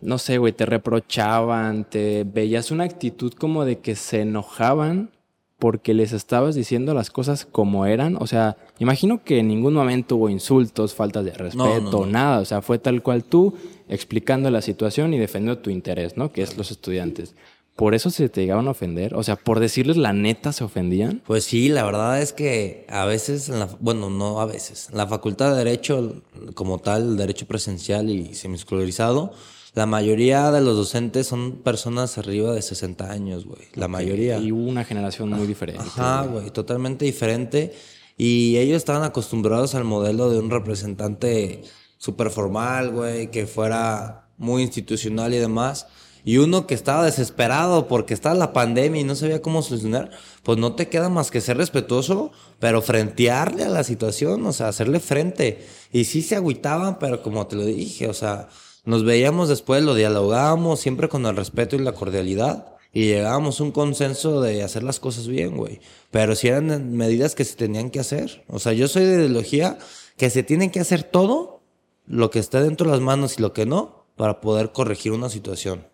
no 0.00 0.16
sé, 0.18 0.38
güey, 0.38 0.52
te 0.52 0.64
reprochaban, 0.64 1.82
te 1.82 2.22
veías 2.22 2.70
una 2.70 2.84
actitud 2.84 3.32
como 3.32 3.64
de 3.64 3.80
que 3.80 3.96
se 3.96 4.20
enojaban 4.20 5.10
porque 5.58 5.94
les 5.94 6.12
estabas 6.12 6.54
diciendo 6.54 6.94
las 6.94 7.10
cosas 7.10 7.44
como 7.44 7.86
eran. 7.86 8.16
O 8.20 8.28
sea, 8.28 8.56
imagino 8.78 9.24
que 9.24 9.40
en 9.40 9.48
ningún 9.48 9.74
momento 9.74 10.14
hubo 10.14 10.28
insultos, 10.28 10.94
faltas 10.94 11.24
de 11.24 11.32
respeto, 11.32 12.06
nada. 12.06 12.38
O 12.38 12.44
sea, 12.44 12.62
fue 12.62 12.78
tal 12.78 13.02
cual 13.02 13.24
tú 13.24 13.54
explicando 13.88 14.48
la 14.48 14.62
situación 14.62 15.12
y 15.12 15.18
defendiendo 15.18 15.60
tu 15.60 15.70
interés, 15.70 16.16
¿no? 16.16 16.30
Que 16.30 16.42
es 16.42 16.56
los 16.56 16.70
estudiantes. 16.70 17.34
¿Por 17.76 17.94
eso 17.94 18.10
se 18.10 18.28
te 18.28 18.42
llegaban 18.42 18.68
a 18.68 18.72
ofender? 18.72 19.14
O 19.14 19.22
sea, 19.22 19.36
por 19.36 19.58
decirles 19.58 19.96
la 19.96 20.12
neta 20.12 20.52
se 20.52 20.64
ofendían. 20.64 21.22
Pues 21.26 21.44
sí, 21.44 21.68
la 21.68 21.84
verdad 21.84 22.20
es 22.20 22.32
que 22.32 22.86
a 22.90 23.06
veces, 23.06 23.48
en 23.48 23.58
la, 23.58 23.68
bueno, 23.80 24.10
no 24.10 24.40
a 24.40 24.46
veces, 24.46 24.88
en 24.90 24.98
la 24.98 25.06
Facultad 25.06 25.52
de 25.52 25.58
Derecho, 25.58 26.22
como 26.54 26.78
tal, 26.78 27.16
derecho 27.16 27.46
presencial 27.46 28.10
y 28.10 28.34
semiescolarizado, 28.34 29.32
la 29.74 29.86
mayoría 29.86 30.50
de 30.50 30.60
los 30.60 30.76
docentes 30.76 31.28
son 31.28 31.62
personas 31.62 32.18
arriba 32.18 32.52
de 32.52 32.60
60 32.60 33.10
años, 33.10 33.46
güey. 33.46 33.62
La 33.74 33.86
mayoría. 33.86 34.38
Y 34.38 34.50
una 34.50 34.84
generación 34.84 35.30
muy 35.30 35.46
diferente. 35.46 35.82
Ajá, 35.82 36.26
güey, 36.26 36.50
totalmente 36.50 37.04
diferente. 37.04 37.72
Y 38.16 38.58
ellos 38.58 38.76
estaban 38.76 39.04
acostumbrados 39.04 39.74
al 39.74 39.84
modelo 39.84 40.28
de 40.28 40.38
un 40.40 40.50
representante 40.50 41.62
súper 41.98 42.30
formal, 42.30 42.90
güey, 42.90 43.30
que 43.30 43.46
fuera 43.46 44.28
muy 44.36 44.62
institucional 44.62 45.32
y 45.34 45.38
demás. 45.38 45.86
Y 46.24 46.38
uno 46.38 46.66
que 46.66 46.74
estaba 46.74 47.04
desesperado 47.04 47.88
porque 47.88 48.14
estaba 48.14 48.34
la 48.34 48.52
pandemia 48.52 49.00
y 49.00 49.04
no 49.04 49.14
sabía 49.14 49.42
cómo 49.42 49.62
solucionar, 49.62 50.10
pues 50.42 50.58
no 50.58 50.74
te 50.74 50.88
queda 50.88 51.08
más 51.08 51.30
que 51.30 51.40
ser 51.40 51.56
respetuoso, 51.56 52.32
pero 52.58 52.82
frentearle 52.82 53.64
a 53.64 53.68
la 53.68 53.84
situación, 53.84 54.44
o 54.46 54.52
sea, 54.52 54.68
hacerle 54.68 55.00
frente. 55.00 55.66
Y 55.92 56.04
sí 56.04 56.22
se 56.22 56.36
agüitaban, 56.36 56.98
pero 56.98 57.22
como 57.22 57.46
te 57.46 57.56
lo 57.56 57.64
dije, 57.64 58.08
o 58.08 58.14
sea, 58.14 58.48
nos 58.84 59.04
veíamos 59.04 59.48
después, 59.48 59.82
lo 59.82 59.94
dialogábamos 59.94 60.80
siempre 60.80 61.08
con 61.08 61.26
el 61.26 61.36
respeto 61.36 61.76
y 61.76 61.80
la 61.80 61.92
cordialidad 61.92 62.76
y 62.92 63.04
llegábamos 63.04 63.60
a 63.60 63.64
un 63.64 63.72
consenso 63.72 64.40
de 64.40 64.62
hacer 64.62 64.82
las 64.82 64.98
cosas 64.98 65.28
bien, 65.28 65.56
güey. 65.56 65.80
Pero 66.10 66.34
si 66.34 66.48
eran 66.48 66.92
medidas 66.92 67.34
que 67.34 67.44
se 67.44 67.56
tenían 67.56 67.90
que 67.90 68.00
hacer. 68.00 68.44
O 68.48 68.58
sea, 68.58 68.72
yo 68.72 68.88
soy 68.88 69.04
de 69.04 69.14
ideología 69.14 69.78
que 70.16 70.30
se 70.30 70.42
tiene 70.42 70.70
que 70.70 70.80
hacer 70.80 71.04
todo 71.04 71.62
lo 72.06 72.30
que 72.30 72.40
esté 72.40 72.60
dentro 72.60 72.86
de 72.86 72.92
las 72.92 73.00
manos 73.00 73.38
y 73.38 73.42
lo 73.42 73.52
que 73.52 73.66
no 73.66 74.06
para 74.16 74.40
poder 74.40 74.72
corregir 74.72 75.12
una 75.12 75.30
situación. 75.30 75.86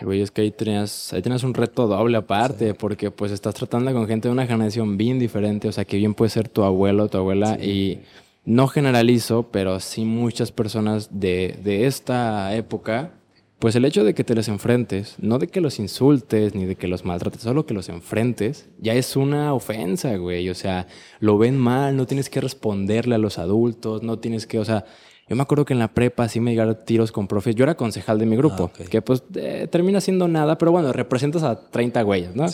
Güey, 0.00 0.22
es 0.22 0.30
que 0.30 0.42
ahí 0.42 0.50
tenías, 0.50 1.12
ahí 1.12 1.22
tenías 1.22 1.44
un 1.44 1.54
reto 1.54 1.86
doble 1.86 2.16
aparte, 2.16 2.74
porque 2.74 3.10
pues 3.10 3.32
estás 3.32 3.54
tratando 3.54 3.92
con 3.92 4.06
gente 4.06 4.28
de 4.28 4.32
una 4.32 4.46
generación 4.46 4.96
bien 4.96 5.18
diferente, 5.18 5.68
o 5.68 5.72
sea, 5.72 5.84
que 5.84 5.96
bien 5.96 6.14
puede 6.14 6.30
ser 6.30 6.48
tu 6.48 6.62
abuelo, 6.62 7.08
tu 7.08 7.18
abuela, 7.18 7.58
y 7.62 8.00
no 8.44 8.68
generalizo, 8.68 9.48
pero 9.50 9.80
sí 9.80 10.04
muchas 10.04 10.52
personas 10.52 11.08
de, 11.20 11.58
de 11.62 11.86
esta 11.86 12.54
época, 12.54 13.12
pues 13.58 13.76
el 13.76 13.84
hecho 13.86 14.04
de 14.04 14.14
que 14.14 14.24
te 14.24 14.34
les 14.34 14.48
enfrentes, 14.48 15.14
no 15.18 15.38
de 15.38 15.46
que 15.46 15.62
los 15.62 15.78
insultes 15.78 16.54
ni 16.54 16.66
de 16.66 16.76
que 16.76 16.88
los 16.88 17.04
maltrates, 17.04 17.40
solo 17.40 17.64
que 17.64 17.72
los 17.72 17.88
enfrentes, 17.88 18.68
ya 18.78 18.92
es 18.92 19.16
una 19.16 19.54
ofensa, 19.54 20.16
güey. 20.16 20.50
O 20.50 20.54
sea, 20.54 20.86
lo 21.20 21.38
ven 21.38 21.56
mal, 21.56 21.96
no 21.96 22.06
tienes 22.06 22.28
que 22.28 22.42
responderle 22.42 23.14
a 23.14 23.18
los 23.18 23.38
adultos, 23.38 24.02
no 24.02 24.18
tienes 24.18 24.46
que, 24.46 24.58
o 24.58 24.66
sea, 24.66 24.84
yo 25.28 25.36
me 25.36 25.42
acuerdo 25.42 25.64
que 25.64 25.72
en 25.72 25.78
la 25.78 25.88
prepa 25.88 26.28
sí 26.28 26.38
me 26.40 26.50
llegaron 26.50 26.76
tiros 26.84 27.10
con 27.10 27.26
profes. 27.26 27.54
Yo 27.54 27.64
era 27.64 27.76
concejal 27.76 28.18
de 28.18 28.26
mi 28.26 28.36
grupo, 28.36 28.70
ah, 28.74 28.84
que 28.90 29.00
pues 29.00 29.22
eh, 29.34 29.66
termina 29.70 30.00
siendo 30.00 30.28
nada, 30.28 30.58
pero 30.58 30.70
bueno, 30.70 30.92
representas 30.92 31.42
a 31.42 31.70
30 31.70 32.02
güeyes, 32.02 32.36
¿no? 32.36 32.46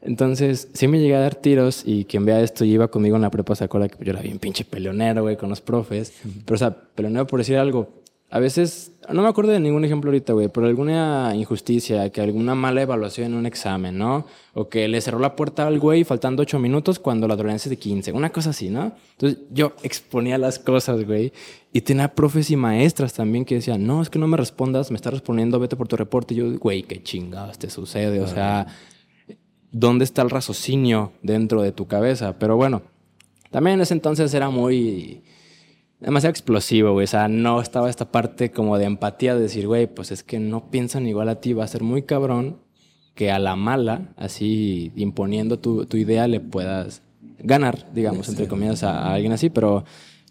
Entonces, 0.00 0.68
sí 0.74 0.86
me 0.86 1.00
llegué 1.00 1.16
a 1.16 1.20
dar 1.20 1.34
tiros 1.34 1.82
y 1.84 2.04
quien 2.04 2.24
vea 2.24 2.40
esto 2.40 2.64
y 2.64 2.72
iba 2.72 2.88
conmigo 2.88 3.16
en 3.16 3.22
la 3.22 3.30
prepa 3.30 3.56
se 3.56 3.64
acuerda 3.64 3.88
que 3.88 4.04
yo 4.04 4.12
era 4.12 4.20
bien 4.20 4.38
pinche 4.38 4.64
peleonero, 4.64 5.22
güey, 5.22 5.36
con 5.36 5.48
los 5.48 5.60
profes. 5.60 6.12
Pero, 6.44 6.54
o 6.54 6.58
sea, 6.58 6.76
peleonero 6.94 7.26
por 7.26 7.40
decir 7.40 7.56
algo, 7.56 8.03
a 8.34 8.40
veces, 8.40 8.90
no 9.12 9.22
me 9.22 9.28
acuerdo 9.28 9.52
de 9.52 9.60
ningún 9.60 9.84
ejemplo 9.84 10.10
ahorita, 10.10 10.32
güey, 10.32 10.48
pero 10.48 10.66
alguna 10.66 11.34
injusticia, 11.36 12.10
que 12.10 12.20
alguna 12.20 12.56
mala 12.56 12.82
evaluación 12.82 13.28
en 13.28 13.34
un 13.34 13.46
examen, 13.46 13.96
¿no? 13.96 14.26
O 14.54 14.68
que 14.68 14.88
le 14.88 15.00
cerró 15.00 15.20
la 15.20 15.36
puerta 15.36 15.68
al 15.68 15.78
güey 15.78 16.02
faltando 16.02 16.42
ocho 16.42 16.58
minutos 16.58 16.98
cuando 16.98 17.28
la 17.28 17.36
tolerancia 17.36 17.68
es 17.68 17.70
de 17.70 17.76
15, 17.76 18.10
una 18.10 18.30
cosa 18.30 18.50
así, 18.50 18.70
¿no? 18.70 18.90
Entonces 19.12 19.38
yo 19.52 19.74
exponía 19.84 20.36
las 20.36 20.58
cosas, 20.58 21.04
güey, 21.04 21.32
y 21.72 21.82
tenía 21.82 22.12
profes 22.12 22.50
y 22.50 22.56
maestras 22.56 23.12
también 23.12 23.44
que 23.44 23.54
decían, 23.54 23.86
no, 23.86 24.02
es 24.02 24.10
que 24.10 24.18
no 24.18 24.26
me 24.26 24.36
respondas, 24.36 24.90
me 24.90 24.96
estás 24.96 25.12
respondiendo, 25.12 25.60
vete 25.60 25.76
por 25.76 25.86
tu 25.86 25.94
reporte. 25.94 26.34
Y 26.34 26.38
yo, 26.38 26.58
güey, 26.58 26.82
qué 26.82 27.00
chingados 27.04 27.56
te 27.56 27.70
sucede, 27.70 28.18
o 28.18 28.26
sea, 28.26 28.66
¿dónde 29.70 30.04
está 30.04 30.22
el 30.22 30.30
raciocinio 30.30 31.12
dentro 31.22 31.62
de 31.62 31.70
tu 31.70 31.86
cabeza? 31.86 32.36
Pero 32.40 32.56
bueno, 32.56 32.82
también 33.52 33.74
en 33.74 33.82
ese 33.82 33.94
entonces 33.94 34.34
era 34.34 34.50
muy 34.50 35.22
demasiado 36.00 36.30
explosivo, 36.30 36.92
güey. 36.92 37.04
O 37.04 37.08
sea, 37.08 37.28
no 37.28 37.60
estaba 37.60 37.90
esta 37.90 38.10
parte 38.10 38.50
como 38.50 38.78
de 38.78 38.84
empatía 38.84 39.34
de 39.34 39.42
decir, 39.42 39.66
güey, 39.66 39.86
pues 39.86 40.12
es 40.12 40.22
que 40.22 40.38
no 40.38 40.70
piensan 40.70 41.06
igual 41.06 41.28
a 41.28 41.40
ti, 41.40 41.52
va 41.52 41.64
a 41.64 41.68
ser 41.68 41.82
muy 41.82 42.02
cabrón 42.02 42.58
que 43.14 43.30
a 43.30 43.38
la 43.38 43.56
mala, 43.56 44.12
así 44.16 44.92
imponiendo 44.96 45.58
tu, 45.58 45.86
tu 45.86 45.96
idea, 45.96 46.26
le 46.26 46.40
puedas 46.40 47.02
ganar, 47.38 47.92
digamos, 47.94 48.28
entre 48.28 48.48
comillas, 48.48 48.82
a, 48.82 48.98
a 48.98 49.14
alguien 49.14 49.32
así, 49.32 49.50
pero 49.50 49.84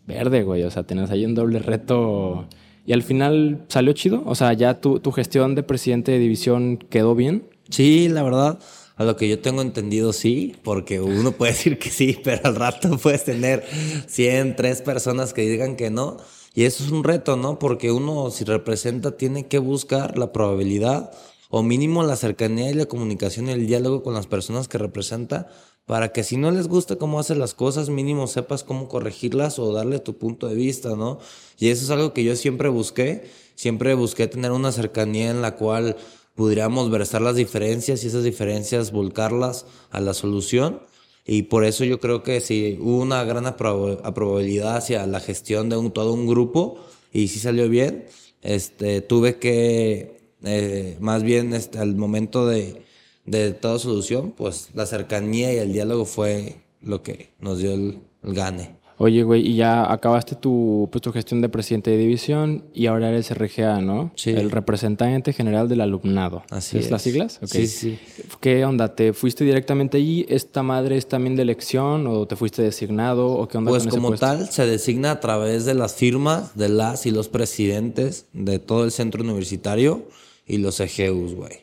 verde, 0.05 0.43
güey. 0.43 0.63
O 0.63 0.71
sea, 0.71 0.83
tienes 0.83 1.11
ahí 1.11 1.25
un 1.25 1.35
doble 1.35 1.59
reto. 1.59 2.47
Y 2.85 2.93
al 2.93 3.03
final 3.03 3.63
salió 3.67 3.93
chido. 3.93 4.23
O 4.25 4.35
sea, 4.35 4.53
ya 4.53 4.81
tu, 4.81 4.99
tu 4.99 5.11
gestión 5.11 5.55
de 5.55 5.63
presidente 5.63 6.11
de 6.11 6.19
división 6.19 6.77
quedó 6.77 7.15
bien. 7.15 7.47
Sí, 7.69 8.09
la 8.09 8.23
verdad, 8.23 8.59
a 8.95 9.03
lo 9.03 9.15
que 9.15 9.27
yo 9.27 9.39
tengo 9.39 9.61
entendido, 9.61 10.13
sí, 10.13 10.55
porque 10.63 11.01
uno 11.01 11.31
puede 11.31 11.51
decir 11.53 11.79
que 11.79 11.89
sí, 11.89 12.19
pero 12.23 12.41
al 12.47 12.55
rato 12.55 12.97
puedes 12.97 13.23
tener 13.23 13.65
100, 14.07 14.55
tres 14.55 14.81
personas 14.81 15.33
que 15.33 15.41
digan 15.41 15.75
que 15.75 15.89
no. 15.89 16.17
Y 16.53 16.65
eso 16.65 16.83
es 16.83 16.91
un 16.91 17.03
reto, 17.03 17.35
¿no? 17.35 17.57
Porque 17.57 17.91
uno, 17.91 18.29
si 18.29 18.43
representa, 18.43 19.17
tiene 19.17 19.47
que 19.47 19.57
buscar 19.57 20.17
la 20.17 20.31
probabilidad 20.31 21.11
o 21.49 21.63
mínimo 21.63 22.03
la 22.03 22.15
cercanía 22.15 22.69
y 22.69 22.73
la 22.73 22.85
comunicación 22.85 23.47
y 23.47 23.51
el 23.51 23.67
diálogo 23.67 24.03
con 24.03 24.13
las 24.13 24.27
personas 24.27 24.67
que 24.67 24.77
representa 24.77 25.49
para 25.85 26.13
que 26.13 26.23
si 26.23 26.37
no 26.37 26.49
les 26.51 26.67
gusta 26.67 26.95
cómo 26.95 27.19
hacen 27.19 27.39
las 27.39 27.53
cosas, 27.53 27.89
mínimo 27.89 28.27
sepas 28.27 28.63
cómo 28.63 28.87
corregirlas 28.87 29.59
o 29.59 29.73
darle 29.73 29.99
tu 29.99 30.17
punto 30.17 30.47
de 30.47 30.55
vista, 30.55 30.95
¿no? 30.95 31.19
Y 31.59 31.69
eso 31.69 31.83
es 31.83 31.89
algo 31.89 32.13
que 32.13 32.23
yo 32.23 32.35
siempre 32.35 32.69
busqué, 32.69 33.29
siempre 33.55 33.93
busqué 33.93 34.27
tener 34.27 34.51
una 34.51 34.71
cercanía 34.71 35.29
en 35.29 35.41
la 35.41 35.55
cual 35.55 35.97
pudiéramos 36.35 36.89
versar 36.89 37.21
las 37.21 37.35
diferencias 37.35 38.03
y 38.03 38.07
esas 38.07 38.23
diferencias 38.23 38.91
volcarlas 38.91 39.65
a 39.91 40.01
la 40.01 40.13
solución. 40.13 40.81
Y 41.25 41.43
por 41.43 41.63
eso 41.63 41.85
yo 41.85 41.99
creo 41.99 42.23
que 42.23 42.41
sí 42.41 42.77
hubo 42.81 43.01
una 43.01 43.23
gran 43.23 43.45
aprobabilidad 43.45 44.75
hacia 44.75 45.05
la 45.07 45.19
gestión 45.19 45.69
de 45.69 45.77
un, 45.77 45.91
todo 45.91 46.13
un 46.13 46.27
grupo 46.27 46.79
y 47.13 47.29
sí 47.29 47.39
salió 47.39 47.69
bien. 47.69 48.05
Este, 48.41 49.01
tuve 49.01 49.37
que, 49.37 50.19
eh, 50.43 50.97
más 50.99 51.23
bien 51.23 51.53
este, 51.53 51.79
al 51.79 51.95
momento 51.95 52.45
de, 52.45 52.83
de 53.25 53.53
toda 53.53 53.79
solución, 53.79 54.31
pues 54.31 54.69
la 54.73 54.85
cercanía 54.85 55.53
y 55.53 55.57
el 55.57 55.71
diálogo 55.71 56.05
fue 56.05 56.57
lo 56.81 57.03
que 57.03 57.29
nos 57.39 57.59
dio 57.59 57.73
el, 57.73 57.99
el 58.23 58.33
gane. 58.33 58.82
Oye, 59.03 59.23
güey, 59.23 59.45
y 59.45 59.55
ya 59.57 59.91
acabaste 59.91 60.35
tu, 60.35 60.87
pues, 60.89 61.01
tu 61.01 61.11
gestión 61.11 61.41
de 61.41 61.49
presidente 61.49 61.91
de 61.91 61.97
división 61.97 62.63
y 62.73 62.85
ahora 62.85 63.09
eres 63.09 63.29
RGA, 63.35 63.81
¿no? 63.81 64.11
Sí. 64.15 64.29
El 64.29 64.49
representante 64.49 65.33
general 65.33 65.67
del 65.67 65.81
alumnado. 65.81 66.43
Así 66.49 66.77
¿Es 66.77 66.85
es. 66.85 66.91
las 66.91 67.01
siglas? 67.01 67.39
Sí, 67.43 67.67
sí. 67.67 67.99
¿Qué 68.39 68.63
onda? 68.63 68.95
¿Te 68.95 69.11
fuiste 69.11 69.43
directamente 69.43 69.97
allí? 69.97 70.25
¿Esta 70.29 70.63
madre 70.63 70.95
es 70.95 71.07
también 71.07 71.35
de 71.35 71.41
elección 71.41 72.07
o 72.07 72.25
te 72.27 72.37
fuiste 72.37 72.61
designado 72.61 73.27
o 73.33 73.45
qué 73.49 73.57
onda 73.57 73.71
Pues 73.71 73.83
con 73.83 73.89
ese 73.89 73.97
como 73.97 74.07
puesto? 74.09 74.25
tal, 74.25 74.49
se 74.49 74.65
designa 74.65 75.11
a 75.11 75.19
través 75.19 75.65
de 75.65 75.73
las 75.73 75.95
firmas 75.95 76.55
de 76.55 76.69
las 76.69 77.05
y 77.05 77.11
los 77.11 77.27
presidentes 77.27 78.27
de 78.31 78.59
todo 78.59 78.85
el 78.85 78.91
centro 78.91 79.21
universitario 79.21 80.03
y 80.47 80.59
los 80.59 80.79
EGUs, 80.79 81.35
güey. 81.35 81.62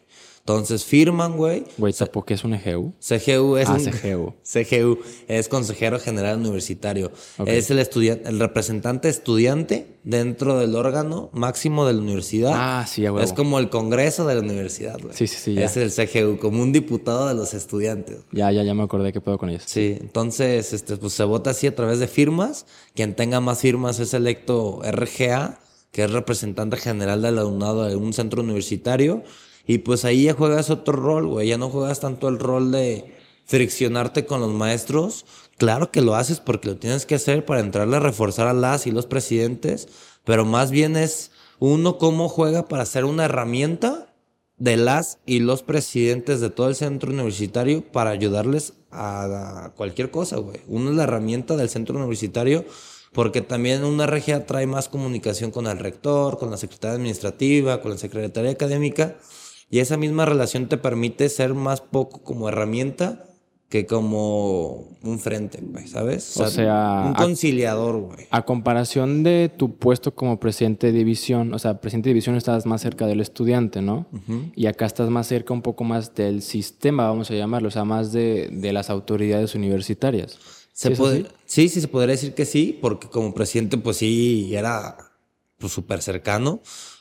Entonces 0.51 0.85
firman, 0.85 1.37
güey. 1.37 1.63
Güey, 1.79 1.93
¿tampoco 1.93 2.27
qué 2.27 2.35
es 2.35 2.43
un 2.43 2.55
EGU? 2.55 2.93
CGU 2.99 3.57
es 3.57 3.69
Ah, 3.69 3.75
un- 3.75 3.85
CGU. 3.85 4.35
CGU 4.43 4.99
es 5.29 5.49
consejero 5.49 6.01
general 6.01 6.39
universitario. 6.41 7.13
Ok. 7.39 7.47
Es 7.49 7.71
el 7.71 7.79
el 7.79 8.41
representante 8.41 9.09
estudiante 9.09 9.99
dentro 10.03 10.59
del 10.59 10.75
órgano 10.75 11.31
máximo 11.33 11.87
de 11.87 11.93
la 11.95 12.01
universidad. 12.01 12.53
Ah, 12.55 12.85
sí, 12.89 13.03
huevo. 13.03 13.21
Es 13.21 13.33
como 13.33 13.61
el 13.61 13.71
congreso 13.71 14.27
de 14.27 14.35
la 14.35 14.41
universidad, 14.41 14.99
güey. 15.01 15.15
Sí, 15.15 15.29
sí, 15.29 15.37
sí, 15.41 15.55
ya. 15.55 15.67
Es 15.67 15.77
el 15.77 15.93
CGU, 15.93 16.39
como 16.39 16.63
un 16.63 16.73
diputado 16.73 17.29
de 17.29 17.35
los 17.35 17.55
estudiantes. 17.55 18.19
Ya, 18.33 18.51
ya, 18.51 18.65
ya 18.65 18.75
me 18.75 18.83
acordé 18.83 19.13
qué 19.13 19.21
pedo 19.21 19.39
con 19.39 19.51
ellos. 19.51 19.63
Sí, 19.67 19.97
entonces 20.01 20.73
este, 20.73 20.97
pues 20.97 21.13
se 21.13 21.23
vota 21.23 21.51
así 21.51 21.69
a 21.69 21.77
través 21.77 22.01
de 22.01 22.09
firmas. 22.09 22.67
Quien 22.95 23.15
tenga 23.15 23.41
más 23.41 23.61
firmas 23.61 24.01
es 24.01 24.15
electo 24.15 24.81
RGA, 24.83 25.61
que 25.93 26.03
es 26.05 26.11
representante 26.11 26.77
general 26.77 27.23
del 27.23 27.39
alumnado 27.39 27.85
de 27.85 27.95
un 27.95 28.13
centro 28.13 28.43
universitario. 28.43 29.23
Y 29.67 29.79
pues 29.79 30.05
ahí 30.05 30.25
ya 30.25 30.35
juegas 30.35 30.71
otro 30.71 30.95
rol, 30.95 31.27
güey. 31.27 31.49
Ya 31.49 31.59
no 31.59 31.71
juegas 31.71 32.01
tanto 32.01 32.29
el 32.29 32.39
rol 32.39 32.73
de 32.73 33.15
friccionarte 33.45 34.27
con 34.27 34.41
los 34.41 34.53
maestros. 34.53 35.27
Claro 35.59 35.91
que 35.91 36.01
lo 36.01 36.15
haces 36.15 36.41
porque 36.41 36.69
lo 36.69 36.77
tienes 36.77 37.07
que 37.07 37.17
hacer 37.17 37.45
para 37.45 37.61
entrarle 37.61 37.97
a 37.97 38.01
reforzar 38.01 38.47
a 38.47 38.53
las 38.53 38.87
y 38.87 38.93
los 38.93 39.07
presidentes. 39.07 39.89
Pero 40.25 40.45
más 40.45 40.71
bien 40.71 40.97
es 40.97 41.33
uno 41.59 41.99
cómo 41.99 42.29
juega 42.29 42.69
para 42.69 42.87
ser 42.87 43.05
una 43.05 43.27
herramienta 43.27 44.15
de 44.57 44.77
las 44.77 45.19
y 45.27 45.41
los 45.41 45.63
presidentes 45.63 46.41
de 46.41 46.51
todo 46.51 46.69
el 46.69 46.75
centro 46.75 47.11
universitario 47.11 47.83
para 47.83 48.11
ayudarles 48.11 48.75
a, 48.91 49.73
cualquier 49.77 50.11
cosa, 50.11 50.37
güey. 50.37 50.61
Uno 50.69 50.91
es 50.91 50.97
la 50.97 51.05
herramienta 51.05 51.57
del 51.57 51.69
centro 51.69 51.97
universitario 51.97 52.65
porque 53.13 53.41
también 53.41 53.85
una 53.85 54.07
regia 54.07 54.47
trae 54.47 54.67
más 54.67 54.89
comunicación 54.89 55.51
con 55.51 55.67
el 55.67 55.79
rector, 55.79 56.39
con 56.39 56.51
la 56.51 56.57
secretaria 56.57 56.97
administrativa, 56.97 57.81
con 57.81 57.93
la 57.93 57.99
secretaria 57.99 58.51
académica 58.51 59.17
y 59.71 59.79
esa 59.79 59.97
misma 59.97 60.27
relación 60.27 60.69
te 60.69 60.77
permite 60.77 61.29
ser 61.29 61.55
más 61.55 61.81
poco 61.81 62.23
como 62.23 62.49
herramienta 62.49 63.25
que 63.71 63.87
como 63.87 64.89
un 65.01 65.21
frente, 65.21 65.61
güey, 65.63 65.87
¿sabes? 65.87 66.37
O 66.39 66.49
sea, 66.49 67.05
un 67.07 67.15
conciliador, 67.15 68.01
güey. 68.01 68.27
A 68.33 68.45
comparación 68.45 69.23
de 69.23 69.49
tu 69.49 69.77
puesto 69.77 70.13
como 70.13 70.41
presidente 70.41 70.89
de 70.89 70.93
división, 70.93 71.55
o 71.55 71.59
sea, 71.61 71.81
presidente 71.81 72.09
de 72.09 72.15
división 72.15 72.35
estás 72.35 72.67
más 72.67 72.83
cerca 72.83 73.07
del 73.07 73.21
estudiante, 73.21 73.81
¿no? 73.81 74.07
Y 74.57 74.67
acá 74.67 74.87
estás 74.87 75.09
más 75.09 75.29
cerca 75.29 75.55
un 75.55 75.63
poco 75.63 75.85
más 75.85 76.17
del 76.17 76.43
sistema, 76.43 77.07
vamos 77.07 77.31
a 77.31 77.35
llamarlo, 77.35 77.69
o 77.69 77.71
sea, 77.71 77.85
más 77.85 78.11
de, 78.11 78.49
de 78.51 78.73
las 78.73 78.91
autoridades 78.91 79.55
universitarias. 79.55 80.37
Se 80.73 80.89
¿Sí 80.89 80.95
puede, 80.97 81.27
sí, 81.45 81.69
sí, 81.69 81.81
se 81.81 81.87
podría 81.87 82.15
decir 82.15 82.35
que 82.35 82.47
sí, 82.47 82.77
porque 82.83 83.07
como 83.07 83.33
presidente, 83.33 83.79
pues 83.79 83.99
sí, 83.99 84.53
era 84.53 84.97
pues 85.59 85.73
súper 85.73 86.03
cercano. 86.03 86.61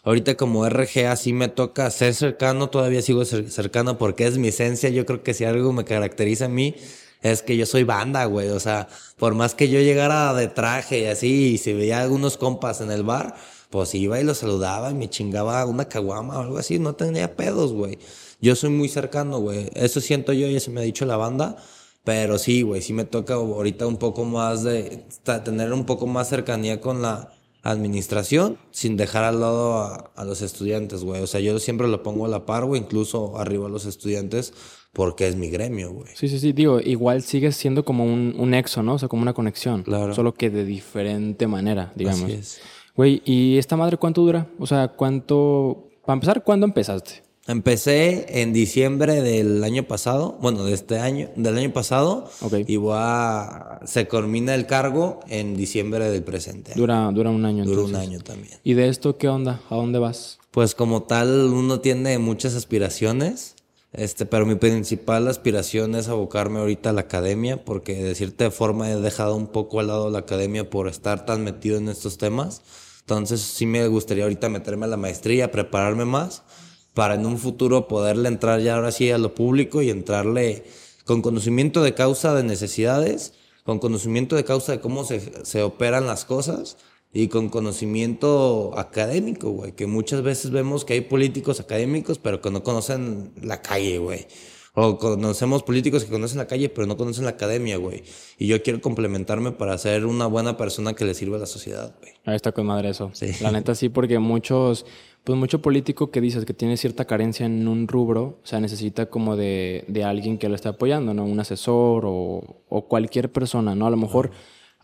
Ahorita 0.09 0.35
como 0.35 0.65
RGA 0.65 1.15
sí 1.15 1.33
me 1.33 1.49
toca 1.49 1.87
ser 1.91 2.15
cercano, 2.15 2.67
todavía 2.71 3.03
sigo 3.03 3.21
cer- 3.21 3.47
cercano 3.49 3.99
porque 3.99 4.25
es 4.25 4.39
mi 4.39 4.47
esencia. 4.47 4.89
Yo 4.89 5.05
creo 5.05 5.21
que 5.21 5.35
si 5.35 5.43
algo 5.45 5.71
me 5.71 5.85
caracteriza 5.85 6.45
a 6.45 6.49
mí 6.49 6.73
es 7.21 7.43
que 7.43 7.55
yo 7.57 7.67
soy 7.67 7.83
banda, 7.83 8.25
güey. 8.25 8.49
O 8.49 8.59
sea, 8.59 8.87
por 9.19 9.35
más 9.35 9.53
que 9.53 9.69
yo 9.69 9.79
llegara 9.79 10.33
de 10.33 10.47
traje 10.47 11.01
y 11.01 11.05
así, 11.05 11.53
y 11.53 11.57
si 11.59 11.73
veía 11.73 12.01
algunos 12.01 12.37
compas 12.37 12.81
en 12.81 12.89
el 12.89 13.03
bar, 13.03 13.35
pues 13.69 13.93
iba 13.93 14.19
y 14.19 14.23
los 14.23 14.39
saludaba 14.39 14.89
y 14.89 14.95
me 14.95 15.11
chingaba 15.11 15.63
una 15.67 15.85
caguama 15.87 16.39
o 16.39 16.41
algo 16.41 16.57
así. 16.57 16.79
No 16.79 16.95
tenía 16.95 17.35
pedos, 17.35 17.73
güey. 17.73 17.99
Yo 18.41 18.55
soy 18.55 18.71
muy 18.71 18.89
cercano, 18.89 19.37
güey. 19.39 19.69
Eso 19.75 20.01
siento 20.01 20.33
yo 20.33 20.47
y 20.47 20.55
eso 20.55 20.71
me 20.71 20.79
ha 20.81 20.83
dicho 20.83 21.05
la 21.05 21.17
banda. 21.17 21.55
Pero 22.03 22.39
sí, 22.39 22.63
güey, 22.63 22.81
sí 22.81 22.93
me 22.93 23.05
toca 23.05 23.35
ahorita 23.35 23.85
un 23.85 23.97
poco 23.97 24.25
más 24.25 24.63
de 24.63 25.05
tener 25.45 25.71
un 25.71 25.85
poco 25.85 26.07
más 26.07 26.29
cercanía 26.29 26.81
con 26.81 27.03
la 27.03 27.31
administración 27.63 28.57
sin 28.71 28.97
dejar 28.97 29.23
al 29.23 29.39
lado 29.39 29.79
a, 29.79 30.11
a 30.15 30.25
los 30.25 30.41
estudiantes, 30.41 31.03
güey. 31.03 31.21
O 31.21 31.27
sea, 31.27 31.39
yo 31.39 31.59
siempre 31.59 31.87
lo 31.87 32.03
pongo 32.03 32.25
a 32.25 32.29
la 32.29 32.45
par, 32.45 32.65
güey, 32.65 32.81
incluso 32.81 33.37
arriba 33.37 33.67
a 33.67 33.69
los 33.69 33.85
estudiantes 33.85 34.53
porque 34.93 35.27
es 35.27 35.35
mi 35.35 35.49
gremio, 35.49 35.91
güey. 35.91 36.09
Sí, 36.15 36.27
sí, 36.27 36.39
sí, 36.39 36.51
digo, 36.51 36.79
igual 36.79 37.21
sigues 37.21 37.55
siendo 37.55 37.85
como 37.85 38.05
un, 38.05 38.35
un 38.37 38.49
nexo, 38.51 38.81
¿no? 38.81 38.95
O 38.95 38.99
sea, 38.99 39.07
como 39.07 39.21
una 39.21 39.33
conexión. 39.33 39.83
Claro. 39.83 40.13
Solo 40.13 40.33
que 40.33 40.49
de 40.49 40.65
diferente 40.65 41.47
manera, 41.47 41.93
digamos. 41.95 42.23
Así 42.23 42.33
es. 42.33 42.61
Güey, 42.95 43.21
¿y 43.23 43.57
esta 43.57 43.77
madre 43.77 43.97
cuánto 43.97 44.21
dura? 44.21 44.47
O 44.57 44.65
sea, 44.65 44.89
¿cuánto... 44.89 45.89
Para 46.05 46.15
empezar, 46.15 46.43
¿cuándo 46.43 46.65
empezaste? 46.65 47.23
Empecé 47.49 48.41
en 48.43 48.53
diciembre 48.53 49.23
del 49.23 49.63
año 49.63 49.81
pasado, 49.81 50.37
bueno, 50.39 50.63
de 50.65 50.73
este 50.75 50.99
año, 50.99 51.31
del 51.35 51.57
año 51.57 51.73
pasado, 51.73 52.29
Ok. 52.41 52.53
y 52.67 52.75
voy 52.75 52.93
a, 52.95 53.79
se 53.85 54.07
culmina 54.07 54.53
el 54.53 54.67
cargo 54.67 55.21
en 55.27 55.57
diciembre 55.57 56.11
del 56.11 56.21
presente. 56.21 56.73
Dura, 56.75 57.09
dura 57.11 57.31
un 57.31 57.43
año. 57.45 57.65
Dura 57.65 57.81
un 57.81 57.87
entonces. 57.87 58.07
año 58.07 58.19
también. 58.21 58.59
¿Y 58.63 58.75
de 58.75 58.87
esto 58.87 59.17
qué 59.17 59.29
onda? 59.29 59.61
¿A 59.71 59.75
dónde 59.75 59.97
vas? 59.97 60.37
Pues 60.51 60.75
como 60.75 61.01
tal, 61.01 61.51
uno 61.51 61.79
tiene 61.79 62.19
muchas 62.19 62.53
aspiraciones, 62.53 63.55
este, 63.93 64.27
pero 64.27 64.45
mi 64.45 64.53
principal 64.53 65.27
aspiración 65.27 65.95
es 65.95 66.07
abocarme 66.07 66.59
ahorita 66.59 66.91
a 66.91 66.93
la 66.93 67.01
academia, 67.01 67.65
porque 67.65 67.95
de 67.95 68.13
cierta 68.13 68.51
forma 68.51 68.91
he 68.91 68.95
dejado 68.95 69.35
un 69.35 69.47
poco 69.47 69.79
al 69.79 69.87
lado 69.87 70.11
la 70.11 70.19
academia 70.19 70.69
por 70.69 70.87
estar 70.87 71.25
tan 71.25 71.43
metido 71.43 71.79
en 71.79 71.89
estos 71.89 72.19
temas. 72.19 72.61
Entonces 72.99 73.41
sí 73.41 73.65
me 73.65 73.87
gustaría 73.87 74.25
ahorita 74.25 74.49
meterme 74.49 74.85
a 74.85 74.89
la 74.89 74.97
maestría, 74.97 75.49
prepararme 75.49 76.05
más, 76.05 76.43
para 76.93 77.15
en 77.15 77.25
un 77.25 77.37
futuro 77.37 77.87
poderle 77.87 78.27
entrar 78.27 78.59
ya 78.61 78.75
ahora 78.75 78.91
sí 78.91 79.11
a 79.11 79.17
lo 79.17 79.35
público 79.35 79.81
y 79.81 79.89
entrarle 79.89 80.63
con 81.05 81.21
conocimiento 81.21 81.81
de 81.83 81.93
causa 81.93 82.33
de 82.33 82.43
necesidades, 82.43 83.33
con 83.63 83.79
conocimiento 83.79 84.35
de 84.35 84.43
causa 84.43 84.73
de 84.73 84.79
cómo 84.79 85.03
se, 85.03 85.45
se 85.45 85.63
operan 85.63 86.07
las 86.07 86.25
cosas 86.25 86.77
y 87.11 87.27
con 87.27 87.49
conocimiento 87.49 88.73
académico, 88.77 89.49
güey, 89.49 89.71
que 89.71 89.87
muchas 89.87 90.21
veces 90.21 90.51
vemos 90.51 90.85
que 90.85 90.93
hay 90.93 91.01
políticos 91.01 91.59
académicos 91.59 92.19
pero 92.19 92.41
que 92.41 92.51
no 92.51 92.63
conocen 92.63 93.31
la 93.41 93.61
calle, 93.61 93.97
güey. 93.97 94.27
O 94.73 94.97
conocemos 94.97 95.63
políticos 95.63 96.05
que 96.05 96.11
conocen 96.11 96.37
la 96.37 96.47
calle 96.47 96.69
pero 96.69 96.87
no 96.87 96.95
conocen 96.95 97.25
la 97.25 97.31
academia, 97.31 97.77
güey. 97.77 98.03
Y 98.37 98.47
yo 98.47 98.61
quiero 98.61 98.81
complementarme 98.81 99.51
para 99.51 99.77
ser 99.77 100.05
una 100.05 100.27
buena 100.27 100.57
persona 100.57 100.93
que 100.93 101.05
le 101.05 101.13
sirva 101.13 101.37
a 101.37 101.39
la 101.39 101.45
sociedad, 101.45 101.95
güey. 101.99 102.13
Ahí 102.25 102.35
está 102.35 102.51
con 102.51 102.65
madre 102.65 102.89
eso. 102.89 103.09
Sí. 103.13 103.31
La 103.41 103.51
neta 103.51 103.75
sí, 103.75 103.89
porque 103.89 104.19
muchos, 104.19 104.85
pues 105.23 105.37
mucho 105.37 105.61
político 105.61 106.11
que 106.11 106.21
dices 106.21 106.45
que 106.45 106.53
tiene 106.53 106.77
cierta 106.77 107.05
carencia 107.05 107.45
en 107.45 107.67
un 107.67 107.87
rubro, 107.87 108.39
o 108.43 108.45
sea, 108.45 108.59
necesita 108.59 109.07
como 109.07 109.35
de, 109.35 109.85
de 109.87 110.03
alguien 110.03 110.37
que 110.37 110.49
lo 110.49 110.55
esté 110.55 110.69
apoyando, 110.69 111.13
¿no? 111.13 111.25
Un 111.25 111.39
asesor 111.39 112.03
o, 112.05 112.63
o 112.69 112.87
cualquier 112.87 113.31
persona, 113.31 113.75
¿no? 113.75 113.87
A 113.87 113.89
lo 113.89 113.97
mejor 113.97 114.31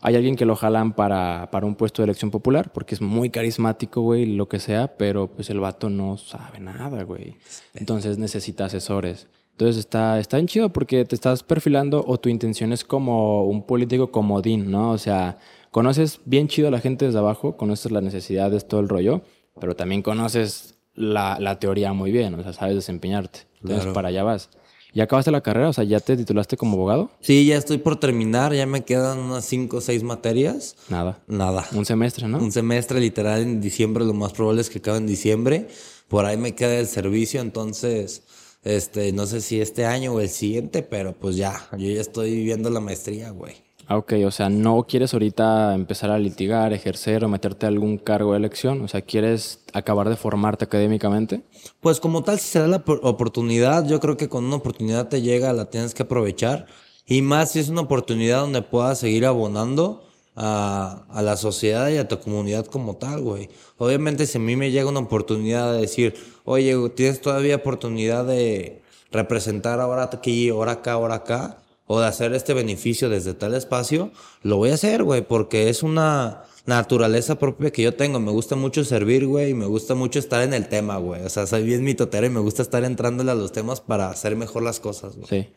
hay 0.00 0.14
alguien 0.14 0.36
que 0.36 0.44
lo 0.44 0.56
jalan 0.56 0.92
para, 0.92 1.48
para 1.50 1.66
un 1.66 1.74
puesto 1.74 2.02
de 2.02 2.04
elección 2.04 2.30
popular 2.30 2.72
porque 2.72 2.94
es 2.94 3.00
muy 3.00 3.30
carismático, 3.30 4.02
güey, 4.02 4.26
lo 4.26 4.48
que 4.48 4.60
sea, 4.60 4.96
pero 4.96 5.28
pues 5.28 5.48
el 5.50 5.60
vato 5.60 5.88
no 5.88 6.18
sabe 6.18 6.60
nada, 6.60 7.02
güey. 7.04 7.36
Entonces 7.74 8.18
necesita 8.18 8.66
asesores. 8.66 9.26
Entonces 9.56 9.78
está, 9.78 10.20
está 10.20 10.36
bien 10.36 10.48
chido 10.48 10.68
porque 10.70 11.06
te 11.06 11.14
estás 11.14 11.42
perfilando 11.42 12.04
o 12.06 12.18
tu 12.20 12.28
intención 12.28 12.74
es 12.74 12.84
como 12.84 13.44
un 13.44 13.62
político 13.64 14.10
comodín, 14.10 14.70
¿no? 14.70 14.90
O 14.90 14.98
sea, 14.98 15.38
conoces 15.70 16.20
bien 16.26 16.46
chido 16.46 16.68
a 16.68 16.70
la 16.70 16.78
gente 16.80 17.06
desde 17.06 17.18
abajo, 17.18 17.56
conoces 17.56 17.90
las 17.90 18.02
necesidades, 18.02 18.68
todo 18.68 18.80
el 18.80 18.88
rollo, 18.90 19.22
pero 19.58 19.74
también 19.74 20.02
conoces 20.02 20.74
la, 20.94 21.38
la 21.40 21.58
teoría 21.58 21.94
muy 21.94 22.12
bien, 22.12 22.34
o 22.34 22.42
sea, 22.42 22.52
sabes 22.52 22.74
desempeñarte. 22.74 23.40
Entonces 23.54 23.78
Claro. 23.84 23.92
para 23.94 24.08
allá 24.08 24.24
vas. 24.24 24.50
¿Ya 24.92 25.04
acabaste 25.04 25.30
la 25.30 25.40
carrera? 25.42 25.70
O 25.70 25.72
sea, 25.72 25.84
¿ya 25.84 26.00
te 26.00 26.16
titulaste 26.18 26.58
como 26.58 26.74
abogado? 26.74 27.10
Sí, 27.20 27.46
ya 27.46 27.56
estoy 27.56 27.78
por 27.78 27.96
terminar, 27.98 28.52
ya 28.54 28.66
me 28.66 28.84
quedan 28.84 29.18
unas 29.18 29.44
5 29.46 29.78
o 29.78 29.80
6 29.80 30.02
materias. 30.02 30.76
Nada. 30.90 31.18
Nada. 31.28 31.66
Un 31.74 31.84
semestre, 31.86 32.28
¿no? 32.28 32.38
Un 32.38 32.52
semestre 32.52 33.00
literal 33.00 33.40
en 33.40 33.60
diciembre, 33.62 34.04
lo 34.04 34.12
más 34.12 34.32
probable 34.32 34.60
es 34.60 34.68
que 34.70 34.78
acabe 34.78 34.98
en 34.98 35.06
diciembre. 35.06 35.68
Por 36.08 36.24
ahí 36.26 36.36
me 36.36 36.54
queda 36.54 36.78
el 36.78 36.86
servicio, 36.86 37.40
entonces, 37.42 38.22
este, 38.66 39.12
no 39.12 39.26
sé 39.26 39.40
si 39.40 39.60
este 39.60 39.84
año 39.86 40.12
o 40.14 40.20
el 40.20 40.28
siguiente, 40.28 40.82
pero 40.82 41.12
pues 41.14 41.36
ya, 41.36 41.68
yo 41.78 41.88
ya 41.90 42.00
estoy 42.00 42.32
viviendo 42.34 42.68
la 42.70 42.80
maestría, 42.80 43.30
güey. 43.30 43.54
Ah, 43.88 43.98
ok, 43.98 44.14
o 44.26 44.32
sea, 44.32 44.48
no 44.48 44.84
quieres 44.88 45.12
ahorita 45.14 45.72
empezar 45.74 46.10
a 46.10 46.18
litigar, 46.18 46.72
ejercer 46.72 47.24
o 47.24 47.28
meterte 47.28 47.66
a 47.66 47.68
algún 47.68 47.98
cargo 47.98 48.32
de 48.32 48.38
elección, 48.38 48.80
o 48.82 48.88
sea, 48.88 49.02
quieres 49.02 49.60
acabar 49.72 50.08
de 50.08 50.16
formarte 50.16 50.64
académicamente. 50.64 51.42
Pues 51.80 52.00
como 52.00 52.24
tal, 52.24 52.40
si 52.40 52.48
se 52.48 52.58
da 52.58 52.66
la 52.66 52.84
por- 52.84 52.98
oportunidad, 53.04 53.86
yo 53.86 54.00
creo 54.00 54.16
que 54.16 54.28
cuando 54.28 54.48
una 54.48 54.56
oportunidad 54.56 55.06
te 55.08 55.22
llega, 55.22 55.52
la 55.52 55.66
tienes 55.70 55.94
que 55.94 56.02
aprovechar. 56.02 56.66
Y 57.06 57.22
más 57.22 57.52
si 57.52 57.60
es 57.60 57.68
una 57.68 57.82
oportunidad 57.82 58.40
donde 58.40 58.62
puedas 58.62 58.98
seguir 58.98 59.24
abonando 59.24 60.02
a, 60.34 61.06
a 61.08 61.22
la 61.22 61.36
sociedad 61.36 61.88
y 61.88 61.96
a 61.98 62.08
tu 62.08 62.18
comunidad 62.18 62.66
como 62.66 62.96
tal, 62.96 63.20
güey. 63.22 63.48
Obviamente, 63.78 64.26
si 64.26 64.38
a 64.38 64.40
mí 64.40 64.56
me 64.56 64.72
llega 64.72 64.88
una 64.88 65.00
oportunidad 65.00 65.72
de 65.74 65.82
decir, 65.82 66.14
oye, 66.46 66.74
tienes 66.94 67.20
todavía 67.20 67.56
oportunidad 67.56 68.24
de 68.24 68.80
representar 69.12 69.80
ahora 69.80 70.04
aquí, 70.04 70.48
ahora 70.48 70.72
acá, 70.72 70.92
ahora 70.92 71.16
acá, 71.16 71.58
o 71.86 72.00
de 72.00 72.06
hacer 72.06 72.32
este 72.32 72.54
beneficio 72.54 73.10
desde 73.10 73.34
tal 73.34 73.54
espacio, 73.54 74.10
lo 74.42 74.56
voy 74.56 74.70
a 74.70 74.74
hacer, 74.74 75.02
güey, 75.02 75.22
porque 75.22 75.68
es 75.68 75.82
una 75.82 76.44
naturaleza 76.64 77.38
propia 77.38 77.70
que 77.70 77.82
yo 77.82 77.94
tengo. 77.94 78.18
Me 78.20 78.32
gusta 78.32 78.56
mucho 78.56 78.84
servir, 78.84 79.26
güey, 79.26 79.50
y 79.50 79.54
me 79.54 79.66
gusta 79.66 79.94
mucho 79.94 80.18
estar 80.18 80.42
en 80.42 80.54
el 80.54 80.68
tema, 80.68 80.96
güey. 80.98 81.22
O 81.22 81.28
sea, 81.28 81.46
soy 81.46 81.64
bien 81.64 81.84
mitotero 81.84 82.26
y 82.26 82.30
me 82.30 82.40
gusta 82.40 82.62
estar 82.62 82.84
entrándole 82.84 83.30
a 83.30 83.34
los 83.34 83.52
temas 83.52 83.80
para 83.80 84.10
hacer 84.10 84.36
mejor 84.36 84.62
las 84.62 84.80
cosas, 84.80 85.16
güey. 85.16 85.28
Sí. 85.28 85.48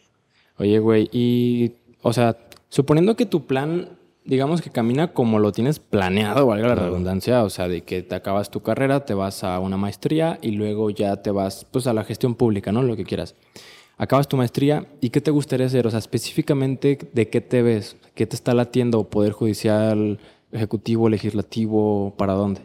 Oye, 0.58 0.80
güey, 0.80 1.10
y, 1.12 1.74
o 2.02 2.14
sea, 2.14 2.38
suponiendo 2.70 3.16
que 3.16 3.26
tu 3.26 3.48
plan, 3.48 3.98
digamos 4.30 4.62
que 4.62 4.70
camina 4.70 5.12
como 5.12 5.40
lo 5.40 5.52
tienes 5.52 5.80
planeado, 5.80 6.46
valga 6.46 6.68
la 6.70 6.76
redundancia, 6.76 7.44
o 7.44 7.50
sea, 7.50 7.68
de 7.68 7.82
que 7.82 8.04
te 8.04 8.14
acabas 8.16 8.52
tu 8.52 8.62
carrera, 8.62 9.04
te 9.04 9.14
vas 9.16 9.44
a 9.44 9.60
una 9.60 9.76
maestría 9.76 10.38
y 10.42 10.52
luego 10.52 10.92
ya 10.92 11.22
te 11.24 11.32
vas, 11.32 11.66
pues, 11.72 11.88
a 11.88 11.94
la 11.94 12.04
gestión 12.04 12.36
pública, 12.36 12.72
¿no? 12.72 12.84
Lo 12.84 12.96
que 12.96 13.04
quieras. 13.04 13.36
Acabas 13.98 14.28
tu 14.30 14.38
maestría 14.38 14.88
y 15.02 15.10
¿qué 15.10 15.20
te 15.20 15.32
gustaría 15.32 15.66
hacer? 15.66 15.86
O 15.88 15.90
sea, 15.90 16.00
específicamente, 16.00 16.98
¿de 17.12 17.30
qué 17.30 17.42
te 17.42 17.62
ves? 17.62 17.98
¿Qué 18.14 18.26
te 18.28 18.36
está 18.36 18.54
latiendo? 18.54 19.10
¿Poder 19.10 19.34
judicial, 19.34 20.20
ejecutivo, 20.54 21.10
legislativo? 21.10 22.14
¿Para 22.18 22.34
dónde? 22.34 22.62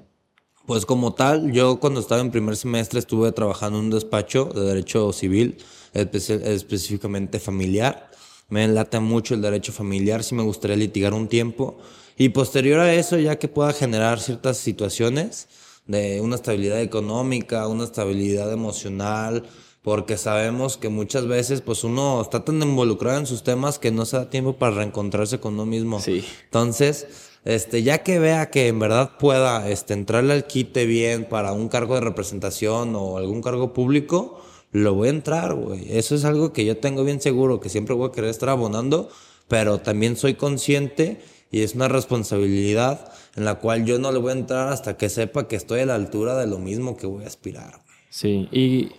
Pues 0.66 0.86
como 0.86 1.12
tal, 1.14 1.50
yo 1.52 1.80
cuando 1.80 1.98
estaba 2.00 2.20
en 2.20 2.30
primer 2.30 2.56
semestre 2.56 2.98
estuve 2.98 3.32
trabajando 3.32 3.78
en 3.78 3.86
un 3.86 3.90
despacho 3.90 4.44
de 4.46 4.60
derecho 4.62 5.12
civil, 5.12 5.56
espe- 5.92 6.40
específicamente 6.46 7.38
familiar. 7.38 8.10
Me 8.48 8.68
late 8.68 9.00
mucho 9.00 9.34
el 9.34 9.42
derecho 9.42 9.72
familiar, 9.72 10.22
sí 10.22 10.34
me 10.34 10.42
gustaría 10.42 10.76
litigar 10.76 11.14
un 11.14 11.28
tiempo. 11.28 11.78
Y 12.16 12.28
posterior 12.28 12.80
a 12.80 12.94
eso, 12.94 13.18
ya 13.18 13.38
que 13.38 13.48
pueda 13.48 13.72
generar 13.72 14.20
ciertas 14.20 14.58
situaciones 14.58 15.48
de 15.86 16.20
una 16.20 16.36
estabilidad 16.36 16.80
económica, 16.80 17.66
una 17.66 17.84
estabilidad 17.84 18.52
emocional, 18.52 19.44
porque 19.82 20.16
sabemos 20.16 20.78
que 20.78 20.88
muchas 20.88 21.26
veces 21.26 21.60
pues 21.60 21.84
uno 21.84 22.22
está 22.22 22.44
tan 22.44 22.62
involucrado 22.62 23.18
en 23.18 23.26
sus 23.26 23.42
temas 23.42 23.78
que 23.78 23.90
no 23.90 24.06
se 24.06 24.16
da 24.16 24.30
tiempo 24.30 24.54
para 24.54 24.76
reencontrarse 24.76 25.40
con 25.40 25.54
uno 25.54 25.66
mismo. 25.66 26.00
Sí. 26.00 26.24
Entonces, 26.44 27.06
este, 27.44 27.82
ya 27.82 28.02
que 28.02 28.18
vea 28.18 28.50
que 28.50 28.68
en 28.68 28.78
verdad 28.78 29.18
pueda 29.18 29.68
este, 29.68 29.92
entrarle 29.92 30.32
al 30.32 30.46
quite 30.46 30.86
bien 30.86 31.28
para 31.28 31.52
un 31.52 31.68
cargo 31.68 31.96
de 31.96 32.00
representación 32.00 32.94
o 32.96 33.18
algún 33.18 33.42
cargo 33.42 33.74
público, 33.74 34.40
lo 34.74 34.92
voy 34.92 35.06
a 35.06 35.12
entrar, 35.12 35.54
güey. 35.54 35.86
Eso 35.88 36.16
es 36.16 36.24
algo 36.24 36.52
que 36.52 36.64
yo 36.64 36.76
tengo 36.76 37.04
bien 37.04 37.20
seguro, 37.20 37.60
que 37.60 37.68
siempre 37.68 37.94
voy 37.94 38.08
a 38.08 38.12
querer 38.12 38.28
estar 38.28 38.48
abonando, 38.48 39.08
pero 39.46 39.78
también 39.78 40.16
soy 40.16 40.34
consciente 40.34 41.20
y 41.52 41.62
es 41.62 41.76
una 41.76 41.86
responsabilidad 41.86 43.12
en 43.36 43.44
la 43.44 43.54
cual 43.54 43.84
yo 43.84 44.00
no 44.00 44.10
le 44.10 44.18
voy 44.18 44.30
a 44.30 44.34
entrar 44.34 44.72
hasta 44.72 44.96
que 44.96 45.08
sepa 45.08 45.46
que 45.46 45.54
estoy 45.54 45.80
a 45.80 45.86
la 45.86 45.94
altura 45.94 46.36
de 46.36 46.48
lo 46.48 46.58
mismo 46.58 46.96
que 46.96 47.06
voy 47.06 47.22
a 47.22 47.28
aspirar. 47.28 47.82
Sí, 48.10 48.48
y 48.50 48.90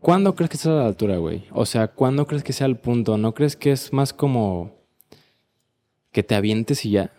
¿cuándo 0.00 0.34
crees 0.34 0.50
que 0.50 0.56
estás 0.56 0.72
a 0.72 0.82
la 0.82 0.86
altura, 0.86 1.16
güey? 1.18 1.44
O 1.52 1.64
sea, 1.64 1.86
¿cuándo 1.86 2.26
crees 2.26 2.42
que 2.42 2.52
sea 2.52 2.66
el 2.66 2.76
punto? 2.76 3.16
¿No 3.18 3.34
crees 3.34 3.54
que 3.54 3.70
es 3.70 3.92
más 3.92 4.12
como 4.12 4.74
que 6.10 6.24
te 6.24 6.34
avientes 6.34 6.84
y 6.84 6.90
ya? 6.90 7.12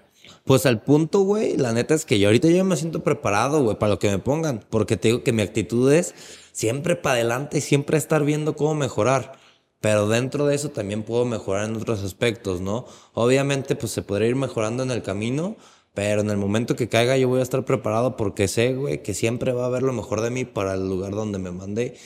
Pues 0.44 0.66
al 0.66 0.82
punto, 0.82 1.22
güey, 1.22 1.56
la 1.56 1.72
neta 1.72 1.94
es 1.94 2.04
que 2.04 2.20
yo 2.20 2.28
ahorita 2.28 2.50
yo 2.50 2.66
me 2.66 2.76
siento 2.76 3.02
preparado, 3.04 3.64
güey, 3.64 3.78
para 3.78 3.94
lo 3.94 4.00
que 4.00 4.10
me 4.10 4.20
pongan. 4.20 4.66
Porque 4.70 4.98
te 4.98 5.08
digo 5.08 5.24
que 5.24 5.32
mi 5.32 5.42
actitud 5.42 5.90
es 5.94 6.14
siempre 6.54 6.96
para 6.96 7.16
adelante 7.16 7.58
y 7.58 7.62
siempre 7.62 7.98
estar 7.98 8.24
viendo 8.24 8.56
cómo 8.56 8.76
mejorar. 8.76 9.34
Pero 9.82 10.08
dentro 10.08 10.46
de 10.46 10.56
eso 10.56 10.70
también 10.70 11.04
puedo 11.04 11.26
mejorar 11.26 11.70
en 11.70 11.76
otros 11.76 12.02
aspectos, 12.04 12.62
¿no? 12.62 12.86
Obviamente, 13.14 13.76
pues 13.76 13.92
se 13.92 14.02
podría 14.02 14.30
ir 14.30 14.38
mejorando 14.38 14.84
en 14.84 14.92
el 14.92 15.04
camino. 15.04 15.58
Pero 15.94 16.22
en 16.22 16.30
el 16.30 16.38
momento 16.38 16.76
que 16.76 16.88
caiga 16.90 17.18
yo 17.18 17.28
voy 17.28 17.42
a 17.42 17.44
estar 17.44 17.66
preparado 17.66 18.16
porque 18.16 18.48
sé, 18.48 18.74
güey, 18.74 19.04
que 19.04 19.14
siempre 19.14 19.52
va 19.52 19.64
a 19.64 19.68
haber 19.68 19.84
lo 19.84 19.94
mejor 19.94 20.22
de 20.22 20.32
mí 20.32 20.46
para 20.46 20.74
el 20.74 20.88
lugar 20.88 21.12
donde 21.12 21.38
me 21.38 21.52
mande 21.52 21.98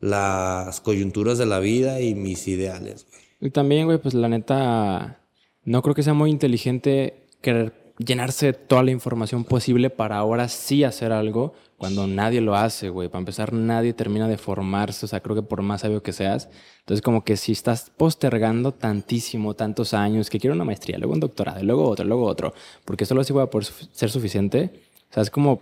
las 0.00 0.80
coyunturas 0.80 1.36
de 1.36 1.46
la 1.46 1.58
vida 1.58 2.00
y 2.00 2.14
mis 2.14 2.46
ideales, 2.48 3.06
güey. 3.10 3.22
Y 3.40 3.50
también, 3.50 3.86
güey, 3.86 3.98
pues 3.98 4.14
la 4.14 4.28
neta, 4.28 5.20
no 5.64 5.82
creo 5.82 5.94
que 5.94 6.02
sea 6.02 6.14
muy 6.14 6.30
inteligente 6.30 7.26
querer 7.42 7.83
llenarse 7.98 8.46
de 8.46 8.52
toda 8.52 8.82
la 8.82 8.90
información 8.90 9.44
posible 9.44 9.90
para 9.90 10.16
ahora 10.16 10.48
sí 10.48 10.84
hacer 10.84 11.12
algo 11.12 11.54
cuando 11.78 12.06
nadie 12.06 12.40
lo 12.40 12.56
hace, 12.56 12.88
güey. 12.88 13.08
Para 13.08 13.20
empezar, 13.20 13.52
nadie 13.52 13.92
termina 13.92 14.28
de 14.28 14.38
formarse, 14.38 15.06
o 15.06 15.08
sea, 15.08 15.20
creo 15.20 15.36
que 15.36 15.42
por 15.42 15.62
más 15.62 15.82
sabio 15.82 16.02
que 16.02 16.12
seas. 16.12 16.48
Entonces, 16.80 17.02
como 17.02 17.24
que 17.24 17.36
si 17.36 17.52
estás 17.52 17.92
postergando 17.96 18.72
tantísimo, 18.72 19.54
tantos 19.54 19.94
años, 19.94 20.30
que 20.30 20.40
quiero 20.40 20.54
una 20.54 20.64
maestría, 20.64 20.98
luego 20.98 21.14
un 21.14 21.20
doctorado, 21.20 21.60
y 21.60 21.64
luego 21.64 21.88
otro, 21.88 22.04
luego 22.04 22.26
otro, 22.26 22.54
porque 22.84 23.06
solo 23.06 23.20
así 23.20 23.32
voy 23.32 23.42
a 23.42 23.50
poder 23.50 23.66
ser 23.92 24.10
suficiente. 24.10 24.70
O 25.10 25.14
sea, 25.14 25.22
es 25.22 25.30
como, 25.30 25.60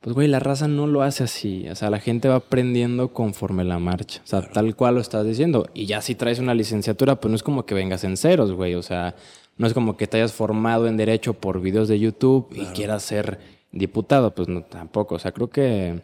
pues, 0.00 0.14
güey, 0.14 0.28
la 0.28 0.40
raza 0.40 0.66
no 0.66 0.86
lo 0.86 1.02
hace 1.02 1.24
así. 1.24 1.68
O 1.68 1.74
sea, 1.74 1.90
la 1.90 2.00
gente 2.00 2.28
va 2.28 2.36
aprendiendo 2.36 3.12
conforme 3.12 3.64
la 3.64 3.78
marcha. 3.78 4.22
O 4.24 4.26
sea, 4.26 4.40
tal 4.40 4.74
cual 4.74 4.94
lo 4.94 5.00
estás 5.02 5.26
diciendo. 5.26 5.68
Y 5.74 5.84
ya 5.86 6.00
si 6.00 6.14
traes 6.14 6.38
una 6.38 6.54
licenciatura, 6.54 7.20
pues 7.20 7.30
no 7.30 7.36
es 7.36 7.42
como 7.42 7.66
que 7.66 7.74
vengas 7.74 8.02
en 8.04 8.16
ceros, 8.16 8.52
güey. 8.52 8.74
O 8.76 8.82
sea, 8.82 9.14
no 9.60 9.66
es 9.66 9.74
como 9.74 9.98
que 9.98 10.06
te 10.06 10.16
hayas 10.16 10.32
formado 10.32 10.86
en 10.88 10.96
derecho 10.96 11.34
por 11.34 11.60
videos 11.60 11.86
de 11.86 12.00
YouTube 12.00 12.48
y 12.50 12.64
quieras 12.68 13.02
ser 13.02 13.38
diputado. 13.72 14.34
Pues 14.34 14.48
no, 14.48 14.62
tampoco. 14.62 15.16
O 15.16 15.18
sea, 15.18 15.32
creo 15.32 15.50
que... 15.50 16.00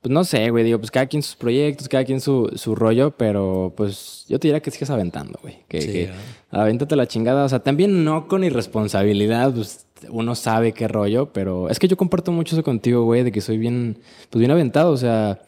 Pues 0.00 0.10
no 0.10 0.24
sé, 0.24 0.48
güey. 0.48 0.64
Digo, 0.64 0.78
pues 0.78 0.90
cada 0.90 1.04
quien 1.04 1.22
sus 1.22 1.36
proyectos, 1.36 1.86
cada 1.86 2.06
quien 2.06 2.22
su, 2.22 2.50
su 2.54 2.74
rollo. 2.74 3.10
Pero 3.10 3.74
pues 3.76 4.24
yo 4.26 4.38
te 4.40 4.48
diría 4.48 4.60
que 4.60 4.70
sigas 4.70 4.88
aventando, 4.88 5.38
güey. 5.42 5.58
Que, 5.68 5.82
Sí, 5.82 5.88
que 5.88 6.10
avéntate 6.50 6.96
la 6.96 7.06
chingada. 7.06 7.44
O 7.44 7.48
sea, 7.50 7.58
también 7.58 8.04
no 8.04 8.26
con 8.26 8.42
irresponsabilidad. 8.42 9.52
Pues 9.52 9.86
uno 10.08 10.34
sabe 10.34 10.72
qué 10.72 10.88
rollo. 10.88 11.30
Pero 11.34 11.68
es 11.68 11.78
que 11.78 11.88
yo 11.88 11.98
comparto 11.98 12.32
mucho 12.32 12.56
eso 12.56 12.62
contigo, 12.62 13.04
güey. 13.04 13.22
De 13.22 13.32
que 13.32 13.42
soy 13.42 13.58
bien... 13.58 13.98
Pues 14.30 14.40
bien 14.40 14.50
aventado. 14.50 14.92
O 14.92 14.96
sea... 14.96 15.42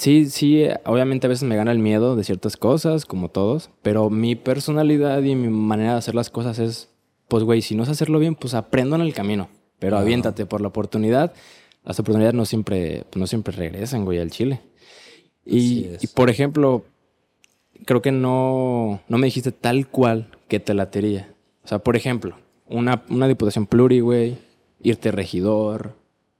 Sí, 0.00 0.30
sí, 0.30 0.66
obviamente 0.86 1.26
a 1.26 1.28
veces 1.28 1.46
me 1.46 1.56
gana 1.56 1.72
el 1.72 1.78
miedo 1.78 2.16
de 2.16 2.24
ciertas 2.24 2.56
cosas, 2.56 3.04
como 3.04 3.28
todos, 3.28 3.68
pero 3.82 4.08
mi 4.08 4.34
personalidad 4.34 5.22
y 5.22 5.34
mi 5.34 5.48
manera 5.48 5.92
de 5.92 5.98
hacer 5.98 6.14
las 6.14 6.30
cosas 6.30 6.58
es, 6.58 6.88
pues 7.28 7.44
güey, 7.44 7.60
si 7.60 7.74
no 7.74 7.84
sé 7.84 7.90
hacerlo 7.90 8.18
bien, 8.18 8.34
pues 8.34 8.54
aprendo 8.54 8.96
en 8.96 9.02
el 9.02 9.12
camino, 9.12 9.50
pero 9.78 9.98
aviéntate 9.98 10.46
por 10.46 10.62
la 10.62 10.68
oportunidad. 10.68 11.34
Las 11.84 12.00
oportunidades 12.00 12.34
no 12.34 12.46
siempre, 12.46 13.04
pues, 13.10 13.20
no 13.20 13.26
siempre 13.26 13.54
regresan, 13.54 14.06
güey, 14.06 14.20
al 14.20 14.30
Chile. 14.30 14.62
Y, 15.44 15.88
y, 16.00 16.06
por 16.14 16.30
ejemplo, 16.30 16.86
creo 17.84 18.00
que 18.00 18.10
no, 18.10 19.02
no 19.06 19.18
me 19.18 19.26
dijiste 19.26 19.52
tal 19.52 19.86
cual 19.86 20.30
que 20.48 20.60
te 20.60 20.72
latería. 20.72 21.34
O 21.62 21.68
sea, 21.68 21.80
por 21.80 21.94
ejemplo, 21.94 22.36
una, 22.66 23.02
una 23.10 23.28
diputación 23.28 23.66
pluri, 23.66 24.00
güey, 24.00 24.38
irte 24.82 25.12
regidor, 25.12 25.94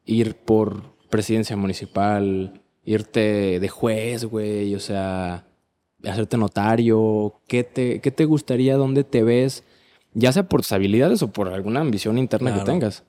ir 0.06 0.34
por 0.34 0.82
presidencia 1.10 1.58
municipal, 1.58 2.59
irte 2.90 3.60
de 3.60 3.68
juez, 3.68 4.24
güey, 4.24 4.74
o 4.74 4.80
sea, 4.80 5.46
hacerte 6.04 6.36
notario, 6.36 7.34
¿qué 7.46 7.64
te, 7.64 8.00
qué 8.00 8.10
te 8.10 8.24
gustaría, 8.24 8.76
dónde 8.76 9.04
te 9.04 9.22
ves, 9.22 9.64
ya 10.14 10.32
sea 10.32 10.48
por 10.48 10.62
tus 10.62 10.72
habilidades 10.72 11.22
o 11.22 11.28
por 11.28 11.48
alguna 11.48 11.80
ambición 11.80 12.18
interna 12.18 12.58
que 12.58 12.64
tengas? 12.64 13.02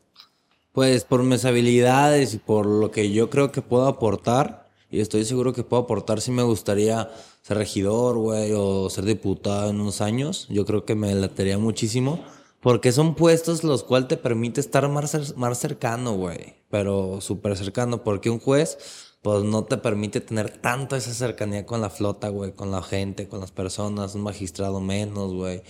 Pues 0.71 1.03
por 1.03 1.23
mis 1.23 1.43
habilidades 1.45 2.33
y 2.33 2.37
por 2.37 2.65
lo 2.65 2.91
que 2.91 3.11
yo 3.11 3.29
creo 3.29 3.51
que 3.51 3.61
puedo 3.61 3.87
aportar, 3.87 4.69
y 4.89 4.99
estoy 4.99 5.23
seguro 5.25 5.53
que 5.53 5.63
puedo 5.63 5.83
aportar, 5.83 6.19
si 6.21 6.31
me 6.31 6.43
gustaría 6.43 7.09
ser 7.41 7.57
regidor, 7.57 8.17
güey, 8.17 8.51
o 8.53 8.89
ser 8.89 9.05
diputado 9.05 9.69
en 9.69 9.79
unos 9.79 10.01
años. 10.01 10.47
Yo 10.49 10.65
creo 10.65 10.85
que 10.85 10.95
me 10.95 11.13
latería 11.15 11.57
muchísimo, 11.57 12.23
Porque 12.59 12.91
son 12.91 13.15
puestos 13.15 13.63
los 13.63 13.83
cuales 13.83 14.07
te 14.07 14.17
permite 14.17 14.61
estar 14.61 14.87
más, 14.87 15.35
más 15.35 15.57
cercano, 15.57 16.13
güey. 16.13 16.57
Pero 16.69 17.19
súper 17.19 17.57
cercano. 17.57 18.03
Porque 18.03 18.29
un 18.29 18.37
juez, 18.37 18.77
pues 19.21 19.43
no 19.43 19.65
te 19.65 19.77
permite 19.77 20.19
tener 20.19 20.49
tanto 20.49 20.95
esa 20.95 21.13
cercanía 21.13 21.65
con 21.65 21.81
la 21.81 21.89
flota, 21.89 22.29
güey. 22.29 22.53
Con 22.53 22.71
la 22.71 22.81
gente, 22.81 23.27
con 23.27 23.39
las 23.39 23.51
personas. 23.51 24.15
Un 24.15 24.21
magistrado 24.21 24.81
menos, 24.81 25.33
güey. 25.33 25.61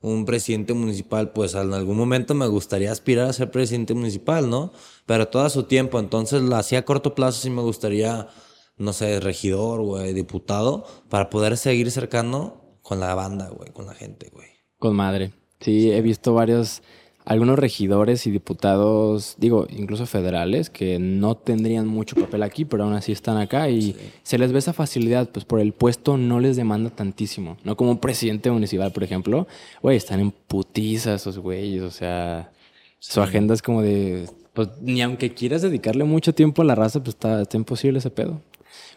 Un 0.00 0.24
presidente 0.24 0.74
municipal, 0.74 1.32
pues 1.32 1.54
en 1.54 1.72
algún 1.74 1.96
momento 1.96 2.34
me 2.34 2.46
gustaría 2.46 2.90
aspirar 2.90 3.28
a 3.28 3.32
ser 3.32 3.50
presidente 3.50 3.94
municipal, 3.94 4.50
¿no? 4.50 4.72
Pero 5.06 5.28
todo 5.28 5.42
a 5.44 5.50
su 5.50 5.64
tiempo. 5.64 5.98
Entonces 5.98 6.42
lo 6.42 6.56
hacía 6.56 6.80
a 6.80 6.84
corto 6.84 7.14
plazo 7.14 7.40
sí 7.40 7.50
me 7.50 7.62
gustaría, 7.62 8.28
no 8.76 8.92
sé, 8.92 9.20
regidor, 9.20 9.82
güey, 9.82 10.12
diputado. 10.12 10.84
Para 11.08 11.30
poder 11.30 11.56
seguir 11.56 11.90
cercano 11.90 12.78
con 12.82 13.00
la 13.00 13.14
banda, 13.14 13.48
güey. 13.50 13.70
Con 13.72 13.86
la 13.86 13.94
gente, 13.94 14.30
güey. 14.32 14.48
Con 14.78 14.94
madre. 14.94 15.32
Sí, 15.60 15.92
he 15.92 16.02
visto 16.02 16.34
varios, 16.34 16.82
algunos 17.24 17.58
regidores 17.58 18.26
y 18.26 18.30
diputados, 18.30 19.36
digo, 19.38 19.66
incluso 19.70 20.06
federales, 20.06 20.70
que 20.70 20.98
no 20.98 21.36
tendrían 21.36 21.86
mucho 21.86 22.16
papel 22.16 22.42
aquí, 22.42 22.64
pero 22.64 22.84
aún 22.84 22.94
así 22.94 23.12
están 23.12 23.36
acá 23.36 23.68
y 23.70 23.94
se 24.22 24.38
les 24.38 24.52
ve 24.52 24.58
esa 24.58 24.72
facilidad, 24.72 25.28
pues 25.30 25.44
por 25.44 25.60
el 25.60 25.72
puesto 25.72 26.16
no 26.16 26.40
les 26.40 26.56
demanda 26.56 26.90
tantísimo. 26.90 27.56
No 27.62 27.76
como 27.76 27.92
un 27.92 27.98
presidente 27.98 28.50
municipal, 28.50 28.92
por 28.92 29.04
ejemplo. 29.04 29.46
Güey, 29.82 29.96
están 29.96 30.20
en 30.20 30.32
putiza 30.32 31.14
esos 31.14 31.38
güeyes, 31.38 31.82
o 31.82 31.90
sea, 31.90 32.50
su 32.98 33.20
agenda 33.20 33.54
es 33.54 33.62
como 33.62 33.82
de, 33.82 34.28
pues 34.52 34.68
ni 34.80 35.00
aunque 35.02 35.32
quieras 35.32 35.62
dedicarle 35.62 36.04
mucho 36.04 36.34
tiempo 36.34 36.62
a 36.62 36.64
la 36.64 36.74
raza, 36.74 37.00
pues 37.00 37.14
está, 37.14 37.42
está 37.42 37.56
imposible 37.56 38.00
ese 38.00 38.10
pedo. 38.10 38.40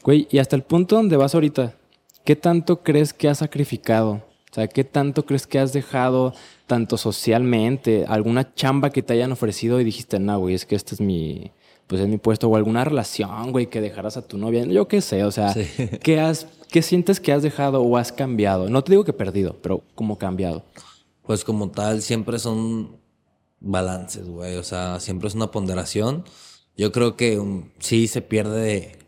Güey, 0.04 0.28
y 0.32 0.40
hasta 0.40 0.56
el 0.56 0.64
punto 0.64 0.96
donde 0.96 1.18
vas 1.18 1.36
ahorita, 1.36 1.76
¿qué 2.24 2.36
tanto 2.36 2.82
crees 2.82 3.14
que 3.14 3.30
has 3.30 3.40
sacrificado? 3.40 4.24
O 4.56 4.58
sea, 4.58 4.70
¿qué 4.70 4.86
tanto 4.86 5.26
crees 5.26 5.48
que 5.48 5.60
has 5.60 5.74
dejado 5.74 6.34
tanto 6.66 6.96
socialmente? 6.96 8.06
¿Alguna 8.08 8.54
chamba 8.54 8.90
que 8.90 9.04
te 9.04 9.12
hayan 9.12 9.34
ofrecido 9.34 9.82
y 9.82 9.84
dijiste, 9.84 10.18
no, 10.18 10.40
güey, 10.40 10.56
es 10.56 10.66
que 10.66 10.76
este 10.76 10.96
es 10.96 11.02
mi, 11.02 11.52
pues 11.88 12.00
es 12.00 12.08
mi 12.08 12.18
puesto? 12.18 12.48
¿O 12.48 12.56
alguna 12.56 12.86
relación, 12.86 13.52
güey, 13.52 13.68
que 13.68 13.82
dejaras 13.82 14.16
a 14.16 14.26
tu 14.26 14.38
novia? 14.38 14.64
Yo 14.64 14.88
qué 14.88 15.02
sé, 15.02 15.26
o 15.26 15.32
sea, 15.32 15.54
¿qué, 16.02 16.22
has, 16.22 16.48
¿qué 16.72 16.82
sientes 16.82 17.20
que 17.20 17.34
has 17.34 17.44
dejado 17.44 17.82
o 17.82 17.98
has 17.98 18.14
cambiado? 18.14 18.70
No 18.70 18.82
te 18.82 18.94
digo 18.94 19.04
que 19.04 19.12
perdido, 19.12 19.58
pero 19.62 19.84
como 19.94 20.18
cambiado. 20.18 20.64
Pues 21.24 21.44
como 21.44 21.70
tal, 21.72 22.02
siempre 22.02 22.40
son 22.40 22.96
balances, 23.60 24.26
güey. 24.26 24.56
O 24.56 24.64
sea, 24.64 25.02
siempre 25.02 25.28
es 25.28 25.36
una 25.36 25.52
ponderación. 25.52 26.24
Yo 26.78 26.94
creo 26.94 27.18
que 27.18 27.40
um, 27.40 27.72
sí 27.80 28.08
se 28.08 28.22
pierde 28.22 29.00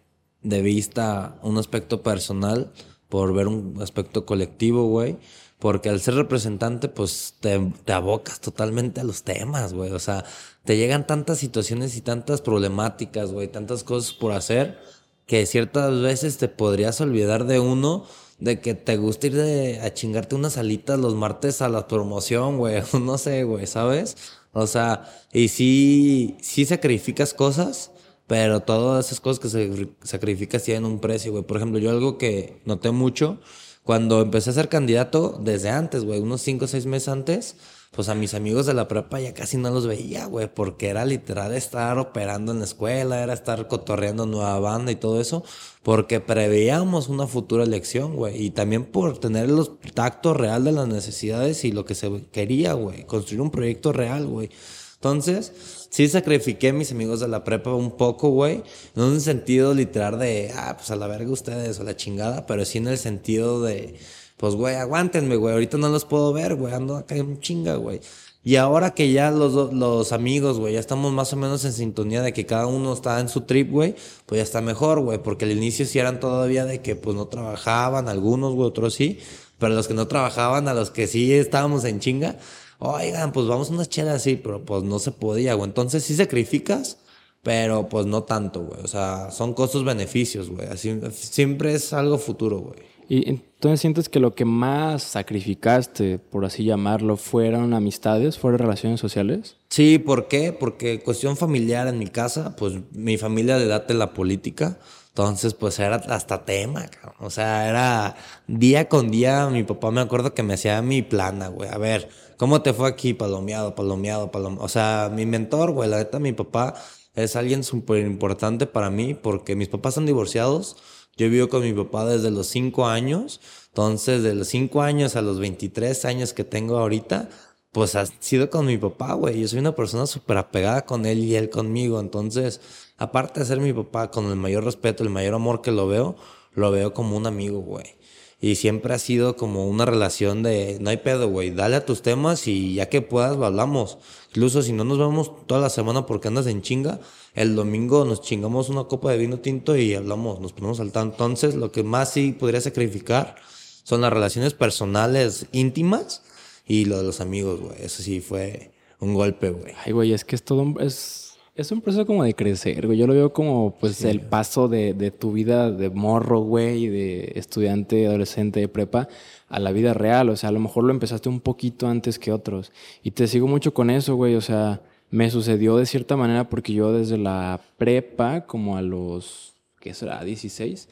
de 0.41 0.61
vista 0.61 1.39
un 1.41 1.57
aspecto 1.57 2.03
personal 2.03 2.73
por 3.09 3.33
ver 3.33 3.47
un 3.47 3.81
aspecto 3.81 4.25
colectivo, 4.25 4.87
güey. 4.87 5.17
Porque 5.59 5.89
al 5.89 5.99
ser 5.99 6.13
representante, 6.13 6.87
pues 6.87 7.35
te, 7.39 7.59
abocas 7.91 8.39
totalmente 8.39 9.01
a 9.01 9.03
los 9.03 9.23
temas, 9.23 9.73
güey. 9.73 9.91
O 9.91 9.99
sea, 9.99 10.23
te 10.65 10.77
llegan 10.77 11.07
tantas 11.07 11.39
situaciones 11.39 11.97
y 11.97 12.01
tantas 12.01 12.41
problemáticas, 12.41 13.31
güey, 13.31 13.47
tantas 13.47 13.83
cosas 13.83 14.13
por 14.13 14.33
hacer, 14.33 14.77
que 15.25 15.45
ciertas 15.47 15.99
veces 16.01 16.37
te 16.37 16.47
podrías 16.47 17.01
olvidar 17.01 17.45
de 17.45 17.59
uno, 17.59 18.05
de 18.39 18.61
que 18.61 18.75
te 18.75 18.97
gusta 18.97 19.27
ir 19.27 19.35
de, 19.35 19.81
a 19.81 19.93
chingarte 19.93 20.35
unas 20.35 20.57
alitas 20.57 20.99
los 20.99 21.15
martes 21.15 21.61
a 21.63 21.69
la 21.69 21.87
promoción, 21.87 22.57
güey. 22.57 22.83
No 23.01 23.17
sé, 23.17 23.43
güey, 23.43 23.65
¿sabes? 23.65 24.15
O 24.53 24.67
sea, 24.67 25.09
y 25.33 25.47
sí, 25.49 26.37
sí 26.41 26.65
sacrificas 26.65 27.33
cosas, 27.33 27.91
pero 28.27 28.59
todas 28.59 29.07
esas 29.07 29.21
cosas 29.21 29.39
que 29.39 29.49
se 29.49 29.89
sacrificas 30.03 30.63
tienen 30.63 30.85
un 30.85 30.99
precio, 30.99 31.31
güey. 31.31 31.43
Por 31.43 31.57
ejemplo, 31.57 31.79
yo 31.79 31.89
algo 31.89 32.17
que 32.17 32.61
noté 32.65 32.91
mucho 32.91 33.39
cuando 33.83 34.21
empecé 34.21 34.49
a 34.49 34.53
ser 34.53 34.67
candidato, 34.67 35.39
desde 35.41 35.69
antes, 35.69 36.03
güey, 36.03 36.19
unos 36.19 36.41
5 36.41 36.65
o 36.65 36.67
6 36.67 36.85
meses 36.87 37.07
antes, 37.07 37.55
pues 37.91 38.09
a 38.09 38.15
mis 38.15 38.33
amigos 38.33 38.65
de 38.65 38.73
la 38.73 38.89
prepa 38.89 39.21
ya 39.21 39.33
casi 39.33 39.55
no 39.55 39.71
los 39.71 39.87
veía, 39.87 40.25
güey, 40.25 40.53
porque 40.53 40.89
era 40.89 41.05
literal 41.05 41.53
estar 41.53 41.97
operando 41.97 42.51
en 42.51 42.59
la 42.59 42.65
escuela, 42.65 43.23
era 43.23 43.33
estar 43.33 43.69
cotorreando 43.69 44.25
nueva 44.25 44.59
banda 44.59 44.91
y 44.91 44.97
todo 44.97 45.21
eso, 45.21 45.43
porque 45.83 46.19
preveíamos 46.19 47.07
una 47.07 47.27
futura 47.27 47.63
elección, 47.63 48.15
güey, 48.17 48.43
y 48.43 48.49
también 48.49 48.83
por 48.83 49.19
tener 49.19 49.45
el 49.45 49.65
tacto 49.93 50.33
real 50.33 50.65
de 50.65 50.73
las 50.73 50.89
necesidades 50.89 51.63
y 51.63 51.71
lo 51.71 51.85
que 51.85 51.95
se 51.95 52.25
quería, 52.31 52.73
güey, 52.73 53.05
construir 53.05 53.39
un 53.39 53.51
proyecto 53.51 53.93
real, 53.93 54.27
güey. 54.27 54.49
Entonces, 54.95 55.76
sí 55.89 56.07
sacrifiqué 56.07 56.69
a 56.69 56.73
mis 56.73 56.91
amigos 56.91 57.19
de 57.19 57.27
la 57.27 57.43
prepa 57.43 57.73
un 57.73 57.91
poco, 57.91 58.29
güey. 58.29 58.63
No 58.95 59.05
en 59.07 59.13
un 59.13 59.21
sentido 59.21 59.73
literal 59.73 60.19
de, 60.19 60.51
ah, 60.55 60.75
pues 60.77 60.91
a 60.91 60.95
la 60.95 61.07
verga 61.07 61.31
ustedes 61.31 61.79
o 61.79 61.83
la 61.83 61.95
chingada, 61.95 62.45
pero 62.45 62.65
sí 62.65 62.77
en 62.77 62.87
el 62.87 62.97
sentido 62.97 63.61
de, 63.61 63.95
pues, 64.37 64.53
güey, 64.55 64.75
aguántenme, 64.75 65.35
güey. 65.35 65.53
Ahorita 65.53 65.77
no 65.77 65.89
los 65.89 66.05
puedo 66.05 66.31
ver, 66.33 66.55
güey. 66.55 66.73
Ando 66.73 66.95
acá 66.95 67.15
en 67.15 67.39
chinga, 67.39 67.75
güey. 67.75 68.01
Y 68.43 68.55
ahora 68.55 68.91
que 68.93 69.11
ya 69.11 69.31
los, 69.31 69.73
los 69.73 70.11
amigos, 70.13 70.59
güey, 70.59 70.75
ya 70.75 70.79
estamos 70.79 71.11
más 71.11 71.33
o 71.33 71.35
menos 71.35 71.65
en 71.65 71.73
sintonía 71.73 72.21
de 72.21 72.31
que 72.33 72.45
cada 72.45 72.67
uno 72.67 72.93
está 72.93 73.19
en 73.19 73.27
su 73.29 73.41
trip, 73.41 73.69
güey, 73.71 73.95
pues 74.25 74.39
ya 74.39 74.43
está 74.43 74.61
mejor, 74.61 75.01
güey. 75.01 75.17
Porque 75.17 75.45
al 75.45 75.51
inicio 75.51 75.85
sí 75.85 75.99
eran 75.99 76.19
todavía 76.19 76.65
de 76.65 76.81
que, 76.81 76.95
pues, 76.95 77.15
no 77.15 77.27
trabajaban, 77.27 78.07
algunos, 78.07 78.53
güey, 78.53 78.67
otros 78.67 78.93
sí. 78.93 79.19
Pero 79.57 79.73
los 79.73 79.87
que 79.87 79.95
no 79.95 80.07
trabajaban, 80.07 80.67
a 80.67 80.73
los 80.73 80.91
que 80.91 81.07
sí 81.07 81.33
estábamos 81.33 81.83
en 81.83 81.99
chinga, 81.99 82.37
oigan, 82.79 83.31
pues 83.31 83.47
vamos 83.47 83.69
a 83.69 83.73
unas 83.73 83.89
chelas, 83.89 84.23
sí, 84.23 84.39
pero 84.41 84.63
pues 84.63 84.83
no 84.83 84.99
se 84.99 85.11
podía, 85.11 85.53
güey. 85.53 85.67
Entonces 85.67 86.03
sí 86.03 86.15
sacrificas, 86.15 86.97
pero 87.43 87.89
pues 87.89 88.05
no 88.05 88.23
tanto, 88.23 88.61
güey. 88.63 88.81
O 88.83 88.87
sea, 88.87 89.31
son 89.31 89.53
costos-beneficios, 89.53 90.49
güey. 90.49 90.67
Así, 90.67 90.99
siempre 91.11 91.73
es 91.73 91.93
algo 91.93 92.17
futuro, 92.17 92.59
güey. 92.59 92.79
¿Y 93.09 93.29
entonces 93.29 93.79
sientes 93.79 94.09
que 94.09 94.19
lo 94.19 94.35
que 94.35 94.43
más 94.43 95.01
sacrificaste, 95.01 96.19
por 96.19 96.43
así 96.43 96.65
llamarlo, 96.65 97.15
fueron 97.15 97.73
amistades, 97.73 98.37
fueron 98.37 98.59
relaciones 98.59 98.99
sociales? 98.99 99.55
Sí, 99.69 99.97
¿por 99.97 100.27
qué? 100.27 100.51
Porque 100.51 100.99
cuestión 100.99 101.37
familiar 101.37 101.87
en 101.87 101.99
mi 101.99 102.07
casa, 102.07 102.55
pues 102.57 102.73
mi 102.91 103.17
familia 103.17 103.57
le 103.57 103.67
date 103.67 103.93
la 103.93 104.13
política. 104.13 104.77
Entonces, 105.09 105.53
pues 105.53 105.79
era 105.79 105.95
hasta 105.95 106.43
tema, 106.45 106.85
cabrón. 106.89 107.15
O 107.21 107.29
sea, 107.29 107.67
era 107.69 108.17
día 108.45 108.87
con 108.89 109.09
día. 109.09 109.47
Mi 109.47 109.63
papá 109.63 109.89
me 109.89 110.01
acuerdo 110.01 110.33
que 110.33 110.43
me 110.43 110.53
hacía 110.55 110.81
mi 110.81 111.01
plana, 111.01 111.47
güey. 111.47 111.69
A 111.69 111.77
ver, 111.77 112.09
¿cómo 112.37 112.61
te 112.61 112.73
fue 112.73 112.87
aquí? 112.87 113.13
Palomeado, 113.13 113.75
palomeado, 113.75 114.31
palomeado. 114.31 114.63
O 114.63 114.69
sea, 114.69 115.11
mi 115.13 115.25
mentor, 115.25 115.71
güey, 115.71 115.89
la 115.89 115.97
neta, 115.97 116.19
mi 116.19 116.33
papá 116.33 116.75
es 117.15 117.35
alguien 117.35 117.63
súper 117.63 118.05
importante 118.05 118.67
para 118.67 118.89
mí 118.89 119.13
porque 119.13 119.55
mis 119.55 119.67
papás 119.67 119.95
son 119.95 120.05
divorciados. 120.05 120.77
Yo 121.17 121.29
vivo 121.29 121.49
con 121.49 121.63
mi 121.63 121.73
papá 121.73 122.05
desde 122.05 122.31
los 122.31 122.47
5 122.47 122.87
años. 122.87 123.41
Entonces, 123.69 124.23
de 124.23 124.35
los 124.35 124.47
5 124.47 124.81
años 124.81 125.15
a 125.15 125.21
los 125.21 125.39
23 125.39 126.05
años 126.05 126.33
que 126.33 126.43
tengo 126.43 126.77
ahorita, 126.77 127.29
pues 127.71 127.95
ha 127.95 128.05
sido 128.05 128.49
con 128.49 128.65
mi 128.67 128.77
papá, 128.77 129.13
güey. 129.13 129.41
Yo 129.41 129.47
soy 129.47 129.59
una 129.59 129.75
persona 129.75 130.05
súper 130.07 130.37
apegada 130.37 130.85
con 130.85 131.05
él 131.05 131.19
y 131.23 131.35
él 131.35 131.49
conmigo. 131.49 131.99
Entonces, 131.99 132.61
aparte 132.97 133.39
de 133.39 133.45
ser 133.47 133.59
mi 133.59 133.73
papá 133.73 134.11
con 134.11 134.25
el 134.27 134.35
mayor 134.35 134.63
respeto, 134.63 135.03
el 135.03 135.09
mayor 135.09 135.33
amor 135.33 135.61
que 135.61 135.71
lo 135.71 135.87
veo, 135.87 136.15
lo 136.53 136.71
veo 136.71 136.93
como 136.93 137.17
un 137.17 137.27
amigo, 137.27 137.59
güey. 137.59 137.97
Y 138.39 138.55
siempre 138.55 138.93
ha 138.93 138.99
sido 138.99 139.35
como 139.35 139.67
una 139.67 139.85
relación 139.85 140.43
de, 140.43 140.77
no 140.79 140.91
hay 140.91 140.97
pedo, 140.97 141.27
güey, 141.27 141.49
dale 141.49 141.75
a 141.75 141.85
tus 141.85 142.03
temas 142.03 142.47
y 142.47 142.75
ya 142.75 142.87
que 142.87 143.01
puedas, 143.01 143.35
hablamos. 143.37 143.97
Incluso 144.29 144.61
si 144.61 144.73
no 144.73 144.83
nos 144.83 144.99
vemos 144.99 145.47
toda 145.47 145.59
la 145.59 145.71
semana 145.71 146.05
porque 146.05 146.27
andas 146.27 146.45
en 146.45 146.61
chinga, 146.61 146.99
el 147.33 147.55
domingo 147.55 148.05
nos 148.05 148.21
chingamos 148.21 148.69
una 148.69 148.83
copa 148.83 149.11
de 149.11 149.17
vino 149.17 149.39
tinto 149.39 149.75
y 149.75 149.95
hablamos, 149.95 150.39
nos 150.39 150.53
ponemos 150.53 150.79
al 150.79 150.91
tanto. 150.91 151.25
Entonces, 151.25 151.55
lo 151.55 151.71
que 151.71 151.81
más 151.81 152.11
sí 152.11 152.31
podría 152.31 152.61
sacrificar 152.61 153.37
son 153.83 154.01
las 154.01 154.13
relaciones 154.13 154.53
personales 154.53 155.47
íntimas 155.51 156.21
y 156.67 156.85
lo 156.85 156.97
de 156.97 157.03
los 157.03 157.21
amigos, 157.21 157.59
güey. 157.59 157.81
Eso 157.81 158.03
sí 158.03 158.21
fue 158.21 158.71
un 158.99 159.15
golpe, 159.15 159.49
güey. 159.49 159.73
Ay, 159.83 159.93
güey, 159.93 160.13
es 160.13 160.23
que 160.25 160.35
es 160.35 160.43
todo 160.43 160.75
es 160.79 161.26
es 161.57 161.71
un 161.71 161.81
proceso 161.81 162.05
como 162.05 162.23
de 162.23 162.35
crecer, 162.35 162.85
güey. 162.85 162.99
Yo 162.99 163.07
lo 163.07 163.13
veo 163.13 163.33
como, 163.33 163.75
pues, 163.79 164.03
el 164.05 164.21
paso 164.21 164.67
de, 164.67 164.93
de, 164.93 165.09
tu 165.09 165.31
vida 165.31 165.71
de 165.71 165.89
morro, 165.89 166.41
güey, 166.41 166.87
de 166.87 167.33
estudiante, 167.35 168.05
adolescente, 168.05 168.59
de 168.59 168.67
prepa, 168.67 169.07
a 169.49 169.59
la 169.59 169.71
vida 169.71 169.95
real. 169.95 170.29
O 170.29 170.35
sea, 170.35 170.49
a 170.49 170.51
lo 170.51 170.59
mejor 170.59 170.83
lo 170.83 170.91
empezaste 170.91 171.29
un 171.29 171.39
poquito 171.39 171.87
antes 171.87 172.19
que 172.19 172.31
otros. 172.31 172.71
Y 173.01 173.11
te 173.11 173.27
sigo 173.27 173.47
mucho 173.47 173.73
con 173.73 173.89
eso, 173.89 174.15
güey. 174.15 174.35
O 174.35 174.41
sea, 174.41 174.81
me 175.09 175.31
sucedió 175.31 175.77
de 175.77 175.87
cierta 175.87 176.15
manera 176.15 176.47
porque 176.47 176.73
yo 176.73 176.93
desde 176.93 177.17
la 177.17 177.59
prepa, 177.77 178.45
como 178.45 178.77
a 178.77 178.83
los, 178.83 179.55
¿qué 179.79 179.95
será? 179.95 180.23
16, 180.23 180.89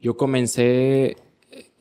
yo 0.00 0.16
comencé 0.16 1.16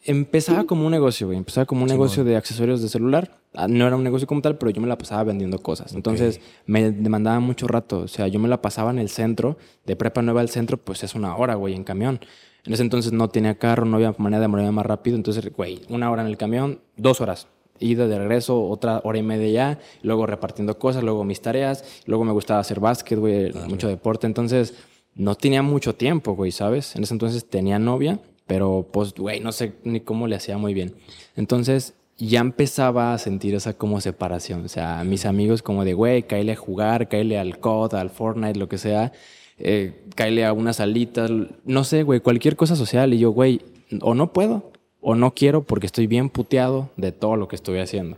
empezaba 0.08 0.64
como 0.64 0.86
un 0.86 0.92
negocio, 0.92 1.28
güey. 1.28 1.38
Empezaba 1.38 1.66
como 1.66 1.84
un 1.84 1.90
negocio 1.90 2.24
de 2.24 2.38
accesorios 2.38 2.82
de 2.82 2.88
celular. 2.88 3.40
Ah, 3.54 3.68
no 3.68 3.86
era 3.86 3.96
un 3.96 4.04
negocio 4.04 4.26
como 4.26 4.42
tal, 4.42 4.58
pero 4.58 4.72
yo 4.72 4.82
me 4.82 4.88
la 4.88 4.98
pasaba 4.98 5.26
vendiendo 5.26 5.60
cosas. 5.60 5.94
Entonces 5.94 6.40
me 6.66 6.92
demandaba 6.92 7.40
mucho 7.42 7.68
rato. 7.68 8.00
O 8.00 8.08
sea, 8.08 8.28
yo 8.28 8.40
me 8.40 8.48
la 8.48 8.62
pasaba 8.62 8.90
en 8.92 9.00
el 9.00 9.10
centro, 9.10 9.58
de 9.86 9.96
Prepa 9.98 10.22
Nueva 10.22 10.42
al 10.42 10.50
centro, 10.50 10.78
pues 10.78 11.04
es 11.04 11.14
una 11.14 11.36
hora, 11.36 11.56
güey, 11.56 11.76
en 11.76 11.84
camión. 11.84 12.22
En 12.66 12.74
ese 12.74 12.84
entonces 12.84 13.12
no 13.12 13.28
tenía 13.28 13.60
carro, 13.60 13.86
no 13.86 13.98
había 13.98 14.16
manera 14.18 14.42
de 14.42 14.48
moverme 14.48 14.72
más 14.72 14.86
rápido. 14.86 15.18
Entonces, 15.18 15.52
güey, 15.54 15.82
una 15.90 16.10
hora 16.10 16.22
en 16.22 16.30
el 16.30 16.38
camión, 16.38 16.80
dos 16.96 17.20
horas. 17.20 17.48
Ida 17.80 18.08
de 18.08 18.18
regreso, 18.18 18.64
otra 18.64 19.02
hora 19.04 19.20
y 19.20 19.24
media 19.24 19.50
ya, 19.50 19.80
luego 20.02 20.26
repartiendo 20.26 20.80
cosas, 20.80 21.04
luego 21.04 21.24
mis 21.26 21.42
tareas, 21.42 21.84
luego 22.06 22.24
me 22.24 22.32
gustaba 22.32 22.62
hacer 22.62 22.80
básquet, 22.80 23.20
güey, 23.20 23.52
mucho 23.68 23.90
deporte. 23.90 24.26
Entonces, 24.26 24.74
no 25.16 25.36
tenía 25.36 25.62
mucho 25.62 25.96
tiempo, 25.96 26.34
güey, 26.34 26.52
¿sabes? 26.52 26.96
En 26.96 27.04
ese 27.04 27.14
entonces 27.14 27.48
tenía 27.48 27.78
novia 27.78 28.20
pero 28.48 28.88
pues, 28.92 29.14
güey, 29.14 29.40
no 29.40 29.52
sé 29.52 29.74
ni 29.84 30.00
cómo 30.00 30.28
le 30.28 30.36
hacía 30.36 30.58
muy 30.58 30.74
bien. 30.74 30.96
Entonces, 31.36 31.94
ya 32.18 32.40
empezaba 32.40 33.14
a 33.14 33.18
sentir 33.18 33.54
esa 33.54 33.74
como 33.74 34.02
separación. 34.02 34.66
O 34.66 34.70
sea, 34.70 35.04
mis 35.04 35.26
amigos 35.26 35.62
como 35.62 35.86
de, 35.86 35.94
güey, 35.94 36.24
cáele 36.24 36.54
a 36.54 36.56
jugar, 36.56 37.10
cáele 37.10 37.38
al 37.38 37.60
COD, 37.60 37.94
al 37.96 38.10
Fortnite, 38.10 38.58
lo 38.58 38.68
que 38.70 38.78
sea, 38.78 39.12
eh, 39.60 40.04
a 40.46 40.54
unas 40.54 40.80
alitas, 40.80 41.30
no 41.66 41.84
sé, 41.84 42.04
güey, 42.04 42.22
cualquier 42.22 42.56
cosa 42.56 42.76
social. 42.76 43.14
Y 43.14 43.20
yo, 43.20 43.32
güey, 43.32 43.62
o 44.02 44.16
no 44.16 44.34
puedo, 44.34 44.72
o 45.02 45.16
no 45.16 45.34
quiero 45.34 45.64
porque 45.64 45.86
estoy 45.86 46.08
bien 46.08 46.30
puteado 46.30 46.90
de 46.98 47.12
todo 47.12 47.36
lo 47.36 47.48
que 47.48 47.56
estoy 47.56 47.80
haciendo. 47.80 48.18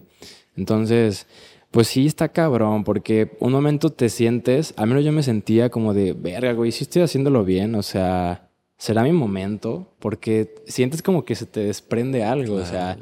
Entonces, 0.55 1.27
pues 1.71 1.87
sí 1.87 2.05
está 2.05 2.29
cabrón, 2.29 2.83
porque 2.83 3.37
un 3.39 3.51
momento 3.51 3.91
te 3.91 4.09
sientes, 4.09 4.73
al 4.77 4.87
menos 4.87 5.03
yo 5.05 5.11
me 5.11 5.23
sentía 5.23 5.69
como 5.69 5.93
de, 5.93 6.13
verga, 6.13 6.53
güey, 6.53 6.71
sí 6.71 6.83
estoy 6.83 7.01
haciéndolo 7.01 7.43
bien, 7.43 7.75
o 7.75 7.83
sea, 7.83 8.48
será 8.79 9.03
mi 9.03 9.11
momento, 9.11 9.87
porque 9.99 10.55
sientes 10.65 11.03
como 11.03 11.25
que 11.25 11.35
se 11.35 11.45
te 11.45 11.59
desprende 11.59 12.23
algo, 12.23 12.55
o 12.55 12.65
sea, 12.65 12.97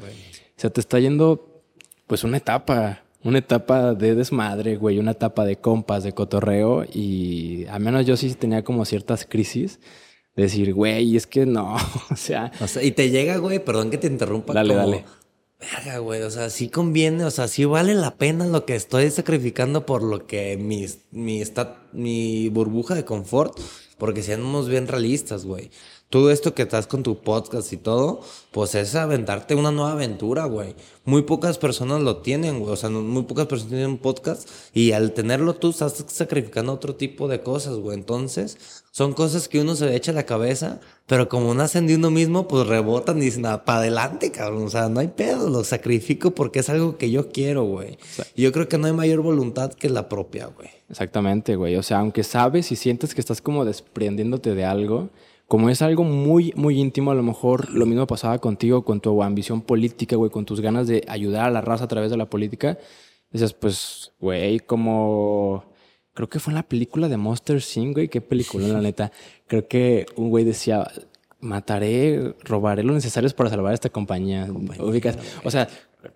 se 0.56 0.68
te 0.68 0.80
está 0.80 0.98
yendo 0.98 1.62
pues 2.06 2.24
una 2.24 2.36
etapa, 2.36 3.04
una 3.22 3.38
etapa 3.38 3.94
de 3.94 4.14
desmadre, 4.16 4.76
güey, 4.76 4.98
una 4.98 5.12
etapa 5.12 5.44
de 5.44 5.56
compas, 5.56 6.02
de 6.02 6.12
cotorreo, 6.12 6.84
y 6.84 7.64
al 7.66 7.80
menos 7.80 8.04
yo 8.04 8.16
sí 8.16 8.34
tenía 8.34 8.64
como 8.64 8.84
ciertas 8.84 9.24
crisis. 9.24 9.78
De 10.34 10.44
decir, 10.44 10.72
güey, 10.72 11.16
es 11.16 11.26
que 11.26 11.46
no, 11.46 11.74
o 12.10 12.16
sea... 12.16 12.52
O 12.60 12.68
sea, 12.68 12.82
y 12.84 12.92
te 12.92 13.10
llega, 13.10 13.38
güey, 13.38 13.58
perdón 13.58 13.90
que 13.90 13.98
te 13.98 14.06
interrumpa. 14.06 14.52
Dale, 14.52 14.74
dale 14.74 15.04
Verga, 15.60 15.98
güey, 15.98 16.22
o 16.22 16.30
sea, 16.30 16.50
sí 16.50 16.68
conviene, 16.68 17.24
o 17.24 17.32
sea, 17.32 17.48
sí 17.48 17.64
vale 17.64 17.94
la 17.94 18.14
pena 18.14 18.46
lo 18.46 18.64
que 18.64 18.76
estoy 18.76 19.10
sacrificando 19.10 19.84
por 19.84 20.04
lo 20.04 20.24
que 20.24 20.56
mi, 20.56 20.86
mi, 21.10 21.42
mi 21.92 22.48
burbuja 22.48 22.94
de 22.94 23.04
confort, 23.04 23.58
porque 23.98 24.22
seamos 24.22 24.68
bien 24.68 24.88
realistas, 24.88 25.44
güey 25.44 25.70
todo 26.10 26.30
esto 26.30 26.54
que 26.54 26.62
estás 26.62 26.86
con 26.86 27.02
tu 27.02 27.20
podcast 27.20 27.70
y 27.72 27.76
todo, 27.76 28.20
pues 28.50 28.74
es 28.74 28.94
aventarte 28.94 29.54
una 29.54 29.70
nueva 29.70 29.92
aventura, 29.92 30.46
güey. 30.46 30.74
Muy 31.04 31.22
pocas 31.22 31.58
personas 31.58 32.00
lo 32.00 32.18
tienen, 32.18 32.60
güey. 32.60 32.72
O 32.72 32.76
sea, 32.76 32.88
muy 32.88 33.24
pocas 33.24 33.46
personas 33.46 33.70
tienen 33.70 33.90
un 33.90 33.98
podcast 33.98 34.48
y 34.72 34.92
al 34.92 35.12
tenerlo 35.12 35.54
tú 35.54 35.70
estás 35.70 36.04
sacrificando 36.08 36.72
otro 36.72 36.94
tipo 36.94 37.28
de 37.28 37.42
cosas, 37.42 37.76
güey. 37.76 37.98
Entonces, 37.98 38.56
son 38.90 39.12
cosas 39.12 39.48
que 39.48 39.60
uno 39.60 39.76
se 39.76 39.94
echa 39.94 40.12
a 40.12 40.14
la 40.14 40.24
cabeza, 40.24 40.80
pero 41.06 41.28
como 41.28 41.52
nacen 41.52 41.86
de 41.86 41.96
uno 41.96 42.10
mismo, 42.10 42.48
pues 42.48 42.66
rebotan 42.66 43.18
y 43.18 43.26
dicen, 43.26 43.44
ah, 43.44 43.66
para 43.66 43.80
adelante, 43.80 44.32
cabrón. 44.32 44.64
O 44.64 44.70
sea, 44.70 44.88
no 44.88 45.00
hay 45.00 45.08
pedo, 45.08 45.50
lo 45.50 45.62
sacrifico 45.62 46.30
porque 46.30 46.60
es 46.60 46.70
algo 46.70 46.96
que 46.96 47.10
yo 47.10 47.28
quiero, 47.28 47.64
güey. 47.64 47.98
Y 48.34 48.42
yo 48.42 48.52
creo 48.52 48.66
que 48.66 48.78
no 48.78 48.86
hay 48.86 48.94
mayor 48.94 49.20
voluntad 49.20 49.74
que 49.74 49.90
la 49.90 50.08
propia, 50.08 50.46
güey. 50.46 50.70
Exactamente, 50.88 51.54
güey. 51.54 51.76
O 51.76 51.82
sea, 51.82 51.98
aunque 51.98 52.24
sabes 52.24 52.72
y 52.72 52.76
sientes 52.76 53.14
que 53.14 53.20
estás 53.20 53.42
como 53.42 53.66
desprendiéndote 53.66 54.54
de 54.54 54.64
algo, 54.64 55.10
como 55.48 55.70
es 55.70 55.80
algo 55.80 56.04
muy, 56.04 56.52
muy 56.56 56.78
íntimo, 56.78 57.10
a 57.10 57.14
lo 57.14 57.22
mejor 57.22 57.70
lo 57.70 57.86
mismo 57.86 58.06
pasaba 58.06 58.38
contigo, 58.38 58.84
con 58.84 59.00
tu 59.00 59.22
ambición 59.22 59.62
política, 59.62 60.14
güey, 60.14 60.30
con 60.30 60.44
tus 60.44 60.60
ganas 60.60 60.86
de 60.86 61.04
ayudar 61.08 61.46
a 61.46 61.50
la 61.50 61.62
raza 61.62 61.84
a 61.84 61.88
través 61.88 62.10
de 62.10 62.18
la 62.18 62.26
política. 62.26 62.76
Dices, 63.32 63.54
pues, 63.54 64.12
güey, 64.20 64.60
como... 64.60 65.64
Creo 66.12 66.28
que 66.28 66.38
fue 66.38 66.50
en 66.50 66.56
la 66.56 66.64
película 66.64 67.08
de 67.08 67.16
Monster 67.16 67.62
Inc., 67.76 67.94
güey. 67.94 68.08
Qué 68.08 68.20
película, 68.20 68.68
la 68.68 68.82
neta. 68.82 69.10
Creo 69.46 69.66
que 69.68 70.04
un 70.16 70.28
güey 70.28 70.44
decía, 70.44 70.86
mataré, 71.40 72.34
robaré 72.44 72.82
lo 72.82 72.92
necesario 72.92 73.30
para 73.30 73.48
salvar 73.48 73.72
esta 73.72 73.88
compañía. 73.88 74.48
O 75.44 75.50
sea, 75.50 75.68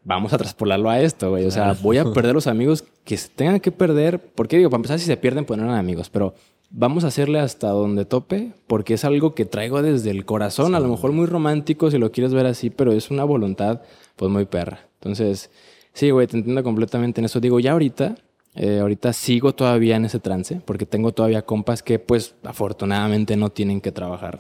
vamos 0.05 0.33
a 0.35 0.39
traspolarlo 0.39 0.91
a 0.91 1.01
esto, 1.01 1.31
güey. 1.31 1.47
O 1.47 1.51
sea, 1.51 1.75
voy 1.81 1.97
a 1.97 2.05
perder 2.13 2.35
los 2.35 2.49
amigos 2.49 2.85
que 3.05 3.17
se 3.17 3.29
tengan 3.29 3.61
que 3.61 3.73
perder. 3.73 4.19
Porque 4.19 4.59
digo, 4.59 4.69
para 4.69 4.81
empezar, 4.81 4.99
si 4.99 5.07
se 5.07 5.17
pierden, 5.17 5.47
pues 5.47 5.59
no 5.59 5.65
eran 5.65 5.79
amigos. 5.79 6.11
Pero 6.11 6.35
vamos 6.73 7.05
a 7.05 7.09
hacerle 7.09 7.39
hasta 7.39 7.69
donde 7.69 8.05
tope, 8.05 8.53
porque 8.67 8.95
es 8.95 9.05
algo 9.05 9.35
que 9.35 9.45
traigo 9.45 9.83
desde 9.83 10.11
el 10.11 10.25
corazón, 10.25 10.75
a 10.75 10.81
lo 10.81 10.89
mejor 10.89 11.13
muy 11.13 11.27
romántico 11.27 11.91
si 11.91 11.99
lo 11.99 12.11
quieres 12.11 12.35
ver 12.35 12.47
así, 12.47 12.71
pero 12.71 12.93
es 12.93 13.11
una 13.11 13.25
voluntad 13.25 13.83
pues 14.17 14.31
muy 14.31 14.47
perra. 14.47 14.87
Entonces, 14.95 15.51
sí, 15.93 16.11
güey, 16.11 16.27
te 16.27 16.39
entiendo 16.39 16.63
completamente 16.63 17.21
en 17.21 17.27
eso. 17.27 17.41
Digo, 17.41 17.61
ya 17.61 17.73
ahorita, 17.73 18.17
eh, 18.55 18.79
ahorita 18.81 19.13
sigo 19.13 19.55
todavía 19.55 19.97
en 19.97 20.07
ese 20.07 20.19
trance, 20.19 20.61
porque 20.65 20.87
tengo 20.87 21.13
todavía 21.13 21.43
compas 21.43 21.83
que 21.83 21.99
pues 21.99 22.35
afortunadamente 22.43 23.37
no 23.37 23.51
tienen 23.51 23.81
que 23.81 23.93
trabajar. 23.93 24.39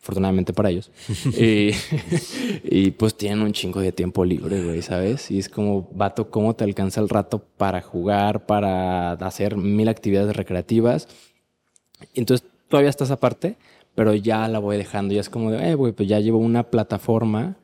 Afortunadamente 0.00 0.52
para 0.52 0.68
ellos. 0.68 0.90
y, 1.38 1.70
y, 2.62 2.90
pues 2.90 3.16
tienen 3.16 3.40
un 3.40 3.52
chingo 3.52 3.80
de 3.80 3.90
tiempo 3.90 4.22
libre, 4.26 4.62
güey, 4.62 4.82
¿sabes? 4.82 5.30
Y 5.30 5.38
es 5.38 5.48
como, 5.48 5.88
vato, 5.94 6.28
¿cómo 6.28 6.54
te 6.54 6.64
alcanza 6.64 7.00
el 7.00 7.08
rato 7.08 7.42
para 7.56 7.80
jugar, 7.80 8.44
para 8.44 9.12
hacer 9.12 9.56
mil 9.56 9.88
actividades 9.88 10.36
recreativas? 10.36 11.08
Entonces 12.14 12.46
todavía 12.68 12.90
está 12.90 13.04
esa 13.04 13.20
parte, 13.20 13.56
pero 13.94 14.14
ya 14.14 14.48
la 14.48 14.58
voy 14.58 14.76
dejando. 14.76 15.14
Ya 15.14 15.20
es 15.20 15.30
como 15.30 15.50
de, 15.50 15.70
eh, 15.70 15.74
güey, 15.74 15.92
pues 15.92 16.08
ya 16.08 16.20
llevo 16.20 16.38
una 16.38 16.64
plataforma, 16.64 17.56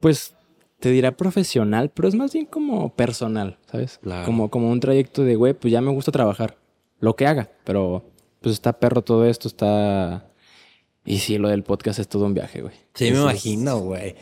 pues 0.00 0.34
te 0.78 0.90
dirá 0.90 1.16
profesional, 1.16 1.90
pero 1.90 2.08
es 2.08 2.14
más 2.14 2.32
bien 2.32 2.46
como 2.46 2.94
personal, 2.94 3.58
¿sabes? 3.70 4.00
Como, 4.24 4.50
como 4.50 4.70
un 4.70 4.80
trayecto 4.80 5.24
de, 5.24 5.36
güey, 5.36 5.54
pues 5.54 5.72
ya 5.72 5.80
me 5.80 5.90
gusta 5.90 6.12
trabajar, 6.12 6.58
lo 7.00 7.16
que 7.16 7.26
haga, 7.26 7.50
pero 7.64 8.04
pues 8.40 8.54
está 8.54 8.78
perro 8.78 9.02
todo 9.02 9.26
esto, 9.26 9.48
está... 9.48 10.30
Y 11.04 11.18
sí, 11.18 11.38
lo 11.38 11.48
del 11.48 11.62
podcast 11.62 12.00
es 12.00 12.08
todo 12.08 12.26
un 12.26 12.34
viaje, 12.34 12.62
güey. 12.62 12.74
Sí, 12.94 13.12
me 13.12 13.20
imagino, 13.20 13.78
güey. 13.78 14.16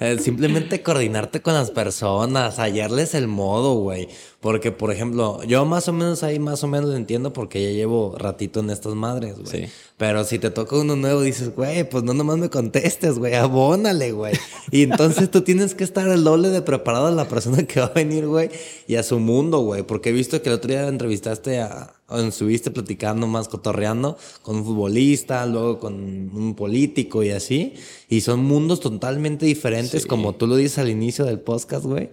Eh, 0.00 0.18
simplemente 0.18 0.82
coordinarte 0.82 1.42
con 1.42 1.52
las 1.52 1.70
personas, 1.70 2.58
hallarles 2.58 3.14
el 3.14 3.28
modo, 3.28 3.74
güey. 3.74 4.08
Porque, 4.40 4.72
por 4.72 4.90
ejemplo, 4.90 5.42
yo 5.44 5.66
más 5.66 5.86
o 5.88 5.92
menos 5.92 6.22
ahí 6.22 6.38
más 6.38 6.64
o 6.64 6.66
menos 6.66 6.94
entiendo 6.94 7.34
porque 7.34 7.62
ya 7.62 7.70
llevo 7.72 8.16
ratito 8.18 8.60
en 8.60 8.70
estas 8.70 8.94
madres, 8.94 9.36
güey. 9.38 9.68
Pero 9.98 10.24
si 10.24 10.38
te 10.38 10.50
toca 10.50 10.76
uno 10.76 10.96
nuevo, 10.96 11.20
dices, 11.20 11.54
güey, 11.54 11.86
pues 11.86 12.02
no 12.04 12.14
nomás 12.14 12.38
me 12.38 12.48
contestes, 12.48 13.18
güey, 13.18 13.34
abónale, 13.34 14.12
güey. 14.12 14.32
Y 14.70 14.84
entonces 14.84 15.30
tú 15.30 15.42
tienes 15.42 15.74
que 15.74 15.84
estar 15.84 16.08
el 16.08 16.24
doble 16.24 16.48
de 16.48 16.62
preparado 16.62 17.08
a 17.08 17.10
la 17.10 17.28
persona 17.28 17.64
que 17.64 17.80
va 17.80 17.86
a 17.86 17.92
venir, 17.92 18.26
güey, 18.26 18.48
y 18.86 18.96
a 18.96 19.02
su 19.02 19.18
mundo, 19.18 19.58
güey. 19.58 19.82
Porque 19.82 20.08
he 20.08 20.12
visto 20.12 20.40
que 20.40 20.48
el 20.48 20.54
otro 20.54 20.70
día 20.70 20.88
entrevistaste 20.88 21.60
a, 21.60 21.92
estuviste 22.18 22.70
platicando 22.70 23.26
más, 23.26 23.48
cotorreando 23.48 24.16
con 24.42 24.56
un 24.56 24.64
futbolista, 24.64 25.46
luego 25.46 25.78
con 25.78 25.94
un 25.94 26.54
político 26.54 27.22
y 27.22 27.30
así. 27.30 27.74
Y 28.08 28.20
son 28.22 28.44
mundos 28.44 28.80
totalmente 28.80 29.46
diferentes, 29.46 30.06
como 30.06 30.34
tú 30.34 30.46
lo 30.46 30.56
dices 30.56 30.78
al 30.78 30.88
inicio 30.88 31.24
del 31.24 31.40
podcast, 31.40 31.84
güey. 31.84 32.10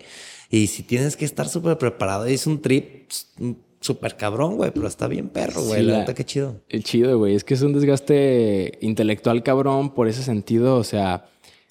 Y 0.49 0.67
si 0.67 0.83
tienes 0.83 1.17
que 1.17 1.25
estar 1.25 1.49
súper 1.49 1.77
preparado, 1.77 2.25
es 2.25 2.47
un 2.47 2.61
trip 2.61 3.11
súper 3.79 4.17
cabrón, 4.17 4.57
güey, 4.57 4.71
pero 4.71 4.87
está 4.87 5.07
bien 5.07 5.29
perro, 5.29 5.61
güey. 5.61 5.83
la 5.83 5.99
neta, 5.99 6.13
qué 6.13 6.25
chido. 6.25 6.61
El 6.69 6.83
chido, 6.83 7.17
güey. 7.17 7.35
Es 7.35 7.43
que 7.43 7.53
es 7.53 7.61
un 7.61 7.73
desgaste 7.73 8.77
intelectual 8.81 9.43
cabrón 9.43 9.93
por 9.93 10.07
ese 10.07 10.23
sentido. 10.23 10.77
O 10.77 10.83
sea, 10.83 11.25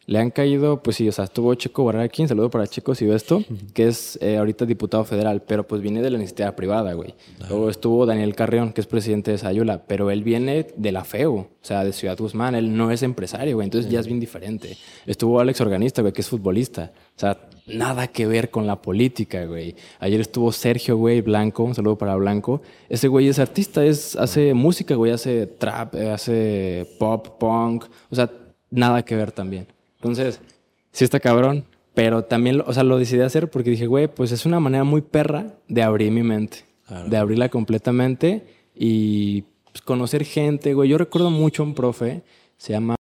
le 0.06 0.20
han 0.20 0.30
caído, 0.30 0.82
pues 0.82 0.96
sí, 0.96 1.08
o 1.08 1.12
sea, 1.12 1.24
estuvo 1.24 1.52
Checo 1.54 1.84
Barraquín, 1.84 2.24
un 2.24 2.28
saludo 2.28 2.48
para 2.48 2.66
Checo 2.66 2.94
si 2.94 3.04
ve 3.06 3.16
esto, 3.16 3.42
que 3.74 3.88
es 3.88 4.16
eh, 4.22 4.36
ahorita 4.36 4.64
diputado 4.64 5.04
federal, 5.04 5.42
pero 5.42 5.66
pues 5.66 5.82
viene 5.82 6.00
de 6.00 6.10
la 6.10 6.18
iniciativa 6.18 6.54
privada, 6.54 6.92
güey. 6.92 7.14
Luego 7.48 7.68
estuvo 7.68 8.06
Daniel 8.06 8.36
Carrión, 8.36 8.72
que 8.72 8.80
es 8.80 8.86
presidente 8.86 9.32
de 9.32 9.38
Sayula, 9.38 9.84
pero 9.86 10.10
él 10.12 10.22
viene 10.22 10.68
de 10.76 10.92
la 10.92 11.04
FEU, 11.04 11.34
o 11.34 11.48
sea, 11.60 11.82
de 11.82 11.92
Ciudad 11.92 12.16
Guzmán, 12.16 12.54
él 12.54 12.76
no 12.76 12.92
es 12.92 13.02
empresario, 13.02 13.56
güey, 13.56 13.66
entonces 13.66 13.90
ya 13.90 13.98
es 13.98 14.06
bien 14.06 14.20
diferente. 14.20 14.76
Estuvo 15.06 15.40
Alex 15.40 15.60
Organista, 15.60 16.02
güey, 16.02 16.12
que 16.12 16.20
es 16.20 16.28
futbolista, 16.28 16.92
o 17.16 17.18
sea, 17.18 17.38
nada 17.66 18.06
que 18.06 18.28
ver 18.28 18.50
con 18.50 18.68
la 18.68 18.80
política, 18.80 19.44
güey. 19.44 19.74
Ayer 19.98 20.20
estuvo 20.20 20.52
Sergio, 20.52 20.96
güey, 20.96 21.20
Blanco, 21.20 21.64
un 21.64 21.74
saludo 21.74 21.98
para 21.98 22.14
Blanco. 22.14 22.62
Ese 22.88 23.08
güey 23.08 23.26
es 23.26 23.40
artista, 23.40 23.84
es, 23.84 24.14
hace 24.14 24.54
música, 24.54 24.94
güey, 24.94 25.10
hace 25.10 25.48
trap, 25.48 25.96
eh, 25.96 26.10
hace 26.10 26.86
pop, 27.00 27.40
punk, 27.40 27.86
o 28.08 28.14
sea, 28.14 28.30
nada 28.70 29.04
que 29.04 29.16
ver 29.16 29.32
también. 29.32 29.66
Entonces, 30.06 30.40
sí 30.92 31.04
está 31.04 31.20
cabrón, 31.20 31.64
pero 31.94 32.24
también, 32.24 32.62
o 32.66 32.72
sea, 32.72 32.82
lo 32.82 32.98
decidí 32.98 33.20
hacer 33.20 33.50
porque 33.50 33.70
dije, 33.70 33.86
güey, 33.86 34.06
pues 34.08 34.32
es 34.32 34.46
una 34.46 34.60
manera 34.60 34.84
muy 34.84 35.00
perra 35.00 35.54
de 35.68 35.82
abrir 35.82 36.10
mi 36.12 36.22
mente, 36.22 36.64
de 37.08 37.16
abrirla 37.16 37.48
completamente 37.48 38.46
y 38.74 39.42
pues, 39.72 39.82
conocer 39.82 40.24
gente, 40.24 40.74
güey. 40.74 40.88
Yo 40.88 40.98
recuerdo 40.98 41.30
mucho 41.30 41.62
a 41.62 41.66
un 41.66 41.74
profe, 41.74 42.22
se 42.56 42.72
llama, 42.72 42.96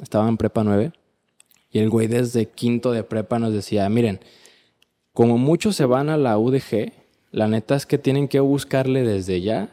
estaba 0.00 0.28
en 0.28 0.36
prepa 0.36 0.64
9, 0.64 0.92
y 1.70 1.78
el 1.78 1.90
güey 1.90 2.06
desde 2.06 2.46
quinto 2.46 2.92
de 2.92 3.02
prepa 3.02 3.38
nos 3.38 3.52
decía, 3.52 3.88
miren, 3.88 4.20
como 5.12 5.38
muchos 5.38 5.76
se 5.76 5.84
van 5.84 6.08
a 6.08 6.16
la 6.16 6.38
UDG, 6.38 6.92
la 7.30 7.48
neta 7.48 7.76
es 7.76 7.86
que 7.86 7.98
tienen 7.98 8.28
que 8.28 8.40
buscarle 8.40 9.02
desde 9.02 9.40
ya 9.40 9.70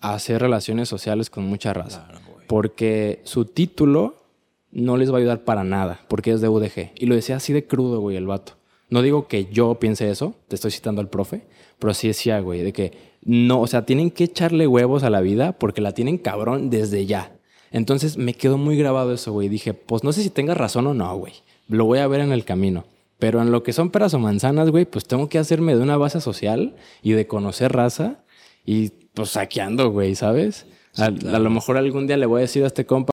hacer 0.00 0.40
relaciones 0.40 0.88
sociales 0.88 1.30
con 1.30 1.44
mucha 1.44 1.72
raza. 1.72 2.08
porque 2.46 3.20
su 3.24 3.44
título 3.44 4.27
no 4.70 4.96
les 4.96 5.10
va 5.10 5.16
a 5.16 5.18
ayudar 5.18 5.44
para 5.44 5.64
nada, 5.64 6.00
porque 6.08 6.32
es 6.32 6.40
de 6.40 6.48
UDG. 6.48 6.92
Y 6.96 7.06
lo 7.06 7.14
decía 7.14 7.36
así 7.36 7.52
de 7.52 7.66
crudo, 7.66 8.00
güey, 8.00 8.16
el 8.16 8.26
vato. 8.26 8.54
No 8.90 9.02
digo 9.02 9.28
que 9.28 9.46
yo 9.46 9.74
piense 9.76 10.10
eso, 10.10 10.34
te 10.48 10.54
estoy 10.54 10.70
citando 10.70 11.00
al 11.00 11.08
profe, 11.08 11.42
pero 11.78 11.92
sí 11.94 12.08
decía, 12.08 12.40
güey, 12.40 12.62
de 12.62 12.72
que 12.72 12.92
no, 13.22 13.60
o 13.60 13.66
sea, 13.66 13.84
tienen 13.84 14.10
que 14.10 14.24
echarle 14.24 14.66
huevos 14.66 15.02
a 15.02 15.10
la 15.10 15.20
vida 15.20 15.52
porque 15.52 15.80
la 15.80 15.92
tienen 15.92 16.18
cabrón 16.18 16.70
desde 16.70 17.04
ya. 17.06 17.36
Entonces 17.70 18.16
me 18.16 18.34
quedó 18.34 18.56
muy 18.56 18.76
grabado 18.76 19.12
eso, 19.12 19.32
güey. 19.32 19.48
Dije, 19.48 19.74
pues 19.74 20.04
no 20.04 20.12
sé 20.12 20.22
si 20.22 20.30
tenga 20.30 20.54
razón 20.54 20.86
o 20.86 20.94
no, 20.94 21.16
güey. 21.16 21.34
Lo 21.68 21.84
voy 21.84 21.98
a 21.98 22.06
ver 22.06 22.20
en 22.20 22.32
el 22.32 22.44
camino. 22.44 22.84
Pero 23.18 23.42
en 23.42 23.50
lo 23.50 23.62
que 23.62 23.72
son 23.72 23.90
peras 23.90 24.14
o 24.14 24.18
manzanas, 24.18 24.70
güey, 24.70 24.84
pues 24.84 25.06
tengo 25.06 25.28
que 25.28 25.38
hacerme 25.38 25.74
de 25.74 25.82
una 25.82 25.96
base 25.96 26.20
social 26.20 26.76
y 27.02 27.12
de 27.12 27.26
conocer 27.26 27.72
raza 27.72 28.24
y 28.64 28.90
pues 29.12 29.30
saqueando, 29.30 29.90
güey, 29.90 30.14
¿sabes? 30.14 30.66
a, 30.96 31.06
a, 31.06 31.38
lo 31.38 31.50
mejor 31.50 31.76
algún 31.76 32.06
día 32.06 32.16
le 32.16 32.26
voy 32.26 32.38
a 32.38 32.42
decir 32.42 32.64
a 32.64 32.68
este 32.68 32.86
compa, 32.86 33.10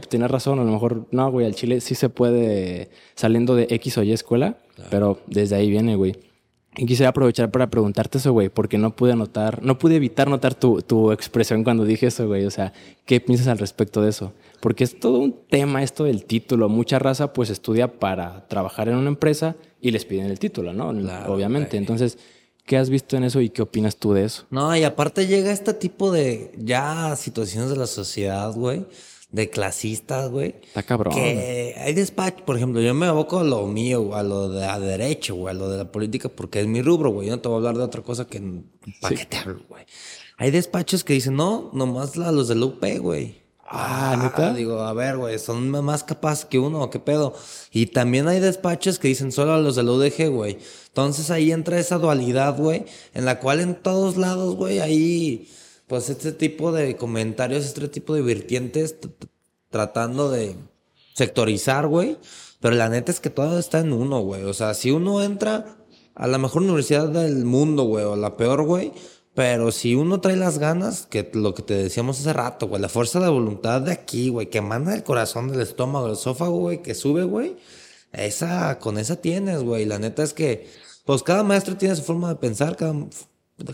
tienes 0.00 0.30
razón, 0.30 0.58
a 0.58 0.64
lo 0.64 0.72
mejor, 0.72 1.06
no, 1.10 1.30
güey, 1.30 1.46
al 1.46 1.54
chile 1.54 1.80
sí 1.80 1.94
se 1.94 2.08
puede 2.08 2.90
saliendo 3.14 3.54
de 3.54 3.66
X 3.70 3.98
o 3.98 4.02
Y 4.02 4.12
escuela, 4.12 4.58
pero 4.90 5.20
desde 5.26 5.56
ahí 5.56 5.70
viene, 5.70 5.96
güey. 5.96 6.16
Y 6.76 6.86
quisiera 6.86 7.10
aprovechar 7.10 7.50
para 7.52 7.70
preguntarte 7.70 8.18
eso, 8.18 8.32
güey, 8.32 8.48
porque 8.48 8.78
no 8.78 8.96
pude 8.96 9.14
notar, 9.14 9.62
no 9.62 9.78
pude 9.78 9.94
evitar 9.96 10.28
notar 10.28 10.54
tu, 10.54 10.82
tu 10.82 11.12
expresión 11.12 11.62
cuando 11.62 11.84
dije 11.84 12.08
eso, 12.08 12.26
güey. 12.26 12.44
O 12.46 12.50
sea, 12.50 12.72
¿qué 13.04 13.20
piensas 13.20 13.46
al 13.46 13.58
respecto 13.58 14.02
de 14.02 14.10
eso? 14.10 14.32
Porque 14.60 14.82
es 14.82 14.98
todo 14.98 15.18
un 15.18 15.36
tema 15.48 15.84
esto 15.84 16.04
del 16.04 16.24
título. 16.24 16.68
Mucha 16.68 16.98
raza 16.98 17.32
pues 17.32 17.50
estudia 17.50 18.00
para 18.00 18.48
trabajar 18.48 18.88
en 18.88 18.96
una 18.96 19.08
empresa 19.08 19.54
y 19.80 19.92
les 19.92 20.04
piden 20.04 20.26
el 20.26 20.40
título, 20.40 20.72
¿no? 20.72 20.88
Obviamente. 21.28 21.76
Entonces, 21.76 22.18
¿qué 22.66 22.76
has 22.76 22.90
visto 22.90 23.16
en 23.16 23.22
eso 23.22 23.40
y 23.40 23.50
qué 23.50 23.62
opinas 23.62 23.96
tú 23.96 24.12
de 24.12 24.24
eso? 24.24 24.44
No, 24.50 24.76
y 24.76 24.82
aparte 24.82 25.28
llega 25.28 25.52
este 25.52 25.74
tipo 25.74 26.10
de 26.10 26.50
ya 26.58 27.14
situaciones 27.14 27.70
de 27.70 27.76
la 27.76 27.86
sociedad, 27.86 28.52
güey 28.52 28.84
de 29.34 29.50
clasistas, 29.50 30.30
güey. 30.30 30.54
Está 30.62 30.84
cabrón. 30.84 31.12
Que 31.12 31.74
hay 31.76 31.92
despacho, 31.92 32.44
por 32.44 32.56
ejemplo, 32.56 32.80
yo 32.80 32.94
me 32.94 33.06
aboco 33.06 33.40
a 33.40 33.44
lo 33.44 33.66
mío, 33.66 34.14
a 34.14 34.22
lo 34.22 34.48
de 34.48 34.64
a 34.64 34.78
derecho, 34.78 35.34
güey, 35.34 35.52
a 35.52 35.58
lo 35.58 35.68
de 35.68 35.78
la 35.78 35.90
política, 35.90 36.28
porque 36.28 36.60
es 36.60 36.68
mi 36.68 36.82
rubro, 36.82 37.10
güey. 37.10 37.26
Yo 37.26 37.34
no 37.34 37.42
te 37.42 37.48
voy 37.48 37.56
a 37.56 37.58
hablar 37.58 37.76
de 37.76 37.82
otra 37.82 38.02
cosa 38.02 38.26
que 38.26 38.40
para 39.00 39.16
qué 39.16 39.24
te 39.24 39.36
hablo, 39.38 39.60
güey. 39.68 39.84
Hay 40.36 40.52
despachos 40.52 41.02
que 41.02 41.14
dicen, 41.14 41.34
no, 41.34 41.70
nomás 41.72 42.16
a 42.16 42.30
los 42.30 42.46
del 42.46 42.62
UP, 42.62 42.80
güey. 43.00 43.42
Ah, 43.66 44.16
¿neta? 44.22 44.54
Digo, 44.54 44.82
a 44.82 44.92
ver, 44.92 45.16
güey, 45.16 45.36
son 45.40 45.68
más 45.68 46.04
capaces 46.04 46.44
que 46.44 46.60
uno, 46.60 46.88
¿qué 46.90 47.00
pedo? 47.00 47.34
Y 47.72 47.86
también 47.86 48.28
hay 48.28 48.38
despachos 48.38 49.00
que 49.00 49.08
dicen 49.08 49.32
solo 49.32 49.54
a 49.54 49.58
los 49.58 49.74
del 49.74 49.88
UDG, 49.88 50.28
güey. 50.28 50.58
Entonces 50.86 51.32
ahí 51.32 51.50
entra 51.50 51.80
esa 51.80 51.98
dualidad, 51.98 52.56
güey, 52.56 52.84
en 53.14 53.24
la 53.24 53.40
cual 53.40 53.58
en 53.58 53.74
todos 53.74 54.16
lados, 54.16 54.54
güey, 54.54 54.78
ahí 54.78 55.48
pues 55.86 56.08
este 56.10 56.32
tipo 56.32 56.72
de 56.72 56.96
comentarios, 56.96 57.64
este 57.64 57.88
tipo 57.88 58.14
de 58.14 58.22
vertientes 58.22 58.96
tratando 59.70 60.30
de 60.30 60.56
sectorizar, 61.14 61.86
güey. 61.86 62.18
Pero 62.60 62.76
la 62.76 62.88
neta 62.88 63.12
es 63.12 63.20
que 63.20 63.30
todo 63.30 63.58
está 63.58 63.80
en 63.80 63.92
uno, 63.92 64.20
güey. 64.20 64.42
O 64.44 64.54
sea, 64.54 64.74
si 64.74 64.90
uno 64.90 65.22
entra 65.22 65.76
a 66.14 66.26
la 66.26 66.38
mejor 66.38 66.62
universidad 66.62 67.08
del 67.08 67.44
mundo, 67.44 67.84
güey, 67.84 68.04
o 68.04 68.16
la 68.16 68.36
peor, 68.36 68.62
güey. 68.64 68.92
Pero 69.34 69.72
si 69.72 69.96
uno 69.96 70.20
trae 70.20 70.36
las 70.36 70.58
ganas, 70.58 71.06
que 71.06 71.28
lo 71.34 71.54
que 71.54 71.62
te 71.62 71.74
decíamos 71.74 72.20
hace 72.20 72.32
rato, 72.32 72.68
güey, 72.68 72.80
la 72.80 72.88
fuerza 72.88 73.18
de 73.18 73.28
voluntad 73.28 73.82
de 73.82 73.92
aquí, 73.92 74.28
güey, 74.28 74.48
que 74.48 74.60
manda 74.60 74.94
el 74.94 75.02
corazón 75.02 75.48
del 75.48 75.60
estómago, 75.60 76.06
del 76.06 76.14
esófago, 76.14 76.58
güey, 76.58 76.82
que 76.82 76.94
sube, 76.94 77.24
güey, 77.24 77.56
esa, 78.12 78.78
con 78.78 78.96
esa 78.96 79.16
tienes, 79.16 79.62
güey. 79.64 79.86
La 79.86 79.98
neta 79.98 80.22
es 80.22 80.32
que, 80.34 80.68
pues 81.04 81.24
cada 81.24 81.42
maestro 81.42 81.76
tiene 81.76 81.96
su 81.96 82.02
forma 82.02 82.28
de 82.28 82.36
pensar, 82.36 82.76
cada, 82.76 82.94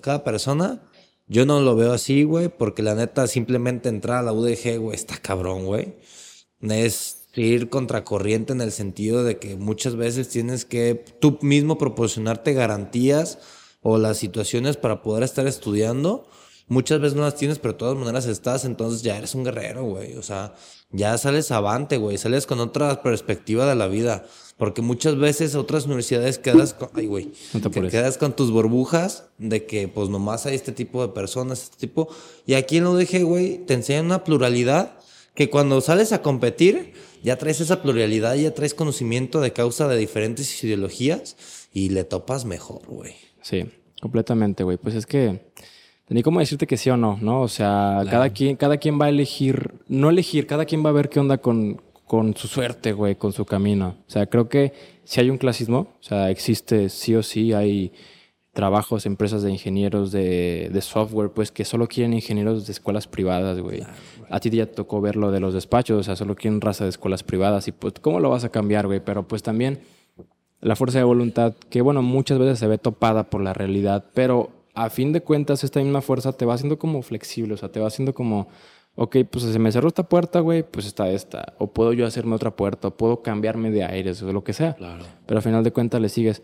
cada 0.00 0.24
persona. 0.24 0.80
Yo 1.30 1.46
no 1.46 1.60
lo 1.60 1.76
veo 1.76 1.92
así, 1.92 2.24
güey, 2.24 2.48
porque 2.48 2.82
la 2.82 2.96
neta 2.96 3.28
simplemente 3.28 3.88
entrar 3.88 4.18
a 4.18 4.22
la 4.22 4.32
UDG, 4.32 4.78
güey, 4.80 4.96
está 4.96 5.16
cabrón, 5.16 5.64
güey. 5.64 5.94
Es 6.60 7.28
ir 7.36 7.68
contracorriente 7.68 8.52
en 8.52 8.60
el 8.60 8.72
sentido 8.72 9.22
de 9.22 9.38
que 9.38 9.54
muchas 9.54 9.94
veces 9.94 10.28
tienes 10.28 10.64
que 10.64 10.96
tú 11.20 11.38
mismo 11.40 11.78
proporcionarte 11.78 12.52
garantías 12.52 13.38
o 13.80 13.96
las 13.96 14.18
situaciones 14.18 14.76
para 14.76 15.02
poder 15.02 15.22
estar 15.22 15.46
estudiando. 15.46 16.28
Muchas 16.66 17.00
veces 17.00 17.16
no 17.16 17.22
las 17.22 17.36
tienes, 17.36 17.60
pero 17.60 17.74
de 17.74 17.78
todas 17.78 17.96
maneras 17.96 18.26
estás, 18.26 18.64
entonces 18.64 19.02
ya 19.02 19.16
eres 19.16 19.36
un 19.36 19.44
guerrero, 19.44 19.84
güey. 19.84 20.16
O 20.16 20.22
sea, 20.24 20.56
ya 20.92 21.16
sales 21.18 21.50
avante, 21.50 21.96
güey. 21.96 22.18
Sales 22.18 22.46
con 22.46 22.60
otra 22.60 23.02
perspectiva 23.02 23.66
de 23.66 23.74
la 23.74 23.88
vida. 23.88 24.26
Porque 24.56 24.82
muchas 24.82 25.16
veces 25.16 25.54
otras 25.54 25.86
universidades 25.86 26.38
quedas 26.38 26.74
con, 26.74 26.90
ay, 26.92 27.06
güey, 27.06 27.32
quedas 27.90 28.18
con 28.18 28.36
tus 28.36 28.50
burbujas 28.50 29.24
de 29.38 29.64
que 29.64 29.88
pues 29.88 30.10
nomás 30.10 30.44
hay 30.44 30.54
este 30.54 30.72
tipo 30.72 31.00
de 31.00 31.14
personas, 31.14 31.62
este 31.62 31.78
tipo. 31.78 32.08
Y 32.44 32.52
aquí 32.52 32.76
en 32.76 32.84
lo 32.84 32.94
dije, 32.94 33.22
güey, 33.22 33.64
te 33.64 33.72
enseñan 33.72 34.04
una 34.04 34.22
pluralidad 34.22 34.98
que 35.34 35.48
cuando 35.48 35.80
sales 35.80 36.12
a 36.12 36.20
competir, 36.20 36.92
ya 37.22 37.38
traes 37.38 37.60
esa 37.62 37.80
pluralidad, 37.80 38.34
ya 38.34 38.54
traes 38.54 38.74
conocimiento 38.74 39.40
de 39.40 39.54
causa 39.54 39.88
de 39.88 39.96
diferentes 39.96 40.62
ideologías 40.62 41.36
y 41.72 41.88
le 41.88 42.04
topas 42.04 42.44
mejor, 42.44 42.82
güey. 42.86 43.14
Sí, 43.40 43.64
completamente, 44.02 44.62
güey. 44.62 44.76
Pues 44.76 44.94
es 44.94 45.06
que 45.06 45.40
ni 46.10 46.22
cómo 46.22 46.40
decirte 46.40 46.66
que 46.66 46.76
sí 46.76 46.90
o 46.90 46.96
no, 46.96 47.18
¿no? 47.20 47.40
O 47.40 47.48
sea, 47.48 48.02
cada, 48.10 48.30
quien, 48.30 48.56
cada 48.56 48.76
quien 48.78 49.00
va 49.00 49.06
a 49.06 49.08
elegir, 49.08 49.74
no 49.88 50.10
elegir, 50.10 50.46
cada 50.46 50.64
quien 50.64 50.84
va 50.84 50.90
a 50.90 50.92
ver 50.92 51.08
qué 51.08 51.20
onda 51.20 51.38
con, 51.38 51.80
con 52.04 52.36
su 52.36 52.48
suerte, 52.48 52.92
güey, 52.92 53.14
con 53.14 53.32
su 53.32 53.44
camino. 53.44 53.94
O 54.08 54.10
sea, 54.10 54.26
creo 54.26 54.48
que 54.48 54.72
si 55.04 55.20
hay 55.20 55.30
un 55.30 55.38
clasismo, 55.38 55.78
o 55.78 56.02
sea, 56.02 56.30
existe 56.30 56.88
sí 56.88 57.14
o 57.14 57.22
sí, 57.22 57.52
hay 57.52 57.92
trabajos, 58.52 59.06
empresas 59.06 59.42
de 59.44 59.52
ingenieros 59.52 60.10
de, 60.10 60.76
software, 60.82 61.30
pues 61.30 61.52
que 61.52 61.64
solo 61.64 61.86
quieren 61.86 62.12
ingenieros 62.12 62.66
de 62.66 62.72
escuelas 62.72 63.06
privadas, 63.06 63.60
güey. 63.60 63.82
A 64.28 64.40
ti 64.40 64.50
ya 64.50 64.66
tocó 64.66 65.00
ver 65.00 65.14
lo 65.14 65.30
de 65.30 65.38
los 65.38 65.54
despachos, 65.54 66.00
o 66.00 66.02
sea, 66.02 66.16
solo 66.16 66.34
quieren 66.34 66.60
raza 66.60 66.84
de 66.84 66.90
escuelas 66.90 67.22
privadas 67.22 67.68
y 67.68 67.72
pues, 67.72 67.94
¿cómo 68.00 68.18
lo 68.18 68.30
vas 68.30 68.44
a 68.44 68.48
cambiar, 68.48 68.86
güey? 68.86 69.00
Pero 69.00 69.28
pues 69.28 69.42
también 69.44 69.78
la 70.60 70.76
fuerza 70.76 70.98
de 70.98 71.04
voluntad, 71.04 71.54
que 71.70 71.80
bueno, 71.80 72.02
muchas 72.02 72.38
veces 72.38 72.58
se 72.58 72.66
ve 72.66 72.78
topada 72.78 73.30
por 73.30 73.40
la 73.40 73.54
realidad, 73.54 74.04
pero 74.12 74.50
a 74.74 74.90
fin 74.90 75.12
de 75.12 75.20
cuentas 75.22 75.64
esta 75.64 75.80
misma 75.80 76.00
fuerza 76.00 76.32
te 76.32 76.44
va 76.44 76.54
haciendo 76.54 76.78
como 76.78 77.02
flexible, 77.02 77.54
o 77.54 77.56
sea, 77.56 77.70
te 77.70 77.80
va 77.80 77.88
haciendo 77.88 78.14
como 78.14 78.48
ok, 78.94 79.16
pues 79.30 79.44
se 79.44 79.58
me 79.58 79.72
cerró 79.72 79.88
esta 79.88 80.02
puerta, 80.02 80.40
güey, 80.40 80.62
pues 80.62 80.86
está 80.86 81.08
esta. 81.10 81.54
O 81.58 81.68
puedo 81.68 81.92
yo 81.92 82.06
hacerme 82.06 82.34
otra 82.34 82.54
puerta, 82.56 82.88
o 82.88 82.90
puedo 82.96 83.22
cambiarme 83.22 83.70
de 83.70 83.84
aires, 83.84 84.22
o 84.22 84.32
lo 84.32 84.44
que 84.44 84.52
sea. 84.52 84.74
Claro. 84.74 85.04
Pero 85.26 85.38
al 85.38 85.42
final 85.42 85.64
de 85.64 85.72
cuentas 85.72 86.00
le 86.00 86.08
sigues. 86.08 86.42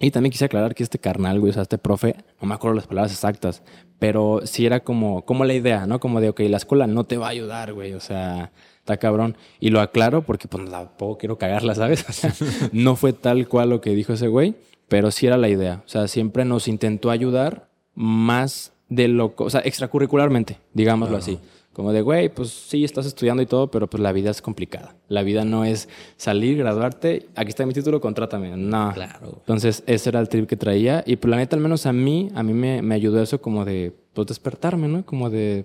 Y 0.00 0.10
también 0.10 0.32
quise 0.32 0.46
aclarar 0.46 0.74
que 0.74 0.82
este 0.82 0.98
carnal, 0.98 1.38
güey, 1.38 1.50
o 1.50 1.52
sea, 1.52 1.62
este 1.62 1.78
profe, 1.78 2.16
no 2.40 2.48
me 2.48 2.54
acuerdo 2.54 2.74
las 2.74 2.86
palabras 2.86 3.12
exactas, 3.12 3.62
pero 3.98 4.40
sí 4.44 4.66
era 4.66 4.80
como, 4.80 5.24
como 5.24 5.44
la 5.44 5.54
idea, 5.54 5.86
¿no? 5.86 6.00
Como 6.00 6.20
de, 6.20 6.30
ok, 6.30 6.40
la 6.48 6.56
escuela 6.56 6.86
no 6.86 7.04
te 7.04 7.18
va 7.18 7.26
a 7.26 7.30
ayudar, 7.30 7.72
güey, 7.72 7.92
o 7.92 8.00
sea, 8.00 8.50
está 8.78 8.96
cabrón. 8.96 9.36
Y 9.60 9.68
lo 9.68 9.80
aclaro 9.80 10.22
porque, 10.22 10.48
pues, 10.48 10.68
tampoco 10.68 11.18
quiero 11.18 11.38
cagarla, 11.38 11.74
¿sabes? 11.74 12.04
O 12.08 12.12
sea, 12.12 12.32
no 12.72 12.96
fue 12.96 13.12
tal 13.12 13.46
cual 13.46 13.70
lo 13.70 13.80
que 13.80 13.90
dijo 13.90 14.14
ese 14.14 14.28
güey, 14.28 14.56
pero 14.92 15.10
sí 15.10 15.26
era 15.26 15.38
la 15.38 15.48
idea. 15.48 15.82
O 15.86 15.88
sea, 15.88 16.06
siempre 16.06 16.44
nos 16.44 16.68
intentó 16.68 17.10
ayudar 17.10 17.70
más 17.94 18.74
de 18.90 19.08
lo, 19.08 19.32
o 19.34 19.48
sea, 19.48 19.62
extracurricularmente, 19.64 20.58
digámoslo 20.74 21.16
así. 21.16 21.38
Como 21.72 21.94
de, 21.94 22.02
güey, 22.02 22.28
pues 22.28 22.50
sí, 22.50 22.84
estás 22.84 23.06
estudiando 23.06 23.42
y 23.42 23.46
todo, 23.46 23.70
pero 23.70 23.86
pues 23.86 24.02
la 24.02 24.12
vida 24.12 24.30
es 24.30 24.42
complicada. 24.42 24.94
La 25.08 25.22
vida 25.22 25.46
no 25.46 25.64
es 25.64 25.88
salir, 26.18 26.58
graduarte, 26.58 27.26
aquí 27.36 27.48
está 27.48 27.64
mi 27.64 27.72
título, 27.72 28.02
contrátame. 28.02 28.54
No. 28.54 28.92
Claro. 28.92 29.38
Entonces, 29.38 29.82
ese 29.86 30.10
era 30.10 30.20
el 30.20 30.28
trip 30.28 30.46
que 30.46 30.58
traía. 30.58 31.02
Y 31.06 31.16
pues 31.16 31.30
la 31.30 31.38
neta, 31.38 31.56
al 31.56 31.62
menos 31.62 31.86
a 31.86 31.94
mí, 31.94 32.28
a 32.34 32.42
mí 32.42 32.52
me, 32.52 32.82
me 32.82 32.94
ayudó 32.94 33.22
eso 33.22 33.40
como 33.40 33.64
de, 33.64 33.96
pues 34.12 34.26
despertarme, 34.26 34.88
¿no? 34.88 35.06
Como 35.06 35.30
de, 35.30 35.64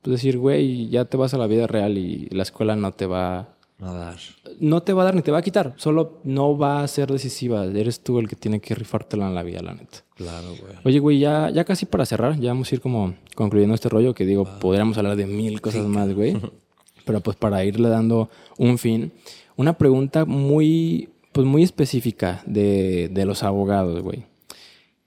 pues 0.00 0.12
decir, 0.12 0.38
güey, 0.38 0.88
ya 0.90 1.06
te 1.06 1.16
vas 1.16 1.34
a 1.34 1.38
la 1.38 1.48
vida 1.48 1.66
real 1.66 1.98
y 1.98 2.28
la 2.30 2.44
escuela 2.44 2.76
no 2.76 2.92
te 2.92 3.06
va 3.06 3.48
a 3.88 3.92
dar. 3.92 4.16
No 4.58 4.82
te 4.82 4.92
va 4.92 5.02
a 5.02 5.04
dar 5.06 5.14
ni 5.14 5.22
te 5.22 5.30
va 5.30 5.38
a 5.38 5.42
quitar, 5.42 5.74
solo 5.76 6.20
no 6.24 6.56
va 6.56 6.82
a 6.82 6.88
ser 6.88 7.10
decisiva. 7.10 7.64
Eres 7.64 8.00
tú 8.00 8.18
el 8.18 8.28
que 8.28 8.36
tiene 8.36 8.60
que 8.60 8.74
rifártela 8.74 9.26
en 9.26 9.34
la 9.34 9.42
vida, 9.42 9.62
la 9.62 9.74
neta. 9.74 9.98
Claro, 10.16 10.48
güey. 10.48 10.74
Oye, 10.84 10.98
güey, 10.98 11.18
ya, 11.18 11.50
ya 11.50 11.64
casi 11.64 11.86
para 11.86 12.04
cerrar, 12.06 12.38
ya 12.38 12.50
vamos 12.50 12.70
a 12.70 12.74
ir 12.74 12.80
como 12.80 13.14
concluyendo 13.34 13.74
este 13.74 13.88
rollo 13.88 14.14
que 14.14 14.26
digo, 14.26 14.44
podríamos 14.60 14.98
hablar 14.98 15.16
de 15.16 15.26
mil 15.26 15.60
cosas 15.60 15.86
más, 15.86 16.14
güey. 16.14 16.36
Pero 17.04 17.20
pues 17.20 17.36
para 17.36 17.64
irle 17.64 17.88
dando 17.88 18.28
un 18.58 18.78
fin, 18.78 19.12
una 19.56 19.78
pregunta 19.78 20.24
muy, 20.24 21.08
pues 21.32 21.46
muy 21.46 21.62
específica 21.62 22.42
de, 22.46 23.08
de 23.10 23.24
los 23.24 23.42
abogados, 23.42 24.02
güey. 24.02 24.24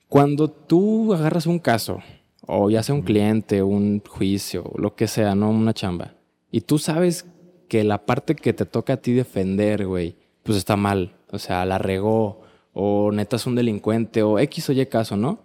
Cuando 0.08 0.48
tú 0.48 1.14
agarras 1.14 1.46
un 1.46 1.58
caso, 1.58 2.00
o 2.46 2.70
ya 2.70 2.82
sea 2.82 2.94
un 2.94 3.02
cliente, 3.02 3.62
un 3.62 4.02
juicio, 4.06 4.70
lo 4.76 4.94
que 4.94 5.06
sea, 5.06 5.34
no 5.34 5.50
una 5.50 5.72
chamba, 5.72 6.14
y 6.50 6.60
tú 6.60 6.78
sabes 6.78 7.26
que 7.68 7.84
la 7.84 8.06
parte 8.06 8.34
que 8.34 8.52
te 8.52 8.66
toca 8.66 8.94
a 8.94 8.96
ti 8.98 9.12
defender, 9.12 9.86
güey, 9.86 10.16
pues 10.42 10.58
está 10.58 10.76
mal. 10.76 11.16
O 11.30 11.38
sea, 11.38 11.64
la 11.64 11.78
regó, 11.78 12.42
o 12.72 13.10
neta 13.12 13.36
es 13.36 13.46
un 13.46 13.54
delincuente, 13.54 14.22
o 14.22 14.38
X 14.38 14.68
o 14.70 14.72
Y 14.72 14.86
caso, 14.86 15.16
¿no? 15.16 15.40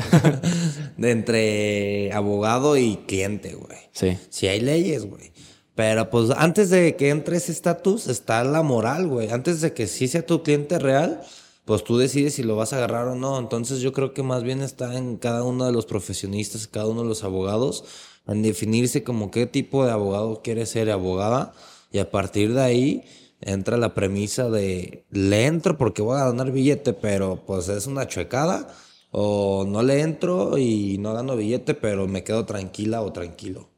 de 0.96 1.10
entre 1.12 2.12
abogado 2.12 2.76
y 2.76 2.96
cliente, 3.06 3.54
güey. 3.54 3.78
Sí. 3.92 4.18
Si 4.28 4.48
hay 4.48 4.60
leyes, 4.60 5.08
güey. 5.08 5.30
Pero 5.76 6.10
pues 6.10 6.30
antes 6.36 6.70
de 6.70 6.96
que 6.96 7.10
entre 7.10 7.36
ese 7.36 7.52
estatus 7.52 8.08
está 8.08 8.42
la 8.42 8.64
moral, 8.64 9.06
güey. 9.06 9.30
Antes 9.30 9.60
de 9.60 9.72
que 9.72 9.86
sí 9.86 10.08
sea 10.08 10.26
tu 10.26 10.42
cliente 10.42 10.80
real, 10.80 11.22
pues 11.64 11.84
tú 11.84 11.96
decides 11.96 12.34
si 12.34 12.42
lo 12.42 12.56
vas 12.56 12.72
a 12.72 12.78
agarrar 12.78 13.06
o 13.06 13.14
no. 13.14 13.38
Entonces 13.38 13.78
yo 13.78 13.92
creo 13.92 14.12
que 14.12 14.24
más 14.24 14.42
bien 14.42 14.62
está 14.62 14.98
en 14.98 15.16
cada 15.16 15.44
uno 15.44 15.64
de 15.64 15.72
los 15.72 15.86
profesionistas, 15.86 16.66
cada 16.66 16.88
uno 16.88 17.02
de 17.02 17.08
los 17.08 17.22
abogados, 17.22 17.84
en 18.26 18.42
definirse 18.42 19.04
como 19.04 19.30
qué 19.30 19.46
tipo 19.46 19.84
de 19.84 19.92
abogado 19.92 20.42
quiere 20.42 20.66
ser 20.66 20.90
abogada. 20.90 21.52
Y 21.92 21.98
a 21.98 22.10
partir 22.10 22.54
de 22.54 22.62
ahí 22.62 23.04
entra 23.40 23.76
la 23.76 23.94
premisa 23.94 24.50
de 24.50 25.04
le 25.10 25.46
entro 25.46 25.78
porque 25.78 26.02
voy 26.02 26.18
a 26.18 26.26
ganar 26.26 26.50
billete, 26.50 26.92
pero 26.92 27.42
pues 27.46 27.68
es 27.68 27.86
una 27.86 28.06
chuecada, 28.06 28.68
o 29.10 29.64
no 29.66 29.82
le 29.82 30.00
entro 30.00 30.58
y 30.58 30.98
no 30.98 31.14
gano 31.14 31.36
billete, 31.36 31.74
pero 31.74 32.06
me 32.06 32.24
quedo 32.24 32.44
tranquila 32.44 33.02
o 33.02 33.12
tranquilo. 33.12 33.68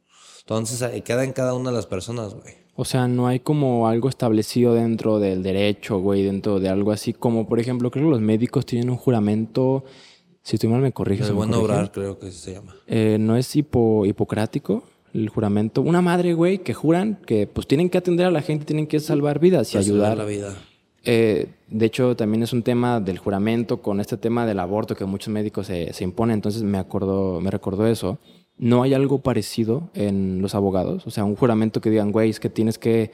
Entonces 0.41 1.01
queda 1.03 1.23
en 1.23 1.33
cada 1.33 1.53
una 1.53 1.69
de 1.69 1.75
las 1.75 1.85
personas, 1.85 2.33
güey. 2.33 2.61
O 2.75 2.85
sea, 2.85 3.07
no 3.07 3.27
hay 3.27 3.39
como 3.39 3.87
algo 3.87 4.09
establecido 4.09 4.73
dentro 4.73 5.19
del 5.19 5.43
derecho, 5.43 5.99
güey, 5.99 6.23
dentro 6.23 6.59
de 6.59 6.69
algo 6.69 6.91
así 6.91 7.13
como, 7.13 7.47
por 7.47 7.59
ejemplo, 7.59 7.91
creo 7.91 8.05
que 8.05 8.11
los 8.11 8.21
médicos 8.21 8.65
tienen 8.65 8.89
un 8.89 8.97
juramento, 8.97 9.83
si 10.41 10.55
estoy 10.55 10.69
mal 10.69 10.81
me 10.81 10.91
corriges. 10.91 11.27
El 11.27 11.35
buen 11.35 11.53
obrar, 11.53 11.91
creo 11.91 12.17
que 12.17 12.31
se 12.31 12.53
llama. 12.53 12.75
Eh, 12.87 13.17
no 13.19 13.37
es 13.37 13.55
hipo, 13.55 14.05
hipocrático 14.05 14.83
el 15.13 15.29
juramento. 15.29 15.81
Una 15.81 16.01
madre, 16.01 16.33
güey, 16.33 16.59
que 16.59 16.73
juran 16.73 17.19
que 17.25 17.47
pues 17.47 17.67
tienen 17.67 17.89
que 17.89 17.97
atender 17.97 18.25
a 18.25 18.31
la 18.31 18.41
gente, 18.41 18.65
tienen 18.65 18.87
que 18.87 18.99
salvar 18.99 19.39
vidas 19.39 19.73
y 19.73 19.77
ayudar. 19.77 20.17
la 20.17 20.25
vida. 20.25 20.55
Eh, 21.03 21.47
de 21.67 21.85
hecho, 21.85 22.15
también 22.15 22.43
es 22.43 22.53
un 22.53 22.63
tema 22.63 22.99
del 22.99 23.17
juramento 23.17 23.81
con 23.81 23.99
este 23.99 24.17
tema 24.17 24.45
del 24.45 24.59
aborto 24.59 24.95
que 24.95 25.05
muchos 25.05 25.33
médicos 25.33 25.67
se, 25.67 25.93
se 25.93 26.03
imponen. 26.03 26.35
Entonces 26.35 26.63
me 26.63 26.77
acordó, 26.77 27.41
me 27.41 27.51
recordó 27.51 27.87
eso. 27.87 28.19
¿No 28.57 28.83
hay 28.83 28.93
algo 28.93 29.19
parecido 29.19 29.89
en 29.95 30.41
los 30.41 30.53
abogados? 30.53 31.07
O 31.07 31.11
sea, 31.11 31.23
un 31.23 31.35
juramento 31.35 31.81
que 31.81 31.89
digan, 31.89 32.11
güey, 32.11 32.29
es 32.29 32.39
que 32.39 32.49
tienes 32.49 32.77
que 32.77 33.11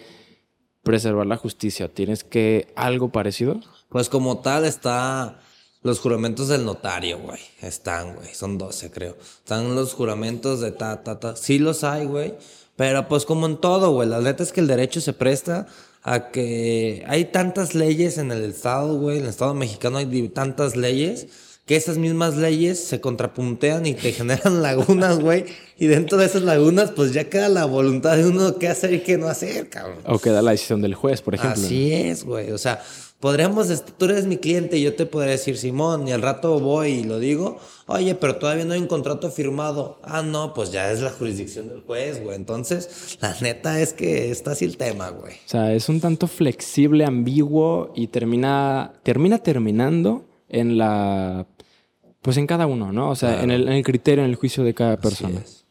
preservar 0.83 1.25
la 1.25 1.37
justicia, 1.37 1.87
tienes 1.87 2.23
que 2.23 2.67
algo 2.75 3.09
parecido. 3.09 3.59
Pues 3.89 4.09
como 4.09 4.39
tal 4.39 4.65
está 4.65 5.39
los 5.83 5.99
juramentos 5.99 6.47
del 6.47 6.65
notario, 6.65 7.19
güey. 7.19 7.39
Están, 7.61 8.15
güey. 8.15 8.33
Son 8.33 8.57
12, 8.57 8.91
creo. 8.91 9.17
Están 9.39 9.75
los 9.75 9.93
juramentos 9.93 10.61
de 10.61 10.71
ta, 10.71 11.03
ta, 11.03 11.19
ta. 11.19 11.35
Sí 11.35 11.59
los 11.59 11.83
hay, 11.83 12.05
güey. 12.05 12.33
Pero 12.75 13.07
pues 13.07 13.25
como 13.25 13.45
en 13.45 13.57
todo, 13.57 13.91
güey. 13.91 14.07
La 14.07 14.21
neta 14.21 14.43
es 14.43 14.51
que 14.51 14.61
el 14.61 14.67
derecho 14.67 15.01
se 15.01 15.13
presta 15.13 15.67
a 16.03 16.29
que 16.29 17.03
hay 17.07 17.25
tantas 17.25 17.75
leyes 17.75 18.17
en 18.17 18.31
el 18.31 18.43
Estado, 18.43 18.97
güey. 18.97 19.17
En 19.17 19.23
el 19.23 19.29
Estado 19.29 19.53
mexicano 19.53 19.97
hay 19.97 20.29
tantas 20.29 20.75
leyes 20.75 21.27
que 21.67 21.75
esas 21.75 21.97
mismas 21.97 22.37
leyes 22.37 22.81
se 22.81 23.01
contrapuntean 23.01 23.85
y 23.85 23.93
te 23.93 24.11
generan 24.13 24.61
lagunas, 24.61 25.19
güey. 25.19 25.45
Y 25.77 25.87
dentro 25.87 26.17
de 26.17 26.25
esas 26.25 26.41
lagunas, 26.43 26.91
pues 26.91 27.13
ya 27.13 27.25
queda 27.25 27.49
la 27.49 27.65
voluntad 27.65 28.15
de 28.15 28.25
uno 28.25 28.57
qué 28.57 28.69
hacer 28.69 28.93
y 28.93 29.01
qué 29.01 29.17
no 29.17 29.27
hacer, 29.27 29.69
cabrón. 29.69 29.99
O 30.05 30.17
queda 30.17 30.41
la 30.41 30.51
decisión 30.51 30.81
del 30.81 30.95
juez, 30.95 31.21
por 31.21 31.35
ejemplo. 31.35 31.61
Así 31.61 31.93
es, 31.93 32.23
güey. 32.23 32.51
O 32.51 32.57
sea, 32.57 32.81
podríamos, 33.19 33.83
tú 33.97 34.05
eres 34.05 34.25
mi 34.25 34.37
cliente 34.37 34.77
y 34.77 34.83
yo 34.83 34.95
te 34.95 35.05
podría 35.05 35.31
decir, 35.31 35.57
Simón, 35.57 36.07
y 36.07 36.11
al 36.11 36.21
rato 36.21 36.59
voy 36.59 36.89
y 36.89 37.03
lo 37.03 37.19
digo, 37.19 37.59
oye, 37.87 38.15
pero 38.15 38.35
todavía 38.37 38.65
no 38.65 38.73
hay 38.73 38.79
un 38.79 38.87
contrato 38.87 39.31
firmado. 39.31 39.99
Ah, 40.03 40.21
no, 40.21 40.53
pues 40.53 40.71
ya 40.71 40.91
es 40.91 41.01
la 41.01 41.09
jurisdicción 41.11 41.69
del 41.69 41.81
juez, 41.81 42.23
güey. 42.23 42.35
Entonces, 42.35 43.17
la 43.21 43.35
neta 43.41 43.81
es 43.81 43.93
que 43.93 44.31
está 44.31 44.51
así 44.51 44.65
el 44.65 44.77
tema, 44.77 45.09
güey. 45.09 45.33
O 45.33 45.49
sea, 45.49 45.73
es 45.73 45.89
un 45.89 45.99
tanto 45.99 46.27
flexible, 46.27 47.05
ambiguo 47.05 47.91
y 47.95 48.07
termina, 48.07 48.93
termina 49.03 49.39
terminando 49.39 50.25
en 50.49 50.77
la, 50.77 51.47
pues 52.21 52.37
en 52.37 52.47
cada 52.47 52.67
uno, 52.67 52.91
¿no? 52.91 53.09
O 53.09 53.15
sea, 53.15 53.41
en, 53.43 53.51
el, 53.51 53.67
en 53.67 53.73
el 53.73 53.83
criterio, 53.83 54.23
en 54.23 54.29
el 54.29 54.35
juicio 54.35 54.63
de 54.63 54.73
cada 54.73 54.97
persona. 54.97 55.41
es. 55.43 55.65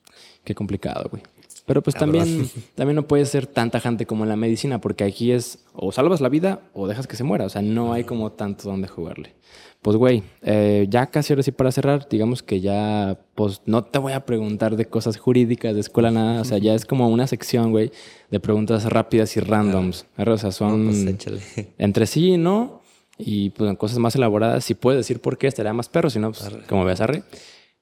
Qué 0.44 0.55
complicado, 0.55 1.09
güey. 1.11 1.22
Pero 1.67 1.83
pues 1.83 1.97
también, 1.97 2.49
también 2.75 2.97
no 2.97 3.07
puede 3.07 3.27
ser 3.27 3.47
tan 3.47 3.71
tajante 3.71 4.07
como 4.07 4.25
en 4.25 4.31
la 4.31 4.37
medicina, 4.37 4.81
porque 4.81 5.05
aquí 5.05 5.33
es 5.33 5.64
o 5.75 5.93
salvas 5.93 6.21
la 6.21 6.29
vida 6.29 6.61
o 6.73 6.87
dejas 6.87 7.07
que 7.07 7.17
se 7.17 7.25
muera. 7.25 7.45
O 7.45 7.49
sea, 7.49 7.61
no 7.61 7.93
hay 7.93 8.05
como 8.05 8.33
tanto 8.33 8.69
donde 8.69 8.89
jugarle. 8.89 9.35
Pues, 9.83 9.97
güey, 9.97 10.25
eh, 10.43 10.87
ya 10.89 11.07
casi 11.07 11.33
ahora 11.33 11.43
sí 11.45 11.53
para 11.53 11.71
cerrar, 11.71 12.09
digamos 12.09 12.43
que 12.43 12.61
ya, 12.61 13.21
pues 13.35 13.62
no 13.67 13.85
te 13.85 13.99
voy 13.99 14.14
a 14.14 14.27
preguntar 14.27 14.77
de 14.77 14.87
cosas 14.87 15.17
jurídicas, 15.17 15.75
de 15.75 15.81
escuela, 15.81 16.11
nada. 16.11 16.41
O 16.41 16.45
sea, 16.45 16.59
ya 16.59 16.75
es 16.75 16.85
como 16.85 17.09
una 17.09 17.27
sección, 17.27 17.71
güey, 17.71 17.93
de 18.31 18.41
preguntas 18.41 18.85
rápidas 18.85 19.37
y 19.37 19.41
randoms. 19.41 20.07
¿verdad? 20.17 20.35
O 20.35 20.39
sea, 20.39 20.51
son 20.51 20.87
Pues 20.87 21.05
entre 21.79 22.07
sí 22.07 22.33
y 22.33 22.37
no. 22.37 22.81
Y 23.19 23.51
pues 23.51 23.77
cosas 23.79 23.99
más 23.99 24.14
elaboradas, 24.14 24.64
si 24.64 24.75
puedes 24.75 24.99
decir 24.99 25.21
por 25.21 25.39
qué, 25.39 25.47
estaría 25.47 25.73
más 25.73 25.89
perro. 25.89 26.11
Si 26.11 26.19
no, 26.19 26.33
pues 26.33 26.51
como 26.69 26.85
veas, 26.85 27.01
arre. 27.01 27.23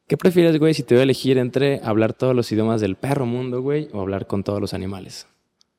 ¿Qué 0.07 0.19
prefieres, 0.19 0.59
güey, 0.59 0.75
si 0.75 0.83
te 0.83 0.95
voy 0.95 1.01
a 1.01 1.05
elegir 1.05 1.39
entre 1.39 1.81
hablar 1.83 2.13
todos 2.13 2.37
los 2.37 2.53
idiomas 2.53 2.83
del 2.83 2.95
perro 2.95 3.25
mundo, 3.25 3.63
güey, 3.63 3.89
o 3.95 4.03
hablar 4.03 4.27
con 4.27 4.45
todos 4.45 4.61
los 4.61 4.75
animales? 4.75 5.27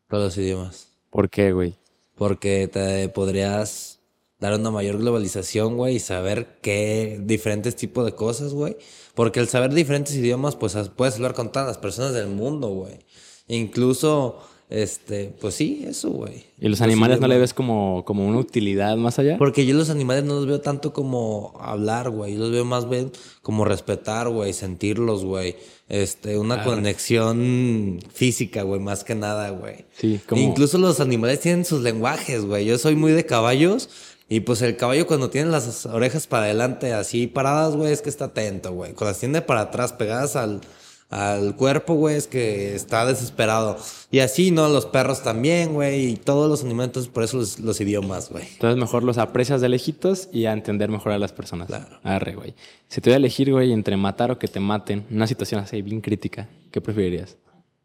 Todos 0.09 0.23
los 0.23 0.37
idiomas. 0.39 0.89
¿Por 1.11 1.29
qué, 1.29 1.51
güey? 1.51 1.75
Porque 2.15 2.67
te 2.67 3.07
podrías 3.09 3.99
dar 4.39 4.55
una 4.55 4.71
mayor 4.71 4.97
globalización, 4.97 5.77
güey, 5.77 5.97
y 5.97 5.99
saber 5.99 6.57
qué 6.63 7.21
diferentes 7.21 7.75
tipos 7.75 8.03
de 8.03 8.13
cosas, 8.13 8.51
güey. 8.51 8.77
Porque 9.13 9.39
el 9.39 9.47
saber 9.47 9.71
diferentes 9.71 10.15
idiomas, 10.15 10.55
pues 10.55 10.75
puedes 10.95 11.15
hablar 11.17 11.35
con 11.35 11.51
todas 11.51 11.67
las 11.67 11.77
personas 11.77 12.13
del 12.13 12.27
mundo, 12.27 12.69
güey. 12.69 13.05
Incluso, 13.47 14.39
este, 14.69 15.33
pues 15.39 15.53
sí, 15.55 15.85
eso, 15.87 16.09
güey. 16.09 16.45
¿Y 16.59 16.69
los 16.69 16.81
animales 16.81 17.19
no 17.19 17.27
le 17.27 17.37
ves 17.37 17.53
como, 17.53 18.03
como 18.05 18.25
una 18.27 18.39
utilidad 18.39 18.97
más 18.97 19.19
allá? 19.19 19.37
Porque 19.37 19.65
yo 19.65 19.75
los 19.75 19.89
animales 19.89 20.23
no 20.23 20.35
los 20.35 20.47
veo 20.47 20.59
tanto 20.61 20.91
como 20.93 21.53
hablar, 21.59 22.09
güey. 22.09 22.33
Yo 22.33 22.39
los 22.39 22.51
veo 22.51 22.65
más 22.65 22.89
bien 22.89 23.11
como 23.41 23.63
respetar, 23.65 24.29
güey, 24.29 24.53
sentirlos, 24.53 25.23
güey. 25.23 25.55
Este, 25.87 26.37
una 26.39 26.55
conexión 26.63 27.99
física, 28.13 28.63
güey, 28.63 28.79
más 28.79 29.03
que 29.03 29.15
nada, 29.15 29.49
güey. 29.51 29.85
Sí, 29.97 30.19
como- 30.27 30.41
Incluso 30.41 30.77
los 30.77 30.99
animales 30.99 31.39
tienen 31.41 31.65
sus 31.65 31.81
lenguajes, 31.81 32.43
güey. 32.45 32.65
Yo 32.65 32.77
soy 32.77 32.95
muy 32.95 33.11
de 33.11 33.25
caballos. 33.25 33.89
Y 34.27 34.39
pues 34.39 34.63
el 34.63 34.75
caballo 34.75 35.05
cuando 35.05 35.29
tiene 35.29 35.51
las 35.51 35.85
orejas 35.85 36.25
para 36.25 36.45
adelante 36.45 36.93
así 36.93 37.27
paradas, 37.27 37.75
güey, 37.75 37.91
es 37.93 38.01
que 38.01 38.09
está 38.09 38.25
atento, 38.25 38.73
güey. 38.73 38.93
Cuando 38.93 39.11
las 39.11 39.19
tiene 39.19 39.43
para 39.43 39.61
atrás 39.61 39.93
pegadas 39.93 40.35
al, 40.35 40.61
al 41.09 41.55
cuerpo, 41.55 41.93
güey, 41.93 42.15
es 42.15 42.27
que 42.27 42.75
está 42.75 43.05
desesperado. 43.05 43.77
Y 44.11 44.19
así, 44.19 44.51
¿no? 44.51 44.67
Los 44.69 44.85
perros 44.85 45.23
también, 45.23 45.73
güey. 45.73 46.11
Y 46.11 46.15
todos 46.15 46.49
los 46.49 46.63
animales, 46.63 46.89
entonces 46.89 47.11
por 47.11 47.23
eso 47.23 47.37
los, 47.37 47.59
los 47.59 47.79
idiomas, 47.79 48.29
güey. 48.29 48.45
Entonces 48.53 48.77
mejor 48.77 49.03
los 49.03 49.17
aprecias 49.17 49.61
de 49.61 49.69
lejitos 49.69 50.29
y 50.33 50.45
a 50.45 50.53
entender 50.53 50.89
mejor 50.89 51.11
a 51.11 51.19
las 51.19 51.31
personas. 51.31 51.67
Claro. 51.67 51.99
Arre, 52.03 52.35
güey. 52.35 52.55
Si 52.87 53.01
te 53.01 53.09
voy 53.09 53.15
a 53.15 53.17
elegir, 53.17 53.51
güey, 53.51 53.71
entre 53.71 53.97
matar 53.97 54.31
o 54.31 54.39
que 54.39 54.47
te 54.47 54.59
maten, 54.59 55.05
una 55.11 55.27
situación 55.27 55.61
así 55.61 55.81
bien 55.81 56.01
crítica, 56.01 56.49
¿qué 56.71 56.81
preferirías? 56.81 57.37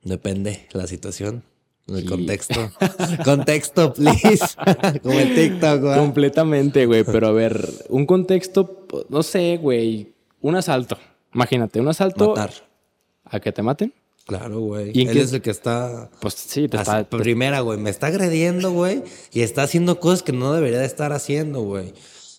Depende 0.03 0.66
la 0.73 0.87
situación, 0.87 1.43
el 1.87 2.05
contexto. 2.07 2.71
contexto, 3.25 3.93
please. 3.93 4.47
Como 5.03 5.18
el 5.18 5.35
TikTok, 5.35 5.81
güey. 5.81 5.99
Completamente, 5.99 6.87
güey. 6.87 7.05
Pero 7.05 7.29
a 7.29 7.33
ver, 7.33 7.68
un 7.89 8.07
contexto, 8.07 8.87
no 9.09 9.23
sé, 9.23 9.59
güey. 9.59 10.14
Un 10.41 10.57
asalto. 10.57 10.97
Imagínate, 11.35 11.81
un 11.81 11.89
asalto 11.89 12.31
Matar. 12.31 12.70
A 13.31 13.41
que 13.41 13.53
te 13.53 13.62
maten. 13.62 13.93
Claro, 14.26 14.61
güey. 14.61 14.91
¿Y 14.95 15.03
en 15.03 15.09
Él 15.09 15.14
qué- 15.14 15.20
es 15.22 15.33
el 15.33 15.41
que 15.43 15.51
está... 15.51 16.11
Pues 16.20 16.35
sí, 16.35 16.68
te 16.68 16.76
está. 16.76 17.05
primera, 17.09 17.61
güey. 17.61 17.78
Me 17.78 17.91
está 17.91 18.09
agrediendo, 18.09 18.70
güey. 18.70 19.03
Y 19.33 19.41
está 19.41 19.62
haciendo 19.64 19.99
cosas 19.99 20.22
que 20.22 20.33
no 20.33 20.53
debería 20.53 20.78
de 20.78 20.87
estar 20.87 21.12
haciendo, 21.12 21.62
güey. 21.62 21.93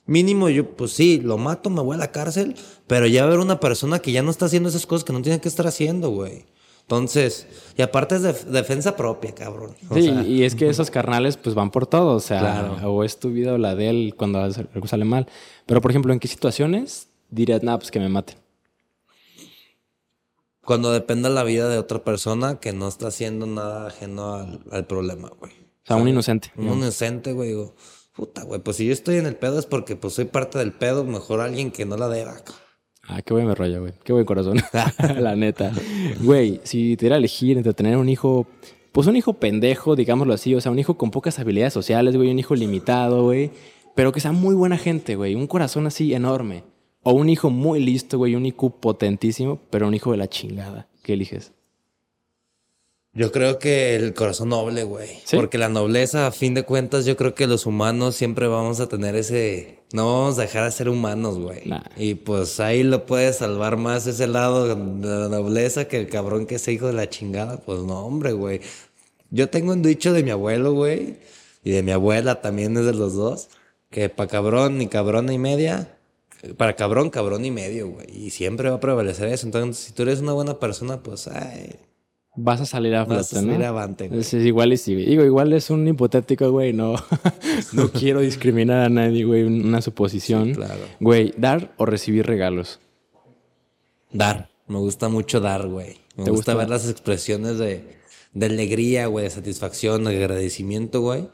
Mínimo 0.05 0.49
yo, 0.49 0.69
pues 0.75 0.91
sí, 0.91 1.19
lo 1.23 1.37
mato, 1.37 1.69
me 1.69 1.81
voy 1.81 1.95
a 1.95 1.99
la 1.99 2.11
cárcel. 2.11 2.55
Pero 2.87 3.07
ya 3.07 3.23
haber 3.23 3.39
una 3.39 3.59
persona 3.59 3.99
que 3.99 4.11
ya 4.11 4.21
no 4.23 4.31
está 4.31 4.45
haciendo 4.45 4.69
esas 4.69 4.85
cosas 4.85 5.03
que 5.03 5.11
no 5.13 5.21
tiene 5.21 5.41
que 5.41 5.49
estar 5.49 5.67
haciendo, 5.67 6.09
güey. 6.11 6.45
Entonces, 6.83 7.47
y 7.77 7.81
aparte 7.81 8.15
es 8.15 8.21
de 8.21 8.33
defensa 8.33 8.95
propia, 8.97 9.33
cabrón. 9.33 9.75
O 9.89 9.95
Sí, 9.95 10.03
sea, 10.03 10.23
y 10.23 10.43
es 10.43 10.55
que 10.55 10.69
esos 10.69 10.91
carnales 10.91 11.37
pues 11.37 11.55
van 11.55 11.71
por 11.71 11.87
todo, 11.87 12.15
o 12.15 12.19
sea, 12.19 12.39
Claro. 12.39 12.91
o 12.93 13.03
es 13.03 13.17
tu 13.19 13.29
vida 13.31 13.53
o 13.53 13.57
la 13.57 13.75
de 13.75 13.89
él 13.89 14.13
cuando 14.17 14.39
algo 14.39 14.87
sale 14.87 15.05
mal. 15.05 15.27
Pero 15.65 15.79
por 15.81 15.91
ejemplo, 15.91 16.11
¿en 16.11 16.19
qué 16.19 16.27
situaciones 16.27 17.07
dirías, 17.29 17.63
nada, 17.63 17.79
pues 17.79 17.91
que 17.91 17.99
me 17.99 18.09
maten? 18.09 18.35
Cuando 20.63 20.91
dependa 20.91 21.29
la 21.29 21.43
vida 21.43 21.69
de 21.69 21.77
otra 21.77 22.03
persona 22.03 22.59
que 22.59 22.71
no 22.73 22.87
está 22.87 23.07
haciendo 23.07 23.47
nada 23.47 23.87
ajeno 23.87 24.35
al, 24.35 24.59
al 24.71 24.85
problema, 24.85 25.29
güey. 25.39 25.51
O 25.51 25.87
sea, 25.87 25.95
un 25.95 26.07
inocente. 26.07 26.51
Un 26.55 26.77
inocente, 26.77 27.33
güey. 27.33 27.49
Digo, 27.49 27.75
puta, 28.13 28.43
güey. 28.43 28.61
Pues 28.61 28.77
si 28.77 28.85
yo 28.85 28.93
estoy 28.93 29.17
en 29.17 29.25
el 29.25 29.35
pedo 29.35 29.57
es 29.57 29.65
porque 29.65 29.95
pues 29.95 30.13
soy 30.13 30.25
parte 30.25 30.59
del 30.59 30.71
pedo. 30.71 31.03
Mejor 31.03 31.41
alguien 31.41 31.71
que 31.71 31.85
no 31.85 31.97
la 31.97 32.07
deba. 32.07 32.35
Ah, 33.07 33.21
qué 33.21 33.33
buen 33.33 33.47
me 33.47 33.55
rollo, 33.55 33.81
güey. 33.81 33.93
Qué 34.03 34.13
buen 34.13 34.25
corazón. 34.25 34.57
la 35.19 35.35
neta. 35.35 35.71
Güey, 36.21 36.61
si 36.63 36.95
te 36.95 37.05
diera 37.05 37.15
a 37.15 37.19
elegir 37.19 37.57
entre 37.57 37.73
tener 37.73 37.97
un 37.97 38.09
hijo, 38.09 38.47
pues 38.91 39.07
un 39.07 39.15
hijo 39.15 39.33
pendejo, 39.33 39.95
digámoslo 39.95 40.33
así, 40.33 40.53
o 40.55 40.61
sea, 40.61 40.71
un 40.71 40.79
hijo 40.79 40.97
con 40.97 41.11
pocas 41.11 41.39
habilidades 41.39 41.73
sociales, 41.73 42.15
güey, 42.15 42.31
un 42.31 42.39
hijo 42.39 42.55
limitado, 42.55 43.23
güey, 43.23 43.51
pero 43.95 44.11
que 44.11 44.19
sea 44.19 44.31
muy 44.31 44.55
buena 44.55 44.77
gente, 44.77 45.15
güey, 45.15 45.35
un 45.35 45.47
corazón 45.47 45.87
así 45.87 46.13
enorme. 46.13 46.63
O 47.03 47.13
un 47.13 47.29
hijo 47.29 47.49
muy 47.49 47.79
listo, 47.79 48.17
güey, 48.17 48.35
un 48.35 48.45
IQ 48.45 48.79
potentísimo, 48.79 49.59
pero 49.69 49.87
un 49.87 49.93
hijo 49.93 50.11
de 50.11 50.17
la 50.17 50.27
chingada. 50.27 50.87
¿Qué 51.03 51.13
eliges? 51.13 51.51
Yo 53.13 53.33
creo 53.33 53.59
que 53.59 53.95
el 53.95 54.13
corazón 54.13 54.49
noble, 54.49 54.85
güey. 54.85 55.09
¿Sí? 55.25 55.35
Porque 55.35 55.57
la 55.57 55.67
nobleza, 55.67 56.27
a 56.27 56.31
fin 56.31 56.53
de 56.53 56.63
cuentas, 56.63 57.05
yo 57.05 57.17
creo 57.17 57.35
que 57.35 57.45
los 57.45 57.65
humanos 57.65 58.15
siempre 58.15 58.47
vamos 58.47 58.79
a 58.79 58.87
tener 58.87 59.15
ese... 59.15 59.79
No 59.91 60.05
vamos 60.05 60.39
a 60.39 60.43
dejar 60.43 60.63
de 60.63 60.71
ser 60.71 60.87
humanos, 60.87 61.37
güey. 61.37 61.63
Nah. 61.65 61.81
Y 61.97 62.15
pues 62.15 62.61
ahí 62.61 62.83
lo 62.83 63.05
puedes 63.05 63.37
salvar 63.37 63.75
más 63.75 64.07
ese 64.07 64.27
lado 64.27 64.67
de 64.67 64.75
la 64.75 65.27
nobleza 65.27 65.89
que 65.89 65.97
el 65.97 66.07
cabrón 66.07 66.45
que 66.45 66.55
es 66.55 66.67
hijo 66.69 66.87
de 66.87 66.93
la 66.93 67.09
chingada. 67.09 67.57
Pues 67.57 67.81
no, 67.81 68.05
hombre, 68.05 68.31
güey. 68.31 68.61
Yo 69.29 69.49
tengo 69.49 69.73
un 69.73 69.81
dicho 69.81 70.13
de 70.13 70.23
mi 70.23 70.29
abuelo, 70.29 70.71
güey. 70.71 71.17
Y 71.65 71.71
de 71.71 71.83
mi 71.83 71.91
abuela 71.91 72.39
también 72.39 72.77
es 72.77 72.85
de 72.85 72.93
los 72.93 73.15
dos. 73.15 73.49
Que 73.89 74.07
para 74.07 74.29
cabrón 74.29 74.77
ni 74.77 74.87
cabrona 74.87 75.33
y 75.33 75.37
media. 75.37 75.97
Para 76.57 76.75
cabrón, 76.75 77.09
cabrón 77.09 77.45
y 77.45 77.51
medio, 77.51 77.89
güey. 77.89 78.07
Y 78.11 78.29
siempre 78.31 78.69
va 78.69 78.77
a 78.77 78.79
prevalecer 78.79 79.27
eso. 79.29 79.45
Entonces, 79.45 79.83
si 79.83 79.93
tú 79.93 80.03
eres 80.03 80.21
una 80.21 80.33
buena 80.33 80.59
persona, 80.59 81.01
pues, 81.03 81.27
ay, 81.27 81.75
vas 82.35 82.61
a 82.61 82.65
salir 82.65 82.95
a 82.95 83.05
Vas 83.05 83.19
a 83.19 83.29
flote, 83.29 83.45
¿no? 83.45 83.51
salir 83.53 83.65
avante, 83.65 84.07
güey. 84.07 84.21
Es, 84.21 84.33
es 84.33 84.45
igual 84.45 84.73
y 84.73 84.77
sí. 84.77 84.95
Digo, 84.95 85.23
igual 85.23 85.53
es 85.53 85.69
un 85.69 85.87
hipotético, 85.87 86.49
güey. 86.51 86.73
No, 86.73 86.95
no 87.73 87.91
quiero 87.91 88.21
discriminar 88.21 88.85
a 88.85 88.89
nadie, 88.89 89.23
güey. 89.23 89.43
Una 89.43 89.81
suposición. 89.81 90.49
Sí, 90.49 90.53
claro. 90.55 90.81
Güey, 90.99 91.33
dar 91.37 91.73
o 91.77 91.85
recibir 91.85 92.25
regalos. 92.25 92.79
Dar. 94.11 94.49
Me 94.67 94.77
gusta 94.79 95.09
mucho 95.09 95.39
dar, 95.41 95.67
güey. 95.67 95.97
Me 96.15 96.23
¿Te 96.25 96.31
gusta 96.31 96.53
gusta? 96.53 96.55
ver 96.55 96.69
las 96.69 96.89
expresiones 96.89 97.57
de, 97.57 97.83
de 98.33 98.45
alegría, 98.45 99.07
güey, 99.07 99.25
de 99.25 99.29
satisfacción, 99.31 100.05
de 100.05 100.17
agradecimiento, 100.17 101.01
güey. 101.01 101.27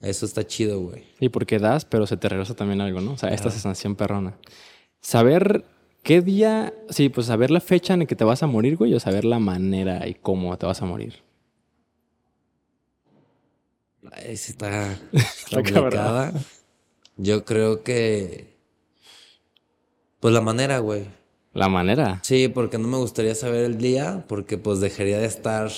Eso 0.00 0.24
está 0.24 0.46
chido, 0.46 0.80
güey. 0.80 1.04
Y 1.20 1.28
porque 1.28 1.58
das, 1.58 1.84
pero 1.84 2.06
se 2.06 2.16
te 2.16 2.28
regresa 2.28 2.54
también 2.54 2.80
algo, 2.80 3.00
¿no? 3.00 3.12
O 3.12 3.18
sea, 3.18 3.30
esta 3.30 3.50
sensación 3.50 3.96
perrona. 3.96 4.38
Saber 5.00 5.64
qué 6.02 6.22
día, 6.22 6.72
sí, 6.88 7.10
pues 7.10 7.26
saber 7.26 7.50
la 7.50 7.60
fecha 7.60 7.92
en 7.94 8.00
la 8.00 8.06
que 8.06 8.16
te 8.16 8.24
vas 8.24 8.42
a 8.42 8.46
morir, 8.46 8.76
güey, 8.76 8.94
o 8.94 9.00
saber 9.00 9.24
la 9.24 9.38
manera 9.38 10.08
y 10.08 10.14
cómo 10.14 10.56
te 10.56 10.66
vas 10.66 10.80
a 10.80 10.86
morir. 10.86 11.22
Sí 14.34 14.52
está 14.52 14.92
Está 15.12 15.62
complicada. 15.62 16.32
Yo 17.16 17.44
creo 17.44 17.82
que. 17.82 18.56
Pues 20.20 20.32
la 20.32 20.40
manera, 20.40 20.78
güey. 20.78 21.04
La 21.52 21.68
manera. 21.68 22.20
Sí, 22.22 22.48
porque 22.48 22.78
no 22.78 22.88
me 22.88 22.96
gustaría 22.96 23.34
saber 23.34 23.64
el 23.64 23.76
día, 23.76 24.24
porque 24.28 24.56
pues 24.56 24.80
dejaría 24.80 25.18
de 25.18 25.26
estar 25.26 25.70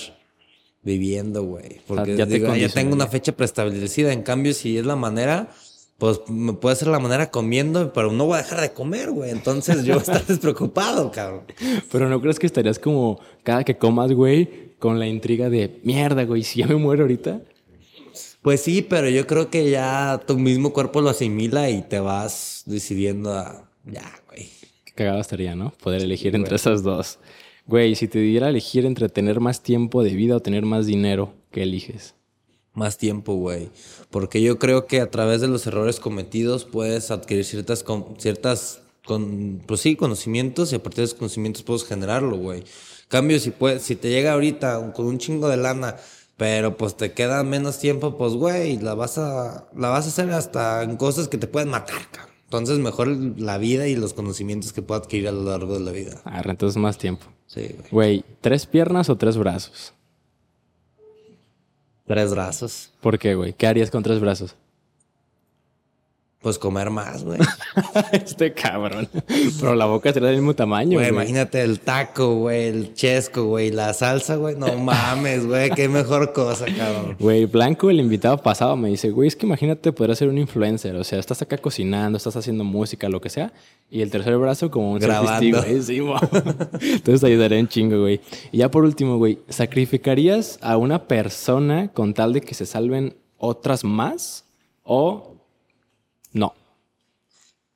viviendo, 0.83 1.43
güey. 1.43 1.79
Porque 1.87 2.15
ya 2.15 2.25
te 2.27 2.35
digo, 2.35 2.47
"Ah, 2.51 2.57
ya 2.57 2.69
tengo 2.69 2.93
una 2.93 3.07
fecha 3.07 3.31
preestablecida. 3.31 4.11
En 4.13 4.21
cambio, 4.23 4.53
si 4.53 4.77
es 4.77 4.85
la 4.85 4.95
manera, 4.95 5.49
pues 5.97 6.19
me 6.27 6.53
puede 6.53 6.75
ser 6.75 6.89
la 6.89 6.99
manera 6.99 7.31
comiendo, 7.31 7.93
pero 7.93 8.11
no 8.11 8.25
voy 8.25 8.35
a 8.35 8.41
dejar 8.43 8.61
de 8.61 8.73
comer, 8.73 9.11
güey. 9.11 9.29
Entonces 9.31 9.85
yo 9.85 9.93
voy 9.93 9.99
a 9.99 10.03
estar 10.03 10.25
despreocupado, 10.27 11.11
cabrón. 11.11 11.43
Pero 11.91 12.09
no 12.09 12.19
crees 12.21 12.39
que 12.39 12.47
estarías 12.47 12.79
como 12.79 13.19
cada 13.43 13.63
que 13.63 13.77
comas, 13.77 14.11
güey, 14.11 14.73
con 14.79 14.99
la 14.99 15.07
intriga 15.07 15.49
de 15.49 15.79
mierda, 15.83 16.23
güey, 16.25 16.43
si 16.43 16.59
ya 16.59 16.67
me 16.67 16.75
muero 16.75 17.03
ahorita. 17.03 17.41
Pues 18.41 18.59
sí, 18.59 18.81
pero 18.81 19.07
yo 19.09 19.25
creo 19.25 19.49
que 19.49 19.69
ya 19.69 20.21
tu 20.27 20.37
mismo 20.37 20.73
cuerpo 20.73 20.99
lo 20.99 21.09
asimila 21.09 21.69
y 21.69 21.81
te 21.83 21.99
vas 22.01 22.63
decidiendo 22.65 23.31
a. 23.33 23.69
Ya, 23.85 24.11
güey. 24.27 24.49
Qué 24.83 24.91
cagado 24.93 25.21
estaría, 25.21 25.55
¿no? 25.55 25.71
Poder 25.81 26.01
elegir 26.01 26.35
entre 26.35 26.57
esas 26.57 26.83
dos. 26.83 27.19
Güey, 27.65 27.95
si 27.95 28.07
te 28.07 28.19
diera 28.19 28.49
elegir 28.49 28.85
entre 28.85 29.09
tener 29.09 29.39
más 29.39 29.63
tiempo 29.63 30.03
de 30.03 30.13
vida 30.13 30.35
o 30.35 30.41
tener 30.41 30.65
más 30.65 30.85
dinero, 30.85 31.33
¿qué 31.51 31.63
eliges? 31.63 32.15
Más 32.73 32.97
tiempo, 32.97 33.35
güey. 33.35 33.69
Porque 34.09 34.41
yo 34.41 34.59
creo 34.59 34.85
que 34.85 34.99
a 34.99 35.09
través 35.09 35.41
de 35.41 35.47
los 35.47 35.65
errores 35.67 35.99
cometidos 35.99 36.65
puedes 36.65 37.09
adquirir 37.11 37.45
ciertas, 37.45 37.83
con- 37.83 38.15
ciertas 38.19 38.81
pues 39.67 39.81
sí, 39.81 39.95
conocimientos 39.95 40.71
y 40.71 40.75
a 40.75 40.83
partir 40.83 40.99
de 40.99 41.03
esos 41.05 41.17
conocimientos 41.17 41.63
puedes 41.63 41.85
generarlo, 41.85 42.37
güey. 42.37 42.63
Cambio, 43.09 43.39
si, 43.39 43.51
puedes, 43.51 43.83
si 43.83 43.95
te 43.95 44.09
llega 44.09 44.33
ahorita 44.33 44.93
con 44.93 45.05
un 45.05 45.17
chingo 45.17 45.47
de 45.49 45.57
lana, 45.57 45.97
pero 46.37 46.77
pues 46.77 46.95
te 46.97 47.11
queda 47.13 47.43
menos 47.43 47.79
tiempo, 47.79 48.17
pues, 48.17 48.33
güey, 48.33 48.77
la 48.79 48.93
vas 48.95 49.17
a, 49.17 49.67
la 49.75 49.89
vas 49.89 50.05
a 50.05 50.07
hacer 50.09 50.31
hasta 50.31 50.83
en 50.83 50.95
cosas 50.97 51.27
que 51.27 51.37
te 51.37 51.47
pueden 51.47 51.69
matar, 51.69 52.09
cabrón. 52.11 52.32
Entonces, 52.57 52.79
mejor 52.79 53.07
la 53.39 53.57
vida 53.57 53.87
y 53.87 53.95
los 53.95 54.13
conocimientos 54.13 54.73
que 54.73 54.81
pueda 54.81 54.99
adquirir 54.99 55.27
a 55.27 55.31
lo 55.31 55.43
largo 55.43 55.73
de 55.73 55.79
la 55.79 55.91
vida. 55.91 56.21
Ah, 56.23 56.43
entonces 56.45 56.79
más 56.79 56.97
tiempo. 56.97 57.25
Sí, 57.47 57.61
güey. 57.61 57.89
Güey, 57.91 58.25
¿tres 58.41 58.67
piernas 58.67 59.09
o 59.09 59.17
tres 59.17 59.37
brazos? 59.37 59.93
Tres 62.05 62.31
brazos. 62.31 62.91
¿Por 63.01 63.17
qué, 63.17 63.33
güey? 63.33 63.53
¿Qué 63.53 63.65
harías 63.65 63.89
con 63.89 64.03
tres 64.03 64.19
brazos? 64.19 64.55
Pues 66.43 66.59
comer 66.59 66.89
más, 66.89 67.23
güey. 67.23 67.39
este 68.11 68.51
cabrón. 68.53 69.07
Pero 69.61 69.75
la 69.75 69.85
boca 69.85 70.11
será 70.11 70.27
del 70.27 70.35
mismo 70.35 70.53
tamaño, 70.53 70.99
Güey, 70.99 71.07
imagínate 71.07 71.61
el 71.61 71.79
taco, 71.79 72.35
güey, 72.35 72.67
el 72.67 72.93
chesco, 72.93 73.45
güey, 73.45 73.71
la 73.71 73.93
salsa, 73.93 74.35
güey. 74.35 74.57
No 74.57 74.77
mames, 74.77 75.47
güey, 75.47 75.71
qué 75.71 75.87
mejor 75.87 76.33
cosa, 76.33 76.65
cabrón. 76.65 77.15
Güey, 77.17 77.45
Blanco, 77.45 77.89
el 77.89 78.01
invitado 78.01 78.37
pasado, 78.37 78.75
me 78.75 78.89
dice, 78.89 79.09
güey, 79.09 79.29
es 79.29 79.37
que 79.37 79.45
imagínate 79.45 79.93
poder 79.93 80.13
ser 80.17 80.27
un 80.27 80.37
influencer. 80.37 80.93
O 80.97 81.05
sea, 81.05 81.17
estás 81.17 81.41
acá 81.41 81.57
cocinando, 81.57 82.17
estás 82.17 82.35
haciendo 82.35 82.65
música, 82.65 83.07
lo 83.07 83.21
que 83.21 83.29
sea. 83.29 83.53
Y 83.89 84.01
el 84.01 84.11
tercer 84.11 84.37
brazo 84.37 84.69
como 84.69 84.91
un 84.91 84.99
Grabando. 84.99 85.61
güey. 85.63 85.81
Sí. 85.81 85.99
Entonces 86.81 87.23
ayudaría 87.23 87.57
un 87.57 87.69
chingo, 87.69 88.01
güey. 88.01 88.19
Y 88.51 88.57
ya 88.57 88.69
por 88.69 88.83
último, 88.83 89.17
güey, 89.17 89.39
¿sacrificarías 89.47 90.59
a 90.61 90.75
una 90.75 91.07
persona 91.07 91.87
con 91.93 92.13
tal 92.13 92.33
de 92.33 92.41
que 92.41 92.53
se 92.53 92.65
salven 92.65 93.15
otras 93.37 93.85
más? 93.85 94.43
¿O 94.83 95.32
no? 96.33 96.53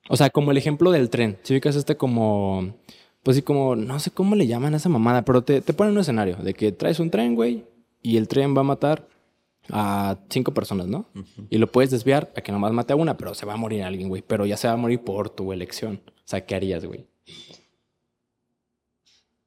O 0.09 0.17
sea, 0.17 0.29
como 0.29 0.51
el 0.51 0.57
ejemplo 0.57 0.91
del 0.91 1.09
tren. 1.09 1.37
Si 1.43 1.53
ubicas 1.53 1.75
este 1.75 1.97
como... 1.97 2.75
Pues 3.23 3.37
sí, 3.37 3.43
como... 3.43 3.75
No 3.75 3.99
sé 3.99 4.11
cómo 4.11 4.35
le 4.35 4.47
llaman 4.47 4.73
a 4.73 4.77
esa 4.77 4.89
mamada, 4.89 5.23
pero 5.23 5.43
te, 5.43 5.61
te 5.61 5.73
ponen 5.73 5.93
un 5.93 5.99
escenario 5.99 6.37
de 6.37 6.53
que 6.53 6.71
traes 6.71 6.99
un 6.99 7.09
tren, 7.09 7.35
güey, 7.35 7.65
y 8.01 8.17
el 8.17 8.27
tren 8.27 8.55
va 8.55 8.61
a 8.61 8.63
matar 8.63 9.07
a 9.69 10.17
cinco 10.29 10.53
personas, 10.53 10.87
¿no? 10.87 11.07
Y 11.49 11.57
lo 11.57 11.71
puedes 11.71 11.91
desviar 11.91 12.31
a 12.35 12.41
que 12.41 12.51
nomás 12.51 12.71
mate 12.71 12.93
a 12.93 12.95
una, 12.95 13.17
pero 13.17 13.33
se 13.33 13.45
va 13.45 13.53
a 13.53 13.57
morir 13.57 13.83
alguien, 13.83 14.09
güey. 14.09 14.23
Pero 14.25 14.45
ya 14.45 14.57
se 14.57 14.67
va 14.67 14.73
a 14.73 14.77
morir 14.77 15.01
por 15.01 15.29
tu 15.29 15.51
elección. 15.51 16.01
O 16.05 16.21
sea, 16.23 16.45
¿qué 16.45 16.55
harías, 16.55 16.85
güey? 16.85 17.05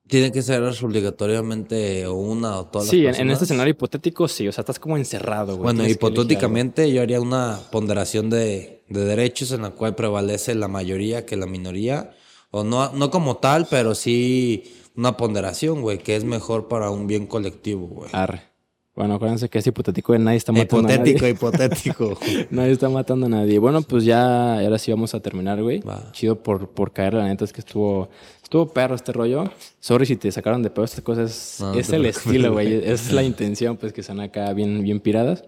Tiene 0.06 0.32
que 0.32 0.42
ser 0.42 0.62
obligatoriamente 0.62 2.08
una 2.08 2.58
o 2.58 2.66
todas 2.66 2.88
Sí, 2.88 3.02
las 3.02 3.18
en 3.20 3.30
este 3.30 3.44
escenario 3.44 3.70
hipotético, 3.70 4.26
sí. 4.26 4.48
O 4.48 4.52
sea, 4.52 4.62
estás 4.62 4.80
como 4.80 4.96
encerrado, 4.96 5.52
güey. 5.52 5.62
Bueno, 5.62 5.78
Tienes 5.80 5.96
hipotéticamente 5.96 6.92
yo 6.92 7.00
haría 7.00 7.20
una 7.20 7.60
ponderación 7.70 8.28
de, 8.28 8.79
de 8.90 9.04
derechos 9.04 9.52
en 9.52 9.62
la 9.62 9.70
cual 9.70 9.94
prevalece 9.94 10.54
la 10.54 10.68
mayoría 10.68 11.24
que 11.24 11.36
la 11.36 11.46
minoría. 11.46 12.10
O 12.50 12.64
no, 12.64 12.92
no 12.92 13.10
como 13.10 13.36
tal, 13.38 13.66
pero 13.70 13.94
sí 13.94 14.64
una 14.96 15.16
ponderación, 15.16 15.80
güey, 15.82 15.98
que 15.98 16.16
es 16.16 16.24
mejor 16.24 16.68
para 16.68 16.90
un 16.90 17.06
bien 17.06 17.26
colectivo, 17.26 17.86
güey. 17.86 18.10
Arre. 18.12 18.42
Bueno, 18.96 19.14
acuérdense 19.14 19.48
que 19.48 19.60
es 19.60 19.66
hipotético 19.66 20.18
nadie 20.18 20.36
está 20.36 20.52
matando 20.52 20.88
a 20.88 20.92
Hipotético, 20.92 21.20
nadie. 21.20 21.30
hipotético. 21.30 22.18
Nadie 22.50 22.72
está 22.72 22.88
matando 22.90 23.26
a 23.26 23.28
nadie. 23.28 23.58
Bueno, 23.60 23.80
pues 23.82 24.04
ya, 24.04 24.58
ahora 24.58 24.78
sí 24.78 24.90
vamos 24.90 25.14
a 25.14 25.20
terminar, 25.20 25.62
güey. 25.62 25.80
Va. 25.80 26.10
Chido 26.12 26.42
por, 26.42 26.68
por 26.70 26.92
caer, 26.92 27.14
la 27.14 27.24
neta 27.24 27.44
es 27.44 27.52
que 27.52 27.60
estuvo, 27.60 28.10
estuvo 28.42 28.66
perro 28.68 28.96
este 28.96 29.12
rollo. 29.12 29.44
Sorry 29.78 30.04
si 30.04 30.16
te 30.16 30.30
sacaron 30.32 30.62
de 30.62 30.70
pedo 30.70 30.84
estas 30.84 31.02
cosas. 31.02 31.58
No, 31.60 31.72
es 31.74 31.88
el 31.90 32.04
estilo, 32.04 32.52
güey. 32.52 32.74
Es 32.84 33.12
la 33.12 33.22
intención, 33.22 33.76
pues, 33.76 33.92
que 33.92 34.02
son 34.02 34.20
acá 34.20 34.52
bien, 34.52 34.82
bien 34.82 34.98
piradas. 35.00 35.44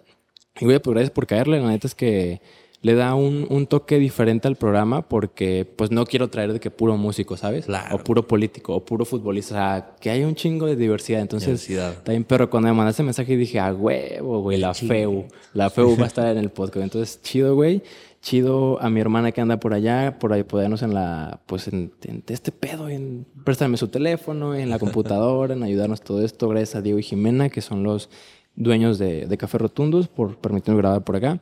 Y, 0.61 0.65
güey, 0.65 0.79
pues 0.79 0.95
gracias 0.95 1.11
por 1.11 1.27
caerle. 1.27 1.61
La 1.61 1.69
neta 1.69 1.89
es 1.89 1.95
que 1.97 2.41
le 2.83 2.95
da 2.95 3.15
un, 3.15 3.47
un 3.49 3.67
toque 3.69 4.01
diferente 4.01 4.49
al 4.49 4.57
programa 4.57 5.09
porque, 5.09 5.65
pues, 5.77 5.93
no 5.93 6.05
quiero 6.05 6.29
traer 6.29 6.53
de 6.53 6.59
que 6.59 6.71
puro 6.73 6.97
músico, 6.97 7.37
¿sabes? 7.37 7.67
Claro. 7.67 7.95
O 7.95 7.99
puro 8.01 8.27
político, 8.27 8.75
o 8.75 8.85
puro 8.85 9.05
futbolista. 9.05 9.55
O 9.55 9.59
sea, 9.59 9.97
que 10.01 10.11
hay 10.11 10.25
un 10.25 10.35
chingo 10.35 10.67
de 10.67 10.75
diversidad. 10.75 11.21
Entonces, 11.21 11.67
Diversidad. 11.67 12.03
Bien, 12.05 12.25
pero 12.25 12.51
cuando 12.51 12.69
me 12.69 12.75
mandaste 12.75 13.05
mensaje 13.05 13.37
dije, 13.37 13.61
a 13.61 13.73
huevo, 13.73 14.43
güey, 14.43 14.59
la 14.59 14.75
FEU. 14.75 15.27
La 15.55 15.71
FEU 15.71 15.97
va 15.97 16.05
a 16.05 16.07
estar 16.09 16.27
en 16.27 16.39
el 16.39 16.51
podcast. 16.51 16.83
Entonces, 16.83 17.23
chido, 17.23 17.55
güey. 17.55 17.83
Chido 18.21 18.81
a 18.81 18.91
mi 18.91 19.01
hermana 19.01 19.33
que 19.33 19.41
anda 19.41 19.59
por 19.59 19.75
allá, 19.75 20.19
por 20.21 20.33
ahí 20.33 20.45
podernos 20.45 20.83
en 20.83 20.95
la, 20.95 21.41
pues 21.47 21.67
en, 21.67 21.93
en 22.05 22.23
este 22.29 22.53
pedo, 22.53 22.89
en 22.89 23.27
prestarme 23.45 23.77
su 23.77 23.89
teléfono, 23.89 24.55
en 24.55 24.71
la 24.71 24.79
computadora, 24.79 25.55
en 25.55 25.63
ayudarnos 25.65 26.03
todo 26.03 26.25
esto. 26.25 26.49
Gracias 26.49 26.77
a 26.77 26.83
Diego 26.83 27.01
y 27.01 27.03
Jimena, 27.03 27.49
que 27.49 27.61
son 27.61 27.83
los 27.83 28.11
dueños 28.55 28.99
de, 28.99 29.27
de 29.27 29.37
Café 29.37 29.59
Rotundos, 29.59 30.09
por 30.09 30.37
permitirnos 30.37 30.79
grabar 30.81 31.03
por 31.03 31.17
acá. 31.17 31.41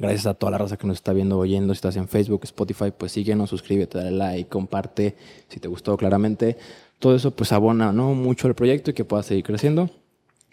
Gracias 0.00 0.26
a 0.26 0.32
toda 0.32 0.52
la 0.52 0.58
raza 0.58 0.78
que 0.78 0.86
nos 0.86 0.96
está 0.96 1.12
viendo, 1.12 1.38
oyendo. 1.38 1.74
Si 1.74 1.78
estás 1.78 1.96
en 1.96 2.08
Facebook, 2.08 2.40
Spotify, 2.44 2.90
pues 2.96 3.12
síguenos, 3.12 3.50
suscríbete, 3.50 3.98
dale 3.98 4.12
like, 4.12 4.48
comparte 4.48 5.14
si 5.48 5.60
te 5.60 5.68
gustó 5.68 5.94
claramente. 5.98 6.56
Todo 6.98 7.14
eso 7.14 7.32
pues 7.32 7.52
abona 7.52 7.92
¿no? 7.92 8.14
mucho 8.14 8.48
el 8.48 8.54
proyecto 8.54 8.92
y 8.92 8.94
que 8.94 9.04
pueda 9.04 9.22
seguir 9.22 9.44
creciendo. 9.44 9.90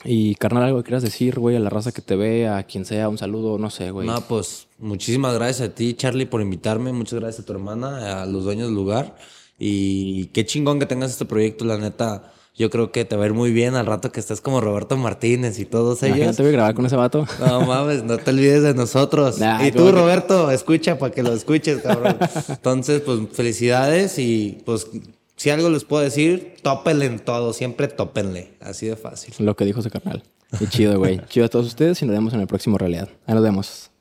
Y 0.03 0.35
carnal, 0.35 0.63
algo 0.63 0.79
que 0.79 0.83
quieras 0.83 1.01
decir, 1.01 1.39
güey, 1.39 1.55
a 1.55 1.59
la 1.59 1.69
raza 1.69 1.93
que 1.93 2.01
te 2.01 2.17
ve, 2.17 2.49
a 2.49 2.63
quien 2.63 2.83
sea, 2.83 3.07
un 3.07 3.17
saludo, 3.17 3.57
no 3.57 3.69
sé, 3.69 3.89
güey. 3.91 4.05
No, 4.05 4.19
pues 4.19 4.67
muchísimas 4.79 5.33
gracias 5.33 5.69
a 5.69 5.73
ti, 5.73 5.93
Charlie, 5.93 6.25
por 6.25 6.41
invitarme. 6.41 6.91
Muchas 6.91 7.19
gracias 7.19 7.43
a 7.43 7.45
tu 7.45 7.53
hermana, 7.53 8.23
a 8.23 8.25
los 8.25 8.43
dueños 8.43 8.67
del 8.67 8.75
lugar. 8.75 9.15
Y 9.57 10.25
qué 10.27 10.45
chingón 10.45 10.77
que 10.77 10.85
tengas 10.85 11.11
este 11.11 11.25
proyecto, 11.25 11.63
la 11.63 11.77
neta. 11.77 12.33
Yo 12.57 12.71
creo 12.71 12.91
que 12.91 13.05
te 13.05 13.15
va 13.15 13.23
a 13.23 13.27
ir 13.27 13.33
muy 13.33 13.51
bien 13.51 13.75
al 13.75 13.85
rato 13.85 14.11
que 14.11 14.19
estés 14.19 14.41
como 14.41 14.59
Roberto 14.61 14.97
Martínez 14.97 15.59
y 15.59 15.65
todos 15.65 16.01
ellos. 16.01 16.17
Imagínate, 16.17 16.41
güey, 16.41 16.53
grabar 16.53 16.73
con 16.73 16.85
ese 16.87 16.95
vato. 16.95 17.27
No 17.39 17.61
mames, 17.61 18.03
no 18.03 18.17
te 18.17 18.31
olvides 18.31 18.63
de 18.63 18.73
nosotros. 18.73 19.37
Nah, 19.37 19.63
y 19.67 19.71
tú, 19.71 19.85
que- 19.85 19.91
Roberto, 19.91 20.49
escucha 20.49 20.97
para 20.97 21.13
que 21.13 21.21
lo 21.21 21.33
escuches, 21.33 21.81
cabrón. 21.83 22.17
Entonces, 22.49 23.01
pues 23.01 23.19
felicidades 23.31 24.17
y 24.17 24.57
pues 24.65 24.87
si 25.35 25.51
algo 25.51 25.69
les 25.69 25.83
puedo 25.83 26.01
decir, 26.03 26.55
tópenle 26.63 27.05
en 27.05 27.19
todo, 27.19 27.53
siempre 27.53 27.87
tópenle. 27.87 28.53
Así 28.59 28.87
de 28.87 28.95
fácil. 28.95 29.35
Lo 29.37 29.55
que 29.55 29.63
dijo 29.65 29.79
ese 29.81 29.91
carnal. 29.91 30.23
Y 30.59 30.65
chido, 30.65 30.97
güey. 30.97 31.21
chido 31.29 31.45
a 31.45 31.49
todos 31.49 31.67
ustedes 31.67 32.01
y 32.01 32.05
nos 32.07 32.15
vemos 32.15 32.33
en 32.33 32.39
el 32.39 32.47
próximo 32.47 32.77
realidad. 32.79 33.07
Ahí 33.27 33.35
nos 33.35 33.43
vemos. 33.43 33.91